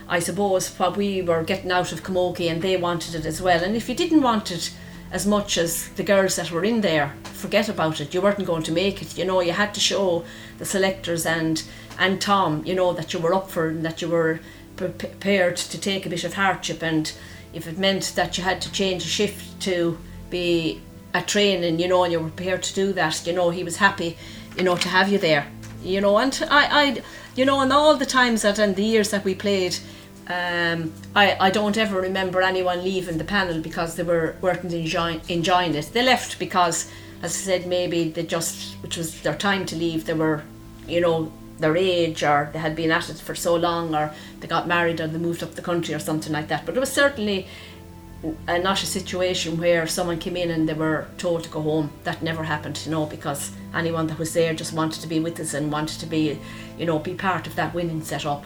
I 0.09 0.19
suppose, 0.21 0.69
what 0.79 0.97
we 0.97 1.23
were 1.23 1.43
getting 1.43 1.73
out 1.73 1.93
of 1.93 2.03
Camogie, 2.03 2.51
and 2.51 2.61
they 2.61 2.77
wanted 2.77 3.15
it 3.15 3.25
as 3.25 3.41
well. 3.41 3.65
And 3.65 3.75
if 3.75 3.89
you 3.89 3.95
didn't 3.95 4.23
want 4.23 4.51
it 4.51 4.73
as 5.11 5.27
much 5.27 5.59
as 5.59 5.89
the 5.91 6.05
girls 6.05 6.37
that 6.37 6.51
were 6.51 6.65
in 6.65 6.83
there, 6.83 7.15
forget 7.25 7.69
about 7.69 8.01
it. 8.01 8.15
You 8.15 8.21
weren't 8.21 8.45
going 8.45 8.63
to 8.65 8.73
make 8.73 9.03
it. 9.03 9.19
You 9.19 9.25
know, 9.25 9.41
you 9.41 9.53
had 9.53 9.75
to 9.75 9.81
show 9.81 10.25
the 10.59 10.65
selectors 10.65 11.27
and 11.27 11.63
and 11.99 12.21
Tom, 12.21 12.65
you 12.65 12.75
know, 12.75 12.93
that 12.93 13.13
you 13.13 13.19
were 13.19 13.35
up 13.35 13.51
for 13.51 13.69
and 13.69 13.85
that 13.85 14.01
you 14.01 14.09
were 14.09 14.41
prepared 14.77 15.57
to 15.57 15.79
take 15.79 16.07
a 16.07 16.09
bit 16.09 16.25
of 16.25 16.35
hardship 16.35 16.83
and 16.83 17.13
if 17.53 17.67
it 17.67 17.79
meant 17.79 18.13
that 18.15 18.39
you 18.39 18.45
had 18.45 18.63
to 18.63 18.73
change 18.73 19.05
a 19.05 19.09
shift 19.09 19.61
to 19.61 19.99
be 20.31 20.81
a 21.13 21.21
training, 21.21 21.81
you 21.81 21.89
know, 21.89 22.05
and 22.05 22.13
you 22.13 22.21
were 22.21 22.31
prepared 22.31 22.63
to 22.63 22.75
do 22.75 22.93
that, 22.93 23.27
you 23.27 23.33
know, 23.33 23.51
he 23.51 23.65
was 23.65 23.77
happy, 23.77 24.17
you 24.57 24.63
know, 24.63 24.77
to 24.77 24.89
have 24.89 25.11
you 25.11 25.19
there. 25.19 25.47
You 25.83 26.01
know, 26.01 26.19
and 26.19 26.47
I, 26.51 26.83
I 26.83 27.03
you 27.35 27.45
know, 27.45 27.61
and 27.61 27.73
all 27.73 27.97
the 27.97 28.07
times 28.07 28.43
that 28.43 28.59
and 28.59 28.77
the 28.77 28.83
years 28.83 29.11
that 29.11 29.25
we 29.25 29.35
played, 29.35 29.77
um, 30.29 30.93
I, 31.17 31.37
I 31.41 31.51
don't 31.51 31.77
ever 31.77 32.01
remember 32.01 32.43
anyone 32.43 32.85
leaving 32.85 33.19
the 33.19 33.25
panel 33.25 33.61
because 33.61 33.97
they 33.97 34.03
were 34.03 34.37
weren't 34.41 34.65
enjoying, 34.73 35.21
enjoying 35.29 35.75
it. 35.75 35.91
They 35.93 36.03
left 36.03 36.39
because, 36.39 36.91
as 37.23 37.35
I 37.35 37.39
said, 37.39 37.67
maybe 37.67 38.11
they 38.11 38.25
just, 38.25 38.75
which 38.83 38.97
was 38.97 39.23
their 39.23 39.35
time 39.35 39.67
to 39.67 39.77
leave, 39.77 40.05
they 40.05 40.15
were, 40.15 40.43
you 40.87 41.01
know, 41.01 41.33
their 41.59 41.77
age 41.77 42.23
or 42.23 42.51
they 42.53 42.59
had 42.59 42.75
been 42.75 42.91
at 42.91 43.11
it 43.11 43.19
for 43.19 43.35
so 43.35 43.55
long 43.55 43.95
or 43.95 44.15
they 44.41 44.47
got 44.47 44.67
married 44.67 45.01
or 45.01 45.07
they 45.07 45.19
moved 45.19 45.43
up 45.43 45.55
the 45.55 45.63
country 45.63 45.95
or 45.95 45.99
something 45.99 46.33
like 46.33 46.49
that. 46.49 46.65
But 46.65 46.77
it 46.77 46.81
was 46.81 46.93
certainly 46.93 47.47
a, 48.47 48.59
not 48.59 48.83
a 48.83 48.87
situation 48.87 49.59
where 49.59 49.87
someone 49.87 50.19
came 50.19 50.37
in 50.37 50.51
and 50.51 50.69
they 50.69 50.75
were 50.75 51.07
told 51.19 51.45
to 51.45 51.51
go 51.51 51.63
home. 51.63 51.91
That 52.05 52.23
never 52.23 52.45
happened, 52.45 52.81
you 52.85 52.91
know, 52.91 53.07
because 53.07 53.53
anyone 53.75 54.07
that 54.09 54.19
was 54.19 54.33
there 54.33 54.55
just 54.55 54.73
wanted 54.73 55.01
to 55.03 55.09
be 55.09 55.21
with 55.21 55.41
us 55.41 55.55
and 55.55 55.73
wanted 55.73 56.01
to 56.01 56.07
be, 56.07 56.39
you 56.79 56.87
know, 56.87 56.99
be 56.99 57.15
part 57.15 57.47
of 57.47 57.55
that 57.57 57.75
winning 57.75 58.03
setup. 58.03 58.45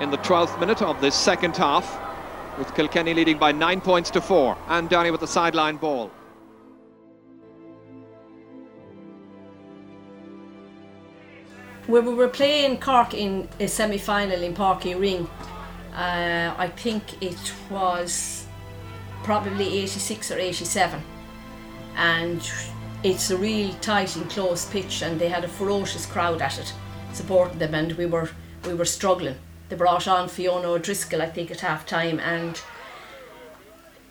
In 0.00 0.10
the 0.10 0.18
12th 0.18 0.58
minute 0.58 0.80
of 0.80 1.00
this 1.00 1.14
second 1.14 1.56
half, 1.56 2.00
with 2.58 2.74
Kilkenny 2.74 3.14
leading 3.14 3.38
by 3.38 3.52
nine 3.52 3.80
points 3.80 4.10
to 4.10 4.20
four, 4.20 4.56
Anne 4.68 4.86
Downey 4.86 5.10
with 5.10 5.20
the 5.20 5.26
sideline 5.26 5.76
ball. 5.76 6.10
we 11.90 12.00
were 12.00 12.28
playing 12.28 12.78
Cork 12.78 13.14
in 13.14 13.48
a 13.58 13.66
semi 13.66 13.98
final 13.98 14.40
in 14.42 14.54
Páirc 14.54 14.82
Uí 14.82 15.00
Rinn. 15.00 15.28
Uh, 15.94 16.54
I 16.56 16.68
think 16.68 17.22
it 17.22 17.52
was 17.70 18.46
probably 19.22 19.78
86 19.80 20.30
or 20.30 20.38
87. 20.38 21.02
And 21.96 22.50
it's 23.02 23.30
a 23.30 23.36
real 23.36 23.72
tight 23.80 24.16
and 24.16 24.28
close 24.30 24.66
pitch, 24.66 25.02
and 25.02 25.20
they 25.20 25.28
had 25.28 25.44
a 25.44 25.48
ferocious 25.48 26.06
crowd 26.06 26.42
at 26.42 26.58
it 26.58 26.72
supporting 27.12 27.58
them, 27.58 27.74
and 27.74 27.92
we 27.92 28.06
were 28.06 28.30
we 28.64 28.74
were 28.74 28.84
struggling. 28.84 29.36
They 29.68 29.76
brought 29.76 30.06
on 30.06 30.28
Fiona 30.28 30.68
O'Driscoll, 30.68 31.22
I 31.22 31.30
think, 31.30 31.50
at 31.50 31.60
half 31.60 31.86
time, 31.86 32.20
and 32.20 32.60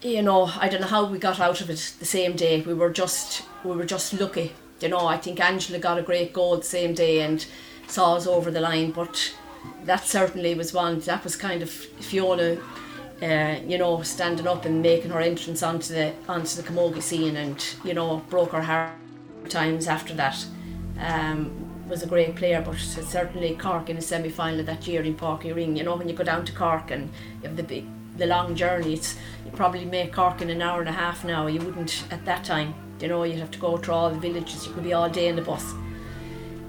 you 0.01 0.21
know, 0.21 0.51
I 0.59 0.69
don't 0.69 0.81
know 0.81 0.87
how 0.87 1.05
we 1.05 1.19
got 1.19 1.39
out 1.39 1.61
of 1.61 1.69
it 1.69 1.93
the 1.99 2.05
same 2.05 2.35
day. 2.35 2.61
We 2.61 2.73
were 2.73 2.89
just 2.89 3.43
we 3.63 3.75
were 3.75 3.85
just 3.85 4.13
lucky. 4.13 4.53
You 4.81 4.89
know, 4.89 5.05
I 5.07 5.17
think 5.17 5.39
Angela 5.39 5.79
got 5.79 5.97
a 5.97 6.01
great 6.01 6.33
goal 6.33 6.57
the 6.57 6.63
same 6.63 6.93
day, 6.93 7.21
and 7.21 7.45
saw 7.87 8.15
us 8.15 8.27
over 8.27 8.51
the 8.51 8.61
line. 8.61 8.91
But 8.91 9.35
that 9.85 10.05
certainly 10.05 10.55
was 10.55 10.73
one. 10.73 10.99
That 11.01 11.23
was 11.23 11.35
kind 11.35 11.61
of 11.61 11.69
Fiona, 11.69 12.57
uh, 13.21 13.59
you 13.65 13.77
know, 13.77 14.01
standing 14.03 14.47
up 14.47 14.65
and 14.65 14.81
making 14.81 15.11
her 15.11 15.19
entrance 15.19 15.63
onto 15.63 15.93
the 15.93 16.13
onto 16.27 16.61
the 16.61 16.67
camogie 16.67 17.01
scene, 17.01 17.35
and 17.35 17.63
you 17.83 17.93
know, 17.93 18.17
broke 18.29 18.51
her 18.51 18.61
heart 18.61 18.93
times 19.49 19.87
after 19.87 20.13
that. 20.15 20.45
Um, 20.99 21.69
was 21.89 22.03
a 22.03 22.07
great 22.07 22.35
player, 22.35 22.61
but 22.61 22.77
certainly 22.77 23.55
Cork 23.55 23.89
in 23.89 23.97
a 23.97 24.01
semi 24.01 24.29
final 24.29 24.63
that 24.63 24.87
year 24.87 25.01
in 25.01 25.15
Uí 25.15 25.55
Rinn. 25.55 25.75
You 25.75 25.83
know, 25.83 25.95
when 25.95 26.07
you 26.07 26.15
go 26.15 26.23
down 26.23 26.45
to 26.45 26.51
Cork 26.51 26.91
and 26.91 27.09
you 27.41 27.47
have 27.47 27.57
the 27.57 27.63
big, 27.63 27.85
the 28.17 28.27
long 28.27 28.55
journey, 28.55 28.93
it's 28.93 29.15
you 29.45 29.51
probably 29.51 29.85
make 29.85 30.13
Cork 30.13 30.41
in 30.41 30.49
an 30.49 30.61
hour 30.61 30.81
and 30.81 30.89
a 30.89 30.93
half 30.93 31.25
now. 31.25 31.47
You 31.47 31.59
wouldn't 31.59 32.03
at 32.11 32.23
that 32.25 32.43
time. 32.43 32.75
You 33.01 33.07
know, 33.07 33.23
you'd 33.23 33.39
have 33.39 33.51
to 33.51 33.59
go 33.59 33.77
through 33.77 33.93
all 33.93 34.09
the 34.09 34.19
villages. 34.19 34.67
You 34.67 34.73
could 34.73 34.83
be 34.83 34.93
all 34.93 35.09
day 35.09 35.27
in 35.29 35.35
the 35.35 35.41
bus. 35.41 35.73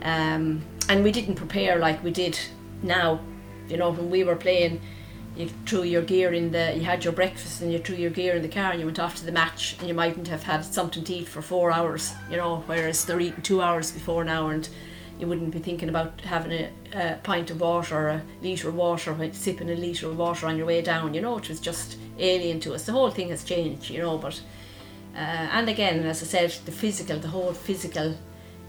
Um, 0.03 0.63
and 0.89 1.05
we 1.05 1.13
didn't 1.13 1.35
prepare 1.35 1.79
like 1.79 2.03
we 2.03 2.11
did 2.11 2.39
now. 2.83 3.21
You 3.69 3.77
know, 3.77 3.91
when 3.91 4.11
we 4.11 4.25
were 4.25 4.37
playing, 4.37 4.81
you 5.37 5.49
threw 5.67 5.85
your 5.85 6.03
gear 6.03 6.33
in 6.33 6.51
the, 6.51 6.75
you 6.75 6.83
had 6.83 7.05
your 7.05 7.13
breakfast 7.13 7.63
and 7.63 7.73
you 7.73 7.79
threw 7.79 7.97
your 7.97 8.11
gear 8.11 8.35
in 8.35 8.43
the 8.43 8.49
car 8.49 8.73
and 8.73 8.81
you 8.81 8.87
went 8.87 8.99
off 8.99 9.17
to 9.17 9.25
the 9.25 9.33
match 9.33 9.77
and 9.79 9.89
you 9.89 9.95
mightn't 9.95 10.29
have 10.29 10.43
had 10.43 10.65
something 10.65 11.05
to 11.05 11.15
eat 11.15 11.29
for 11.29 11.41
four 11.41 11.71
hours. 11.71 12.13
You 12.31 12.37
know, 12.37 12.65
whereas 12.67 13.05
they're 13.05 13.21
eating 13.21 13.43
two 13.43 13.63
hours 13.63 13.93
before 13.93 14.25
now 14.25 14.49
and 14.49 14.69
you 15.21 15.27
wouldn't 15.27 15.53
be 15.53 15.59
thinking 15.59 15.89
about 15.89 16.21
having 16.23 16.53
a, 16.53 16.71
a 16.95 17.19
pint 17.23 17.51
of 17.51 17.61
water 17.61 17.95
or 17.95 18.09
a 18.09 18.23
litre 18.43 18.69
of 18.69 18.75
water, 18.75 19.17
sipping 19.33 19.71
a 19.71 19.77
litre 19.77 20.09
of 20.09 20.19
water 20.19 20.47
on 20.47 20.57
your 20.57 20.67
way 20.67 20.83
down. 20.83 21.15
You 21.15 21.21
know, 21.21 21.39
it 21.39 21.49
was 21.49 21.61
just 21.61 21.97
alien 22.19 22.59
to 22.61 22.75
us. 22.75 22.87
The 22.87 22.93
whole 22.93 23.11
thing 23.11 23.29
has 23.29 23.45
changed. 23.45 23.91
You 23.91 24.01
know, 24.01 24.19
but. 24.19 24.41
Uh, 25.13 25.19
and 25.19 25.69
again, 25.69 26.05
as 26.05 26.23
I 26.23 26.27
said, 26.27 26.51
the 26.65 26.73
physical, 26.73 27.19
the 27.19 27.29
whole 27.29 27.53
physical 27.53 28.15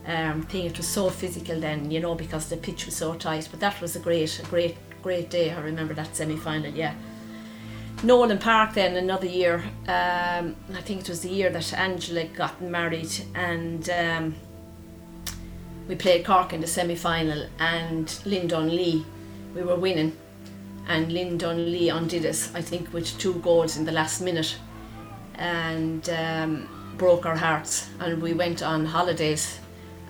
um, 0.06 0.44
thing. 0.44 0.66
It 0.66 0.78
was 0.78 0.88
so 0.88 1.10
physical 1.10 1.60
then, 1.60 1.92
you 1.92 2.00
know, 2.00 2.16
because 2.16 2.50
the 2.50 2.58
pitch 2.58 2.86
was 2.86 2.96
so 2.96 3.14
tight. 3.14 3.48
But 3.52 3.60
that 3.60 3.80
was 3.82 3.96
a 3.96 4.00
great, 4.00 4.40
a 4.40 4.44
great, 4.44 4.78
great 5.02 5.30
day. 5.30 5.52
I 5.52 5.60
remember 5.62 5.94
that 5.94 6.16
semi 6.16 6.38
final. 6.38 6.72
Yeah. 6.74 6.94
Nolan 8.04 8.40
Park 8.40 8.74
then 8.74 8.96
another 8.96 9.28
year. 9.28 9.64
Um, 9.88 10.56
I 10.74 10.82
think 10.82 11.02
it 11.02 11.10
was 11.10 11.22
the 11.22 11.30
year 11.30 11.52
that 11.52 11.74
Angela 11.74 12.26
got 12.26 12.60
married, 12.60 13.12
and 13.36 13.88
um, 13.92 14.36
we 15.88 15.96
played 15.96 16.26
Cork 16.26 16.52
in 16.54 16.62
the 16.62 16.68
semi 16.68 16.96
final, 16.96 17.48
and 17.60 18.20
Lynn 18.26 18.48
Dunlea, 18.48 19.06
we 19.54 19.62
were 19.62 19.76
winning, 19.76 20.18
and 20.88 21.12
Lynn 21.12 21.38
Dunlea 21.38 21.96
undid 21.96 22.26
us. 22.26 22.54
I 22.56 22.62
think 22.62 22.92
with 22.92 23.16
two 23.20 23.36
goals 23.36 23.78
in 23.78 23.86
the 23.86 23.92
last 23.92 24.20
minute, 24.20 24.58
and 25.36 26.10
um, 26.10 26.96
broke 26.98 27.28
our 27.28 27.38
hearts, 27.38 27.88
and 28.00 28.20
we 28.20 28.34
went 28.34 28.64
on 28.64 28.84
holidays 28.84 29.60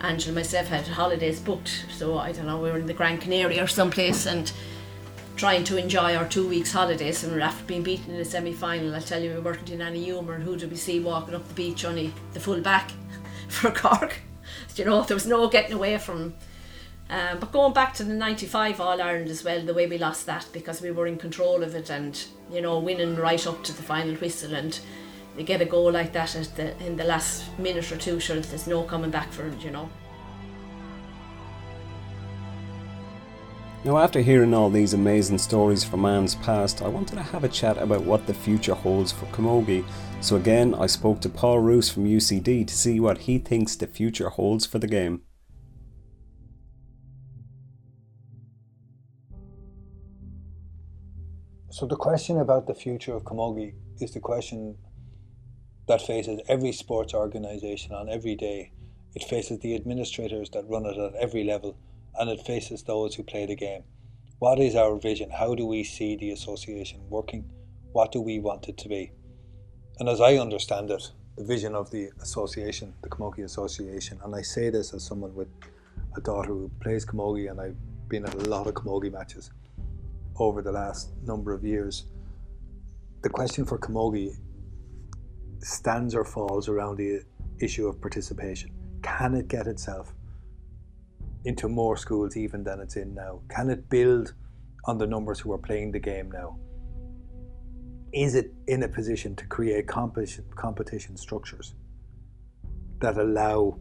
Angela 0.02 0.30
and 0.30 0.36
myself 0.36 0.68
had 0.68 0.88
holidays 0.88 1.40
booked, 1.40 1.86
so 1.92 2.18
I 2.18 2.32
don't 2.32 2.48
know, 2.48 2.60
we 2.60 2.72
were 2.72 2.80
in 2.80 2.88
the 2.88 2.94
Grand 2.94 3.22
Canary 3.22 3.60
or 3.60 3.68
someplace 3.68 4.26
and 4.26 4.52
trying 5.36 5.64
to 5.64 5.78
enjoy 5.78 6.16
our 6.16 6.28
two 6.28 6.48
weeks 6.48 6.72
holidays 6.72 7.24
and 7.24 7.42
after 7.42 7.64
being 7.66 7.84
beaten 7.84 8.12
in 8.12 8.18
the 8.18 8.26
semi-final. 8.26 8.96
I 8.96 9.00
tell 9.00 9.22
you 9.22 9.34
we 9.34 9.40
weren't 9.40 9.70
in 9.70 9.82
any 9.82 10.04
humour 10.04 10.34
and 10.34 10.44
who 10.44 10.58
did 10.58 10.70
we 10.70 10.78
see 10.78 11.00
walking 11.00 11.36
up 11.36 11.48
the 11.48 11.54
beach 11.54 11.86
only 11.86 12.14
the 12.34 12.40
full 12.40 12.62
back 12.62 12.92
for 13.48 13.72
Cork? 13.72 14.18
You 14.76 14.86
know 14.86 15.04
there 15.04 15.16
was 15.16 15.28
no 15.28 15.48
getting 15.48 15.74
away 15.74 15.98
from 15.98 16.34
um, 17.10 17.40
but 17.40 17.52
going 17.52 17.74
back 17.74 17.94
to 17.96 18.04
the 18.06 18.14
95 18.14 18.80
All 18.80 19.02
Ireland 19.02 19.30
as 19.30 19.44
well 19.44 19.62
the 19.62 19.74
way 19.74 19.86
we 19.86 19.98
lost 19.98 20.26
that 20.28 20.48
because 20.54 20.82
we 20.82 20.92
were 20.92 21.08
in 21.08 21.18
control 21.18 21.62
of 21.62 21.76
it 21.76 21.90
and 21.90 22.24
you 22.52 22.62
know 22.62 22.80
winning 22.80 23.18
right 23.18 23.46
up 23.46 23.64
to 23.66 23.74
the 23.74 23.84
final 23.84 24.16
whistle 24.16 24.56
and 24.56 24.80
they 25.36 25.44
get 25.44 25.62
a 25.62 25.66
goal 25.66 25.92
like 25.92 26.12
that 26.14 26.36
at 26.36 26.56
the, 26.56 26.78
in 26.86 26.98
the 26.98 27.06
last 27.06 27.58
minute 27.58 27.92
or 27.92 27.98
two, 27.98 28.20
sure, 28.20 28.40
there's 28.40 28.68
no 28.68 28.84
coming 28.84 29.12
back 29.12 29.32
for 29.32 29.48
it, 29.48 29.62
you 29.64 29.72
know. 29.72 29.90
Now, 33.84 33.98
after 33.98 34.22
hearing 34.22 34.54
all 34.54 34.70
these 34.70 34.94
amazing 34.94 35.40
stories 35.40 35.84
from 35.84 36.06
Anne's 36.06 36.36
past, 36.36 36.84
I 36.84 36.88
wanted 36.88 37.16
to 37.16 37.24
have 37.24 37.44
a 37.44 37.50
chat 37.50 37.80
about 37.80 38.04
what 38.04 38.28
the 38.28 38.34
future 38.34 38.76
holds 38.76 39.12
for 39.12 39.26
Camogie. 39.28 39.84
So, 40.20 40.36
again, 40.36 40.76
I 40.76 40.86
spoke 40.86 41.20
to 41.22 41.30
Paul 41.30 41.60
Rouse 41.60 41.90
from 41.90 42.06
UCD 42.06 42.68
to 42.68 42.76
see 42.76 43.00
what 43.00 43.20
he 43.20 43.40
thinks 43.40 43.76
the 43.76 43.88
future 43.88 44.30
holds 44.30 44.68
for 44.68 44.78
the 44.78 44.88
game. 44.88 45.22
So, 51.72 51.88
the 51.88 51.96
question 51.96 52.40
about 52.40 52.68
the 52.68 52.76
future 52.76 53.16
of 53.16 53.24
Camogie 53.24 53.74
is 54.00 54.12
the 54.12 54.20
question 54.20 54.78
that 55.88 56.02
faces 56.02 56.42
every 56.48 56.72
sports 56.72 57.14
organisation 57.14 57.94
on 57.94 58.10
every 58.10 58.36
day. 58.36 58.72
It 59.16 59.24
faces 59.24 59.60
the 59.60 59.76
administrators 59.76 60.50
that 60.52 60.70
run 60.70 60.86
it 60.86 60.98
at 60.98 61.16
every 61.16 61.44
level, 61.44 61.78
and 62.18 62.30
it 62.30 62.46
faces 62.46 62.84
those 62.84 63.16
who 63.16 63.24
play 63.24 63.46
the 63.46 63.56
game. 63.56 63.84
What 64.40 64.60
is 64.60 64.76
our 64.76 64.98
vision? 64.98 65.30
How 65.30 65.54
do 65.54 65.66
we 65.66 65.84
see 65.84 66.16
the 66.16 66.32
association 66.32 67.02
working? 67.10 67.50
What 67.92 68.12
do 68.12 68.22
we 68.22 68.40
want 68.40 68.70
it 68.70 68.78
to 68.80 68.90
be? 68.90 69.12
And 70.00 70.10
as 70.10 70.22
I 70.22 70.38
understand 70.38 70.90
it, 70.90 71.12
the 71.38 71.44
vision 71.44 71.76
of 71.76 71.92
the 71.92 72.10
association, 72.22 72.94
the 73.02 73.10
Camogie 73.10 73.44
Association, 73.44 74.20
and 74.24 74.36
I 74.36 74.42
say 74.42 74.70
this 74.70 74.94
as 74.94 75.04
someone 75.04 75.36
with 75.36 75.48
a 76.16 76.22
daughter 76.22 76.50
who 76.50 76.72
plays 76.80 77.06
Camogie, 77.06 77.50
and 77.52 77.60
I've 77.60 77.76
been 78.08 78.26
at 78.26 78.34
a 78.34 78.50
lot 78.50 78.68
of 78.68 78.74
Camogie 78.74 79.12
matches 79.12 79.52
over 80.38 80.62
the 80.62 80.72
last 80.72 81.12
number 81.24 81.54
of 81.54 81.64
years. 81.64 82.06
The 83.22 83.30
question 83.30 83.66
for 83.66 83.78
Camogie 83.78 84.36
stands 85.62 86.16
or 86.16 86.26
falls 86.26 86.68
around 86.68 86.98
the 86.98 87.22
issue 87.60 87.88
of 87.88 88.02
participation. 88.02 88.72
Can 89.02 89.34
it 89.36 89.48
get 89.48 89.68
itself 89.68 90.14
into 91.46 91.68
more 91.68 91.98
schools 91.98 92.38
even 92.38 92.64
than 92.64 92.80
it's 92.80 92.96
in 92.96 93.14
now? 93.14 93.42
Can 93.50 93.70
it 93.70 93.90
build 93.90 94.34
on 94.86 94.98
the 94.98 95.08
numbers 95.08 95.40
who 95.40 95.52
are 95.52 95.58
playing 95.58 95.92
the 95.92 96.00
game 96.00 96.32
now? 96.32 96.58
is 98.14 98.36
it 98.36 98.54
in 98.68 98.84
a 98.84 98.88
position 98.88 99.36
to 99.36 99.46
create 99.46 99.88
competition, 99.88 101.18
structures 101.18 101.74
that 103.00 103.18
allow 103.18 103.78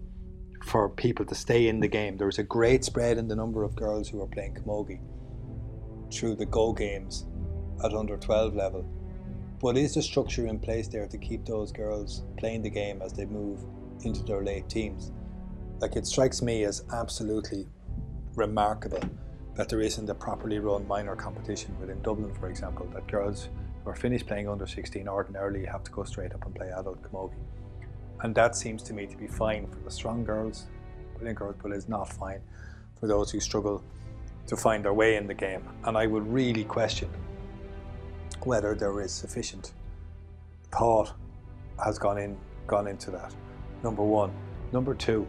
for 0.65 0.89
people 0.89 1.25
to 1.27 1.35
stay 1.35 1.69
in 1.69 1.81
the 1.81 1.89
game? 1.89 2.17
There 2.17 2.29
is 2.29 2.39
a 2.39 2.45
great 2.45 2.85
spread 2.85 3.19
in 3.19 3.27
the 3.27 3.35
number 3.35 3.65
of 3.65 3.75
girls 3.75 4.09
who 4.09 4.23
are 4.23 4.29
playing 4.29 4.55
camogie 4.55 5.01
through 6.13 6.37
the 6.37 6.47
Go 6.47 6.73
games 6.73 7.27
at 7.85 7.93
under 7.93 8.17
12 8.17 8.55
level. 8.55 8.87
But 9.61 9.77
is 9.77 9.93
the 9.95 10.03
structure 10.03 10.47
in 10.47 10.59
place 10.59 10.89
there 10.89 11.07
to 11.07 11.19
keep 11.19 11.45
those 11.45 11.71
girls 11.71 12.23
playing 12.39 12.63
the 12.63 12.71
game 12.71 13.03
as 13.03 13.13
they 13.13 13.27
move 13.27 13.61
into 14.03 14.23
their 14.23 14.43
late 14.43 14.71
teens? 14.71 15.13
Like 15.81 15.97
it 15.97 16.07
strikes 16.07 16.41
me 16.41 16.65
as 16.65 16.85
absolutely 16.95 17.67
remarkable 18.35 19.03
that 19.57 19.69
there 19.69 19.83
isn't 19.83 20.09
a 20.09 20.15
properly 20.15 20.59
run 20.61 20.89
minor 20.89 21.15
competition 21.15 21.79
within 21.79 22.01
Dublin, 22.01 22.33
for 22.33 22.49
example, 22.49 22.87
that 22.95 23.07
girls 23.07 23.51
who 23.85 23.91
are 23.91 23.95
finished 23.95 24.27
playing 24.27 24.49
under 24.49 24.67
16 24.67 25.07
ordinarily 25.07 25.67
have 25.67 25.85
to 25.85 25.91
go 25.91 26.05
straight 26.05 26.33
up 26.33 26.47
and 26.47 26.55
play 26.55 26.71
adult 26.71 27.03
camogie. 27.03 27.35
And 28.23 28.35
that 28.35 28.57
seems 28.57 28.83
to 28.85 28.95
me 28.95 29.07
to 29.07 29.17
be 29.17 29.27
fine 29.27 29.67
for 29.67 29.79
the 29.81 29.91
strong 29.91 30.25
girls, 30.25 30.69
brilliant 31.17 31.39
girls, 31.39 31.57
but 31.63 31.73
is 31.73 31.87
not 31.87 32.11
fine 32.11 32.41
for 32.99 33.07
those 33.07 33.31
who 33.31 33.41
struggle 33.41 33.85
to 34.47 34.57
find 34.57 34.85
their 34.85 34.95
way 34.95 35.17
in 35.17 35.27
the 35.27 35.35
game. 35.35 35.69
And 35.85 35.99
I 35.99 36.07
would 36.07 36.27
really 36.27 36.65
question 36.65 37.11
whether 38.47 38.75
there 38.75 39.01
is 39.01 39.13
sufficient 39.13 39.73
thought 40.73 41.13
has 41.85 41.99
gone 41.99 42.19
in 42.19 42.37
gone 42.67 42.87
into 42.87 43.11
that. 43.11 43.35
Number 43.83 44.03
one. 44.03 44.33
Number 44.73 44.95
two, 44.95 45.27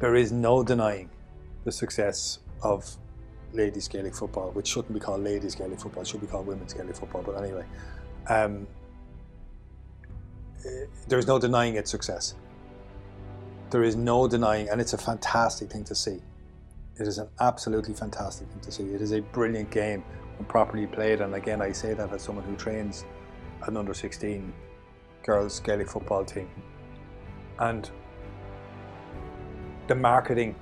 there 0.00 0.16
is 0.16 0.32
no 0.32 0.64
denying 0.64 1.08
the 1.64 1.70
success 1.70 2.40
of 2.62 2.96
ladies 3.52 3.86
Gaelic 3.86 4.14
football, 4.14 4.50
which 4.50 4.66
shouldn't 4.66 4.92
be 4.92 5.00
called 5.00 5.22
ladies 5.22 5.54
Gaelic 5.54 5.78
football, 5.78 6.02
it 6.02 6.08
should 6.08 6.20
be 6.20 6.26
called 6.26 6.46
women's 6.46 6.72
Gaelic 6.72 6.96
football. 6.96 7.22
But 7.22 7.42
anyway, 7.42 7.64
um, 8.28 8.66
eh, 10.66 10.86
there's 11.06 11.26
no 11.26 11.38
denying 11.38 11.76
its 11.76 11.90
success. 11.90 12.34
There 13.70 13.84
is 13.84 13.94
no 13.94 14.26
denying, 14.26 14.68
and 14.68 14.80
it's 14.80 14.92
a 14.92 14.98
fantastic 14.98 15.70
thing 15.70 15.84
to 15.84 15.94
see. 15.94 16.20
It 16.98 17.06
is 17.06 17.18
an 17.18 17.28
absolutely 17.40 17.94
fantastic 17.94 18.48
thing 18.48 18.60
to 18.60 18.72
see. 18.72 18.84
It 18.84 19.00
is 19.00 19.12
a 19.12 19.20
brilliant 19.20 19.70
game 19.70 20.04
properly 20.48 20.86
played, 20.86 21.20
and 21.20 21.34
again, 21.34 21.62
I 21.62 21.72
say 21.72 21.94
that 21.94 22.12
as 22.12 22.22
someone 22.22 22.44
who 22.44 22.56
trains 22.56 23.04
an 23.66 23.76
under 23.76 23.94
16 23.94 24.52
girls 25.22 25.60
Gaelic 25.60 25.88
football 25.88 26.24
team. 26.24 26.48
And 27.58 27.88
the 29.86 29.94
marketing 29.94 30.54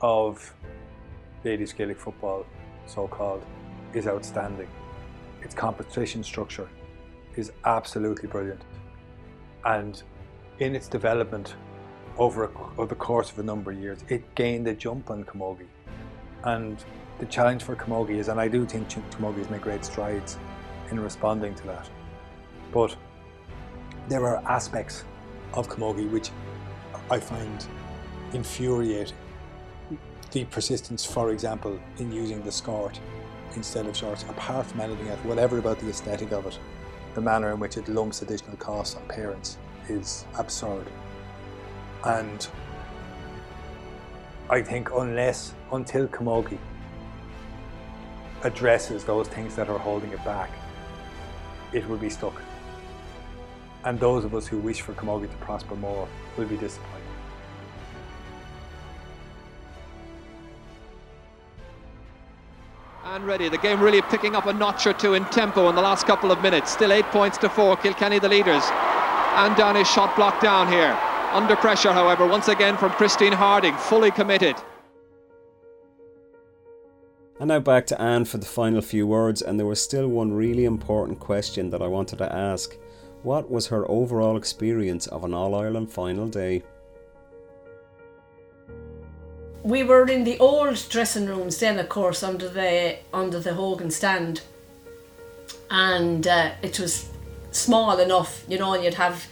of 0.00 0.54
ladies 1.44 1.72
Gaelic 1.72 1.98
football, 1.98 2.46
so 2.86 3.06
called, 3.06 3.44
is 3.94 4.06
outstanding. 4.06 4.68
Its 5.42 5.54
competition 5.54 6.22
structure 6.22 6.68
is 7.36 7.52
absolutely 7.64 8.28
brilliant. 8.28 8.62
And 9.64 10.02
in 10.58 10.74
its 10.74 10.88
development 10.88 11.54
over, 12.18 12.44
a, 12.44 12.50
over 12.78 12.86
the 12.86 12.94
course 12.94 13.30
of 13.30 13.38
a 13.38 13.42
number 13.42 13.70
of 13.70 13.78
years, 13.78 14.04
it 14.08 14.34
gained 14.34 14.66
a 14.68 14.74
jump 14.74 15.10
on 15.10 15.24
Camogie. 15.24 15.68
And 16.44 16.82
the 17.18 17.26
challenge 17.26 17.62
for 17.62 17.76
Camogie 17.76 18.18
is, 18.18 18.28
and 18.28 18.40
I 18.40 18.48
do 18.48 18.64
think 18.64 18.88
Camogie 18.88 19.38
has 19.38 19.50
made 19.50 19.60
great 19.60 19.84
strides 19.84 20.38
in 20.90 20.98
responding 21.00 21.54
to 21.56 21.66
that. 21.66 21.88
But 22.72 22.96
there 24.08 24.26
are 24.26 24.42
aspects 24.46 25.04
of 25.54 25.68
Camogie 25.68 26.10
which 26.10 26.30
I 27.10 27.20
find 27.20 27.66
infuriating 28.32 29.16
the 30.30 30.44
persistence, 30.44 31.04
for 31.04 31.30
example, 31.30 31.78
in 31.98 32.12
using 32.12 32.42
the 32.42 32.52
skirt 32.52 32.98
instead 33.56 33.86
of 33.86 33.96
shorts, 33.96 34.22
apart 34.28 34.66
from 34.66 34.80
anything 34.80 35.08
else, 35.08 35.18
whatever 35.24 35.58
about 35.58 35.80
the 35.80 35.88
aesthetic 35.88 36.30
of 36.30 36.46
it, 36.46 36.58
the 37.14 37.20
manner 37.20 37.52
in 37.52 37.58
which 37.58 37.76
it 37.76 37.88
lumps 37.88 38.22
additional 38.22 38.56
costs 38.56 38.94
on 38.94 39.06
parents 39.08 39.58
is 39.88 40.24
absurd. 40.38 40.86
And 42.04 42.46
I 44.50 44.60
think 44.60 44.90
unless, 44.92 45.54
until 45.70 46.08
Camogie 46.08 46.58
addresses 48.42 49.04
those 49.04 49.28
things 49.28 49.54
that 49.54 49.68
are 49.68 49.78
holding 49.78 50.10
it 50.10 50.24
back, 50.24 50.50
it 51.72 51.88
will 51.88 51.98
be 51.98 52.10
stuck. 52.10 52.34
And 53.84 54.00
those 54.00 54.24
of 54.24 54.34
us 54.34 54.48
who 54.48 54.58
wish 54.58 54.80
for 54.80 54.92
Camogie 54.94 55.30
to 55.30 55.36
prosper 55.36 55.76
more 55.76 56.08
will 56.36 56.46
be 56.46 56.56
disappointed. 56.56 56.96
and 63.04 63.26
ready. 63.26 63.48
The 63.48 63.58
game 63.58 63.80
really 63.80 64.02
picking 64.02 64.36
up 64.36 64.46
a 64.46 64.52
notch 64.52 64.86
or 64.86 64.92
two 64.92 65.14
in 65.14 65.24
tempo 65.26 65.68
in 65.68 65.74
the 65.74 65.82
last 65.82 66.06
couple 66.06 66.30
of 66.30 66.40
minutes. 66.42 66.70
Still 66.70 66.92
eight 66.92 67.06
points 67.06 67.38
to 67.38 67.48
four. 67.48 67.76
Kilkenny 67.76 68.20
the 68.20 68.28
leaders. 68.28 68.62
And 69.34 69.56
down 69.56 69.84
shot 69.84 70.14
blocked 70.14 70.42
down 70.42 70.68
here. 70.68 70.96
Under 71.32 71.56
pressure, 71.56 71.92
however, 71.92 72.26
once 72.26 72.48
again 72.48 72.76
from 72.76 72.90
Christine 72.92 73.32
Harding, 73.32 73.74
fully 73.74 74.10
committed. 74.10 74.56
And 77.38 77.48
now 77.48 77.60
back 77.60 77.86
to 77.86 78.00
Anne 78.00 78.24
for 78.24 78.38
the 78.38 78.46
final 78.46 78.82
few 78.82 79.06
words, 79.06 79.40
and 79.40 79.58
there 79.58 79.66
was 79.66 79.80
still 79.80 80.08
one 80.08 80.32
really 80.32 80.64
important 80.64 81.20
question 81.20 81.70
that 81.70 81.80
I 81.80 81.86
wanted 81.86 82.18
to 82.18 82.32
ask. 82.32 82.76
What 83.22 83.50
was 83.50 83.68
her 83.68 83.88
overall 83.90 84.36
experience 84.36 85.06
of 85.06 85.24
an 85.24 85.32
All 85.32 85.54
Ireland 85.54 85.90
final 85.90 86.26
day? 86.26 86.62
we 89.62 89.82
were 89.82 90.08
in 90.08 90.24
the 90.24 90.38
old 90.38 90.86
dressing 90.88 91.26
rooms 91.26 91.58
then, 91.58 91.78
of 91.78 91.88
course, 91.88 92.22
under 92.22 92.48
the 92.48 92.96
under 93.12 93.38
the 93.40 93.54
Hogan 93.54 93.90
stand, 93.90 94.40
and 95.70 96.26
uh, 96.26 96.52
it 96.62 96.80
was 96.80 97.08
small 97.50 97.98
enough, 97.98 98.44
you 98.48 98.58
know, 98.58 98.74
and 98.74 98.84
you'd 98.84 98.94
have 98.94 99.26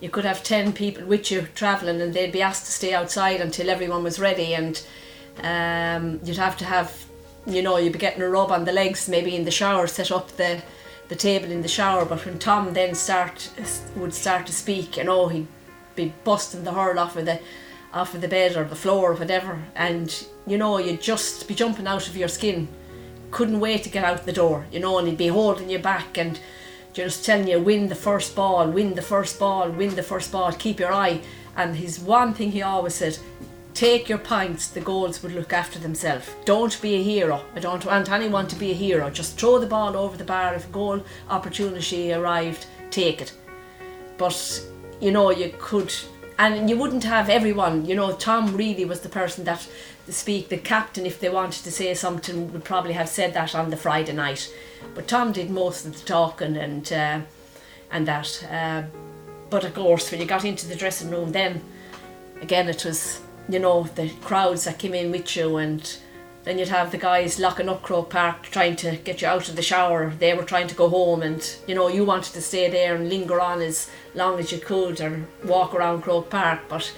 you 0.00 0.08
could 0.08 0.24
have 0.24 0.42
ten 0.42 0.72
people 0.72 1.04
with 1.04 1.30
you 1.30 1.46
travelling, 1.54 2.00
and 2.00 2.14
they'd 2.14 2.32
be 2.32 2.42
asked 2.42 2.66
to 2.66 2.72
stay 2.72 2.94
outside 2.94 3.40
until 3.40 3.70
everyone 3.70 4.02
was 4.02 4.18
ready, 4.18 4.54
and 4.54 4.82
um, 5.42 6.20
you'd 6.24 6.36
have 6.36 6.56
to 6.58 6.64
have, 6.64 7.04
you 7.46 7.62
know, 7.62 7.76
you'd 7.76 7.92
be 7.92 7.98
getting 7.98 8.22
a 8.22 8.28
rub 8.28 8.50
on 8.50 8.64
the 8.64 8.72
legs, 8.72 9.08
maybe 9.08 9.36
in 9.36 9.44
the 9.44 9.50
shower, 9.50 9.86
set 9.86 10.10
up 10.10 10.28
the 10.36 10.62
the 11.08 11.16
table 11.16 11.50
in 11.50 11.62
the 11.62 11.68
shower. 11.68 12.04
But 12.04 12.24
when 12.24 12.38
Tom 12.38 12.72
then 12.72 12.94
start 12.94 13.50
would 13.96 14.14
start 14.14 14.46
to 14.46 14.52
speak, 14.52 14.96
you 14.96 15.04
know, 15.04 15.28
he'd 15.28 15.48
be 15.96 16.12
busting 16.24 16.64
the 16.64 16.72
hurl 16.72 16.98
off 16.98 17.16
of 17.16 17.26
the 17.26 17.40
off 17.92 18.14
of 18.14 18.20
the 18.20 18.28
bed 18.28 18.56
or 18.56 18.64
the 18.64 18.76
floor 18.76 19.12
or 19.12 19.14
whatever, 19.14 19.62
and 19.74 20.26
you 20.46 20.56
know, 20.56 20.78
you'd 20.78 21.02
just 21.02 21.46
be 21.46 21.54
jumping 21.54 21.86
out 21.86 22.08
of 22.08 22.16
your 22.16 22.28
skin. 22.28 22.68
Couldn't 23.30 23.60
wait 23.60 23.84
to 23.84 23.90
get 23.90 24.04
out 24.04 24.24
the 24.24 24.32
door, 24.32 24.66
you 24.72 24.80
know, 24.80 24.98
and 24.98 25.06
he'd 25.06 25.18
be 25.18 25.28
holding 25.28 25.70
you 25.70 25.78
back 25.78 26.18
and 26.18 26.40
just 26.92 27.24
telling 27.24 27.48
you, 27.48 27.60
win 27.60 27.88
the 27.88 27.94
first 27.94 28.34
ball, 28.34 28.68
win 28.68 28.94
the 28.94 29.02
first 29.02 29.38
ball, 29.38 29.70
win 29.70 29.94
the 29.94 30.02
first 30.02 30.32
ball, 30.32 30.52
keep 30.52 30.80
your 30.80 30.92
eye. 30.92 31.20
And 31.56 31.76
his 31.76 32.00
one 32.00 32.34
thing 32.34 32.52
he 32.52 32.62
always 32.62 32.94
said, 32.94 33.18
take 33.74 34.08
your 34.08 34.18
pints, 34.18 34.68
the 34.68 34.80
goals 34.80 35.22
would 35.22 35.32
look 35.32 35.52
after 35.52 35.78
themselves. 35.78 36.28
Don't 36.44 36.80
be 36.82 36.96
a 36.96 37.02
hero. 37.02 37.44
I 37.54 37.60
don't 37.60 37.84
want 37.84 38.10
anyone 38.10 38.46
to 38.48 38.56
be 38.56 38.72
a 38.72 38.74
hero. 38.74 39.10
Just 39.10 39.38
throw 39.38 39.58
the 39.58 39.66
ball 39.66 39.96
over 39.96 40.16
the 40.16 40.24
bar. 40.24 40.54
If 40.54 40.68
a 40.68 40.72
goal 40.72 41.04
opportunity 41.28 42.12
arrived, 42.12 42.66
take 42.90 43.20
it. 43.20 43.32
But, 44.18 44.62
you 45.00 45.12
know, 45.12 45.30
you 45.30 45.54
could 45.58 45.92
and 46.40 46.70
you 46.70 46.76
wouldn't 46.76 47.04
have 47.04 47.28
everyone 47.28 47.84
you 47.84 47.94
know 47.94 48.12
tom 48.12 48.56
really 48.56 48.86
was 48.86 49.00
the 49.00 49.08
person 49.08 49.44
that 49.44 49.68
speak 50.12 50.48
the 50.48 50.56
captain 50.56 51.06
if 51.06 51.20
they 51.20 51.28
wanted 51.28 51.62
to 51.64 51.70
say 51.70 51.94
something 51.94 52.52
would 52.52 52.64
probably 52.64 52.92
have 52.92 53.08
said 53.08 53.34
that 53.34 53.54
on 53.54 53.70
the 53.70 53.76
friday 53.76 54.12
night 54.12 54.52
but 54.94 55.08
tom 55.08 55.32
did 55.32 55.50
most 55.50 55.86
of 55.86 55.98
the 55.98 56.04
talking 56.04 56.56
and 56.56 56.92
uh, 56.92 57.20
and 57.90 58.06
that 58.06 58.46
uh, 58.50 58.82
but 59.48 59.64
of 59.64 59.74
course 59.74 60.10
when 60.10 60.20
you 60.20 60.26
got 60.26 60.44
into 60.44 60.66
the 60.66 60.76
dressing 60.76 61.10
room 61.10 61.32
then 61.32 61.62
again 62.40 62.68
it 62.68 62.84
was 62.84 63.20
you 63.48 63.58
know 63.58 63.84
the 63.94 64.08
crowds 64.22 64.64
that 64.64 64.78
came 64.78 64.94
in 64.94 65.10
with 65.10 65.36
you 65.36 65.56
and 65.56 65.98
then 66.44 66.58
you'd 66.58 66.68
have 66.68 66.90
the 66.90 66.98
guys 66.98 67.38
locking 67.38 67.68
up 67.68 67.82
Croke 67.82 68.10
Park 68.10 68.44
trying 68.44 68.76
to 68.76 68.96
get 68.96 69.20
you 69.20 69.28
out 69.28 69.48
of 69.48 69.56
the 69.56 69.62
shower. 69.62 70.10
They 70.18 70.32
were 70.32 70.42
trying 70.42 70.68
to 70.68 70.74
go 70.74 70.88
home, 70.88 71.20
and 71.20 71.56
you 71.66 71.74
know 71.74 71.88
you 71.88 72.04
wanted 72.04 72.32
to 72.32 72.40
stay 72.40 72.70
there 72.70 72.94
and 72.94 73.10
linger 73.10 73.40
on 73.40 73.60
as 73.60 73.90
long 74.14 74.38
as 74.38 74.50
you 74.50 74.58
could 74.58 75.00
or 75.02 75.26
walk 75.44 75.74
around 75.74 76.02
Croke 76.02 76.30
Park. 76.30 76.60
But 76.68 76.90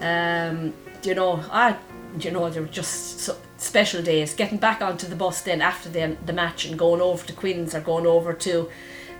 um, 0.00 0.74
you 1.02 1.14
know, 1.14 1.42
I 1.50 1.76
you 2.18 2.30
know 2.30 2.48
they 2.50 2.60
were 2.60 2.66
just 2.66 3.20
so 3.20 3.36
special 3.58 4.02
days. 4.02 4.34
Getting 4.34 4.58
back 4.58 4.82
onto 4.82 5.06
the 5.06 5.16
bus 5.16 5.42
then 5.42 5.60
after 5.60 5.88
the 5.88 6.16
the 6.24 6.32
match 6.32 6.64
and 6.66 6.78
going 6.78 7.00
over 7.00 7.26
to 7.26 7.32
Quinn's 7.32 7.74
or 7.74 7.80
going 7.80 8.06
over 8.06 8.32
to 8.32 8.70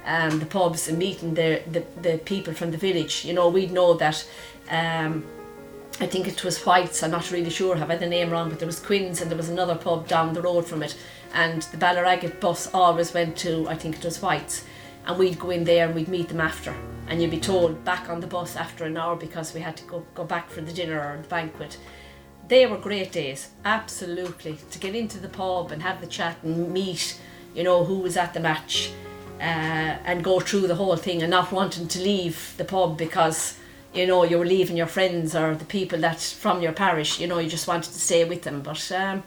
um, 0.04 0.38
the 0.38 0.46
pubs 0.46 0.88
and 0.88 0.98
meeting 0.98 1.34
the, 1.34 1.62
the 1.70 1.84
the 2.00 2.18
people 2.18 2.54
from 2.54 2.70
the 2.70 2.78
village. 2.78 3.24
You 3.24 3.34
know, 3.34 3.48
we'd 3.48 3.72
know 3.72 3.94
that. 3.94 4.26
Um, 4.70 5.24
I 5.98 6.06
think 6.06 6.28
it 6.28 6.44
was 6.44 6.62
White's, 6.66 7.02
I'm 7.02 7.10
not 7.10 7.30
really 7.30 7.48
sure, 7.48 7.74
have 7.74 7.90
I 7.90 7.96
the 7.96 8.06
name 8.06 8.28
wrong, 8.28 8.50
but 8.50 8.58
there 8.58 8.66
was 8.66 8.80
Quinn's 8.80 9.22
and 9.22 9.30
there 9.30 9.36
was 9.36 9.48
another 9.48 9.74
pub 9.74 10.06
down 10.06 10.34
the 10.34 10.42
road 10.42 10.66
from 10.66 10.82
it. 10.82 10.94
And 11.32 11.62
the 11.62 11.78
Ballyragget 11.78 12.38
bus 12.38 12.68
always 12.74 13.14
went 13.14 13.38
to, 13.38 13.66
I 13.66 13.76
think 13.76 13.96
it 13.96 14.04
was 14.04 14.20
White's. 14.20 14.62
And 15.06 15.18
we'd 15.18 15.38
go 15.38 15.48
in 15.50 15.64
there 15.64 15.86
and 15.86 15.94
we'd 15.94 16.08
meet 16.08 16.28
them 16.28 16.40
after. 16.40 16.74
And 17.08 17.22
you'd 17.22 17.30
be 17.30 17.40
told 17.40 17.82
back 17.82 18.10
on 18.10 18.20
the 18.20 18.26
bus 18.26 18.56
after 18.56 18.84
an 18.84 18.98
hour 18.98 19.16
because 19.16 19.54
we 19.54 19.60
had 19.60 19.78
to 19.78 19.84
go, 19.84 20.04
go 20.14 20.24
back 20.24 20.50
for 20.50 20.60
the 20.60 20.72
dinner 20.72 21.00
or 21.00 21.22
the 21.22 21.28
banquet. 21.28 21.78
They 22.48 22.66
were 22.66 22.78
great 22.78 23.12
days, 23.12 23.48
absolutely. 23.64 24.58
To 24.70 24.78
get 24.78 24.94
into 24.94 25.18
the 25.18 25.28
pub 25.28 25.72
and 25.72 25.82
have 25.82 26.00
the 26.00 26.06
chat 26.06 26.36
and 26.42 26.72
meet, 26.72 27.20
you 27.54 27.64
know, 27.64 27.84
who 27.84 27.98
was 27.98 28.16
at 28.16 28.34
the 28.34 28.40
match. 28.40 28.92
uh, 29.40 29.98
and 30.04 30.24
go 30.24 30.40
through 30.40 30.66
the 30.66 30.74
whole 30.74 30.96
thing 30.96 31.22
and 31.22 31.30
not 31.30 31.52
wanting 31.52 31.88
to 31.88 32.00
leave 32.00 32.54
the 32.56 32.64
pub 32.64 32.96
because 32.96 33.58
you 33.92 34.06
know 34.06 34.24
you 34.24 34.38
were 34.38 34.46
leaving 34.46 34.76
your 34.76 34.86
friends 34.86 35.34
or 35.34 35.54
the 35.54 35.64
people 35.64 35.98
that 35.98 36.20
from 36.20 36.62
your 36.62 36.72
parish 36.72 37.20
you 37.20 37.26
know 37.26 37.38
you 37.38 37.48
just 37.48 37.68
wanted 37.68 37.92
to 37.92 38.00
stay 38.00 38.24
with 38.24 38.42
them 38.42 38.62
but 38.62 38.90
um, 38.92 39.22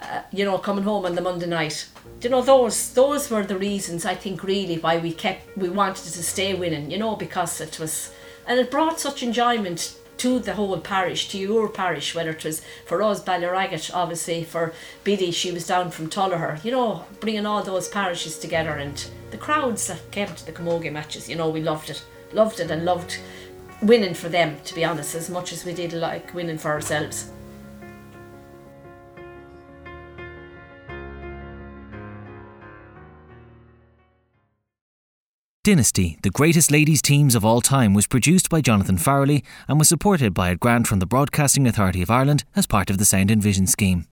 uh, 0.00 0.22
you 0.32 0.44
know 0.44 0.56
coming 0.58 0.84
home 0.84 1.04
on 1.04 1.14
the 1.14 1.20
Monday 1.20 1.46
night 1.46 1.86
you 2.22 2.30
know 2.30 2.40
those 2.40 2.94
those 2.94 3.30
were 3.30 3.44
the 3.44 3.58
reasons 3.58 4.06
I 4.06 4.14
think 4.14 4.42
really 4.42 4.78
why 4.78 4.98
we 4.98 5.12
kept 5.12 5.56
we 5.56 5.68
wanted 5.68 6.04
to 6.04 6.22
stay 6.22 6.54
winning 6.54 6.90
you 6.90 6.98
know 6.98 7.16
because 7.16 7.60
it 7.60 7.78
was 7.78 8.12
and 8.46 8.58
it 8.58 8.70
brought 8.70 8.98
such 8.98 9.22
enjoyment 9.22 9.94
to 10.18 10.38
the 10.38 10.54
whole 10.54 10.78
parish, 10.78 11.28
to 11.30 11.38
your 11.38 11.68
parish, 11.68 12.14
whether 12.14 12.30
it 12.30 12.44
was 12.44 12.62
for 12.84 13.02
us, 13.02 13.22
Ballyragget, 13.22 13.94
obviously, 13.94 14.44
for 14.44 14.72
Biddy, 15.04 15.30
she 15.30 15.52
was 15.52 15.66
down 15.66 15.90
from 15.90 16.10
Tullogher, 16.10 16.62
you 16.64 16.70
know, 16.70 17.04
bringing 17.20 17.46
all 17.46 17.62
those 17.62 17.88
parishes 17.88 18.38
together 18.38 18.72
and 18.72 19.08
the 19.30 19.36
crowds 19.36 19.86
that 19.86 20.10
came 20.10 20.34
to 20.34 20.46
the 20.46 20.52
Camogie 20.52 20.92
matches, 20.92 21.28
you 21.28 21.36
know, 21.36 21.48
we 21.48 21.60
loved 21.60 21.90
it. 21.90 22.02
Loved 22.32 22.60
it 22.60 22.70
and 22.70 22.84
loved 22.84 23.18
winning 23.80 24.14
for 24.14 24.28
them, 24.28 24.58
to 24.64 24.74
be 24.74 24.84
honest, 24.84 25.14
as 25.14 25.30
much 25.30 25.52
as 25.52 25.64
we 25.64 25.72
did 25.72 25.92
like 25.92 26.34
winning 26.34 26.58
for 26.58 26.70
ourselves. 26.70 27.30
Dynasty, 35.64 36.18
the 36.22 36.30
greatest 36.30 36.70
ladies' 36.70 37.02
teams 37.02 37.34
of 37.34 37.44
all 37.44 37.60
time, 37.60 37.92
was 37.92 38.06
produced 38.06 38.48
by 38.48 38.60
Jonathan 38.60 38.96
Farrelly 38.96 39.42
and 39.66 39.78
was 39.78 39.88
supported 39.88 40.32
by 40.32 40.50
a 40.50 40.56
grant 40.56 40.86
from 40.86 41.00
the 41.00 41.06
Broadcasting 41.06 41.66
Authority 41.66 42.00
of 42.00 42.10
Ireland 42.10 42.44
as 42.54 42.66
part 42.66 42.90
of 42.90 42.98
the 42.98 43.04
Sound 43.04 43.30
and 43.30 43.42
Vision 43.42 43.66
scheme. 43.66 44.06